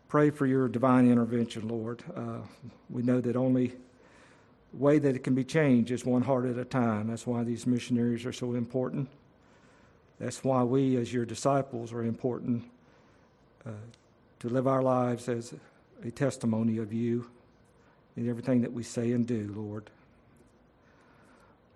pray 0.08 0.28
for 0.28 0.44
your 0.44 0.68
divine 0.68 1.10
intervention, 1.10 1.66
Lord. 1.68 2.02
Uh, 2.14 2.40
we 2.90 3.02
know 3.02 3.20
that 3.22 3.34
only 3.34 3.72
way 4.74 4.98
that 4.98 5.16
it 5.16 5.20
can 5.20 5.34
be 5.34 5.44
changed 5.44 5.90
is 5.90 6.04
one 6.04 6.20
heart 6.20 6.44
at 6.44 6.58
a 6.58 6.66
time. 6.66 7.06
That's 7.06 7.26
why 7.26 7.44
these 7.44 7.66
missionaries 7.66 8.26
are 8.26 8.32
so 8.32 8.52
important. 8.54 9.08
That's 10.18 10.44
why 10.44 10.64
we, 10.64 10.96
as 10.96 11.14
your 11.14 11.24
disciples, 11.24 11.94
are 11.94 12.04
important 12.04 12.64
uh, 13.64 13.70
to 14.42 14.48
live 14.48 14.66
our 14.66 14.82
lives 14.82 15.28
as 15.28 15.54
a 16.04 16.10
testimony 16.10 16.78
of 16.78 16.92
you 16.92 17.30
in 18.16 18.28
everything 18.28 18.62
that 18.62 18.72
we 18.72 18.82
say 18.82 19.12
and 19.12 19.24
do, 19.24 19.54
Lord. 19.56 19.88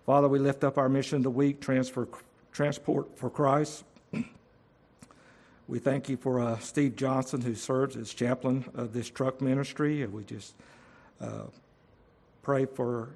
Father, 0.05 0.27
we 0.27 0.41
lift 0.41 0.65
up 0.65 0.77
our 0.77 0.89
mission 0.89 1.19
of 1.19 1.23
the 1.23 1.31
week, 1.31 1.61
transfer, 1.61 2.09
transport 2.53 3.17
for 3.17 3.31
Christ. 3.31 3.85
We 5.69 5.79
thank 5.81 6.09
you 6.09 6.17
for 6.17 6.41
uh, 6.41 6.59
Steve 6.59 6.95
Johnson, 6.95 7.41
who 7.41 7.57
serves 7.57 7.97
as 7.97 8.15
chaplain 8.15 8.65
of 8.75 8.93
this 8.93 9.11
truck 9.11 9.41
ministry. 9.41 10.03
And 10.03 10.13
we 10.13 10.23
just 10.23 10.55
uh, 11.21 11.47
pray 12.43 12.67
for 12.67 13.11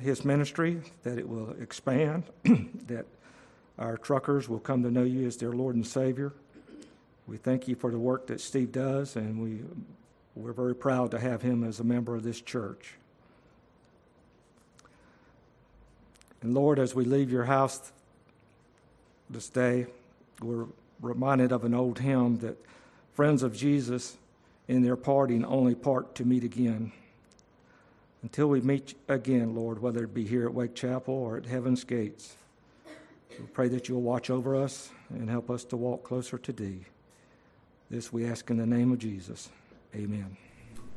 his 0.00 0.24
ministry, 0.24 0.80
that 1.02 1.18
it 1.18 1.28
will 1.28 1.56
expand, 1.60 2.22
that 2.86 3.06
our 3.78 3.96
truckers 3.96 4.48
will 4.48 4.60
come 4.60 4.84
to 4.84 4.92
know 4.92 5.02
you 5.02 5.26
as 5.26 5.36
their 5.36 5.52
Lord 5.52 5.74
and 5.74 5.84
Savior. 5.86 6.32
We 7.28 7.36
thank 7.36 7.68
you 7.68 7.76
for 7.76 7.90
the 7.90 7.98
work 7.98 8.28
that 8.28 8.40
Steve 8.40 8.72
does, 8.72 9.14
and 9.14 9.42
we, 9.42 9.60
we're 10.34 10.54
very 10.54 10.74
proud 10.74 11.10
to 11.10 11.20
have 11.20 11.42
him 11.42 11.62
as 11.62 11.78
a 11.78 11.84
member 11.84 12.16
of 12.16 12.22
this 12.22 12.40
church. 12.40 12.94
And 16.40 16.54
Lord, 16.54 16.78
as 16.78 16.94
we 16.94 17.04
leave 17.04 17.30
your 17.30 17.44
house 17.44 17.92
this 19.28 19.50
day, 19.50 19.88
we're 20.40 20.68
reminded 21.02 21.52
of 21.52 21.64
an 21.64 21.74
old 21.74 21.98
hymn 21.98 22.38
that 22.38 22.56
friends 23.12 23.42
of 23.42 23.54
Jesus 23.54 24.16
in 24.66 24.82
their 24.82 24.96
parting 24.96 25.44
only 25.44 25.74
part 25.74 26.14
to 26.14 26.24
meet 26.24 26.44
again. 26.44 26.92
Until 28.22 28.46
we 28.46 28.62
meet 28.62 28.94
again, 29.06 29.54
Lord, 29.54 29.82
whether 29.82 30.04
it 30.04 30.14
be 30.14 30.24
here 30.24 30.46
at 30.46 30.54
Wake 30.54 30.74
Chapel 30.74 31.12
or 31.12 31.36
at 31.36 31.44
Heaven's 31.44 31.84
Gates, 31.84 32.36
we 33.38 33.44
pray 33.52 33.68
that 33.68 33.86
you'll 33.86 34.00
watch 34.00 34.30
over 34.30 34.56
us 34.56 34.90
and 35.10 35.28
help 35.28 35.50
us 35.50 35.64
to 35.64 35.76
walk 35.76 36.04
closer 36.04 36.38
to 36.38 36.52
Thee. 36.52 36.86
This 37.90 38.12
we 38.12 38.26
ask 38.26 38.50
in 38.50 38.58
the 38.58 38.66
name 38.66 38.92
of 38.92 38.98
Jesus. 38.98 39.48
Amen. 39.94 40.36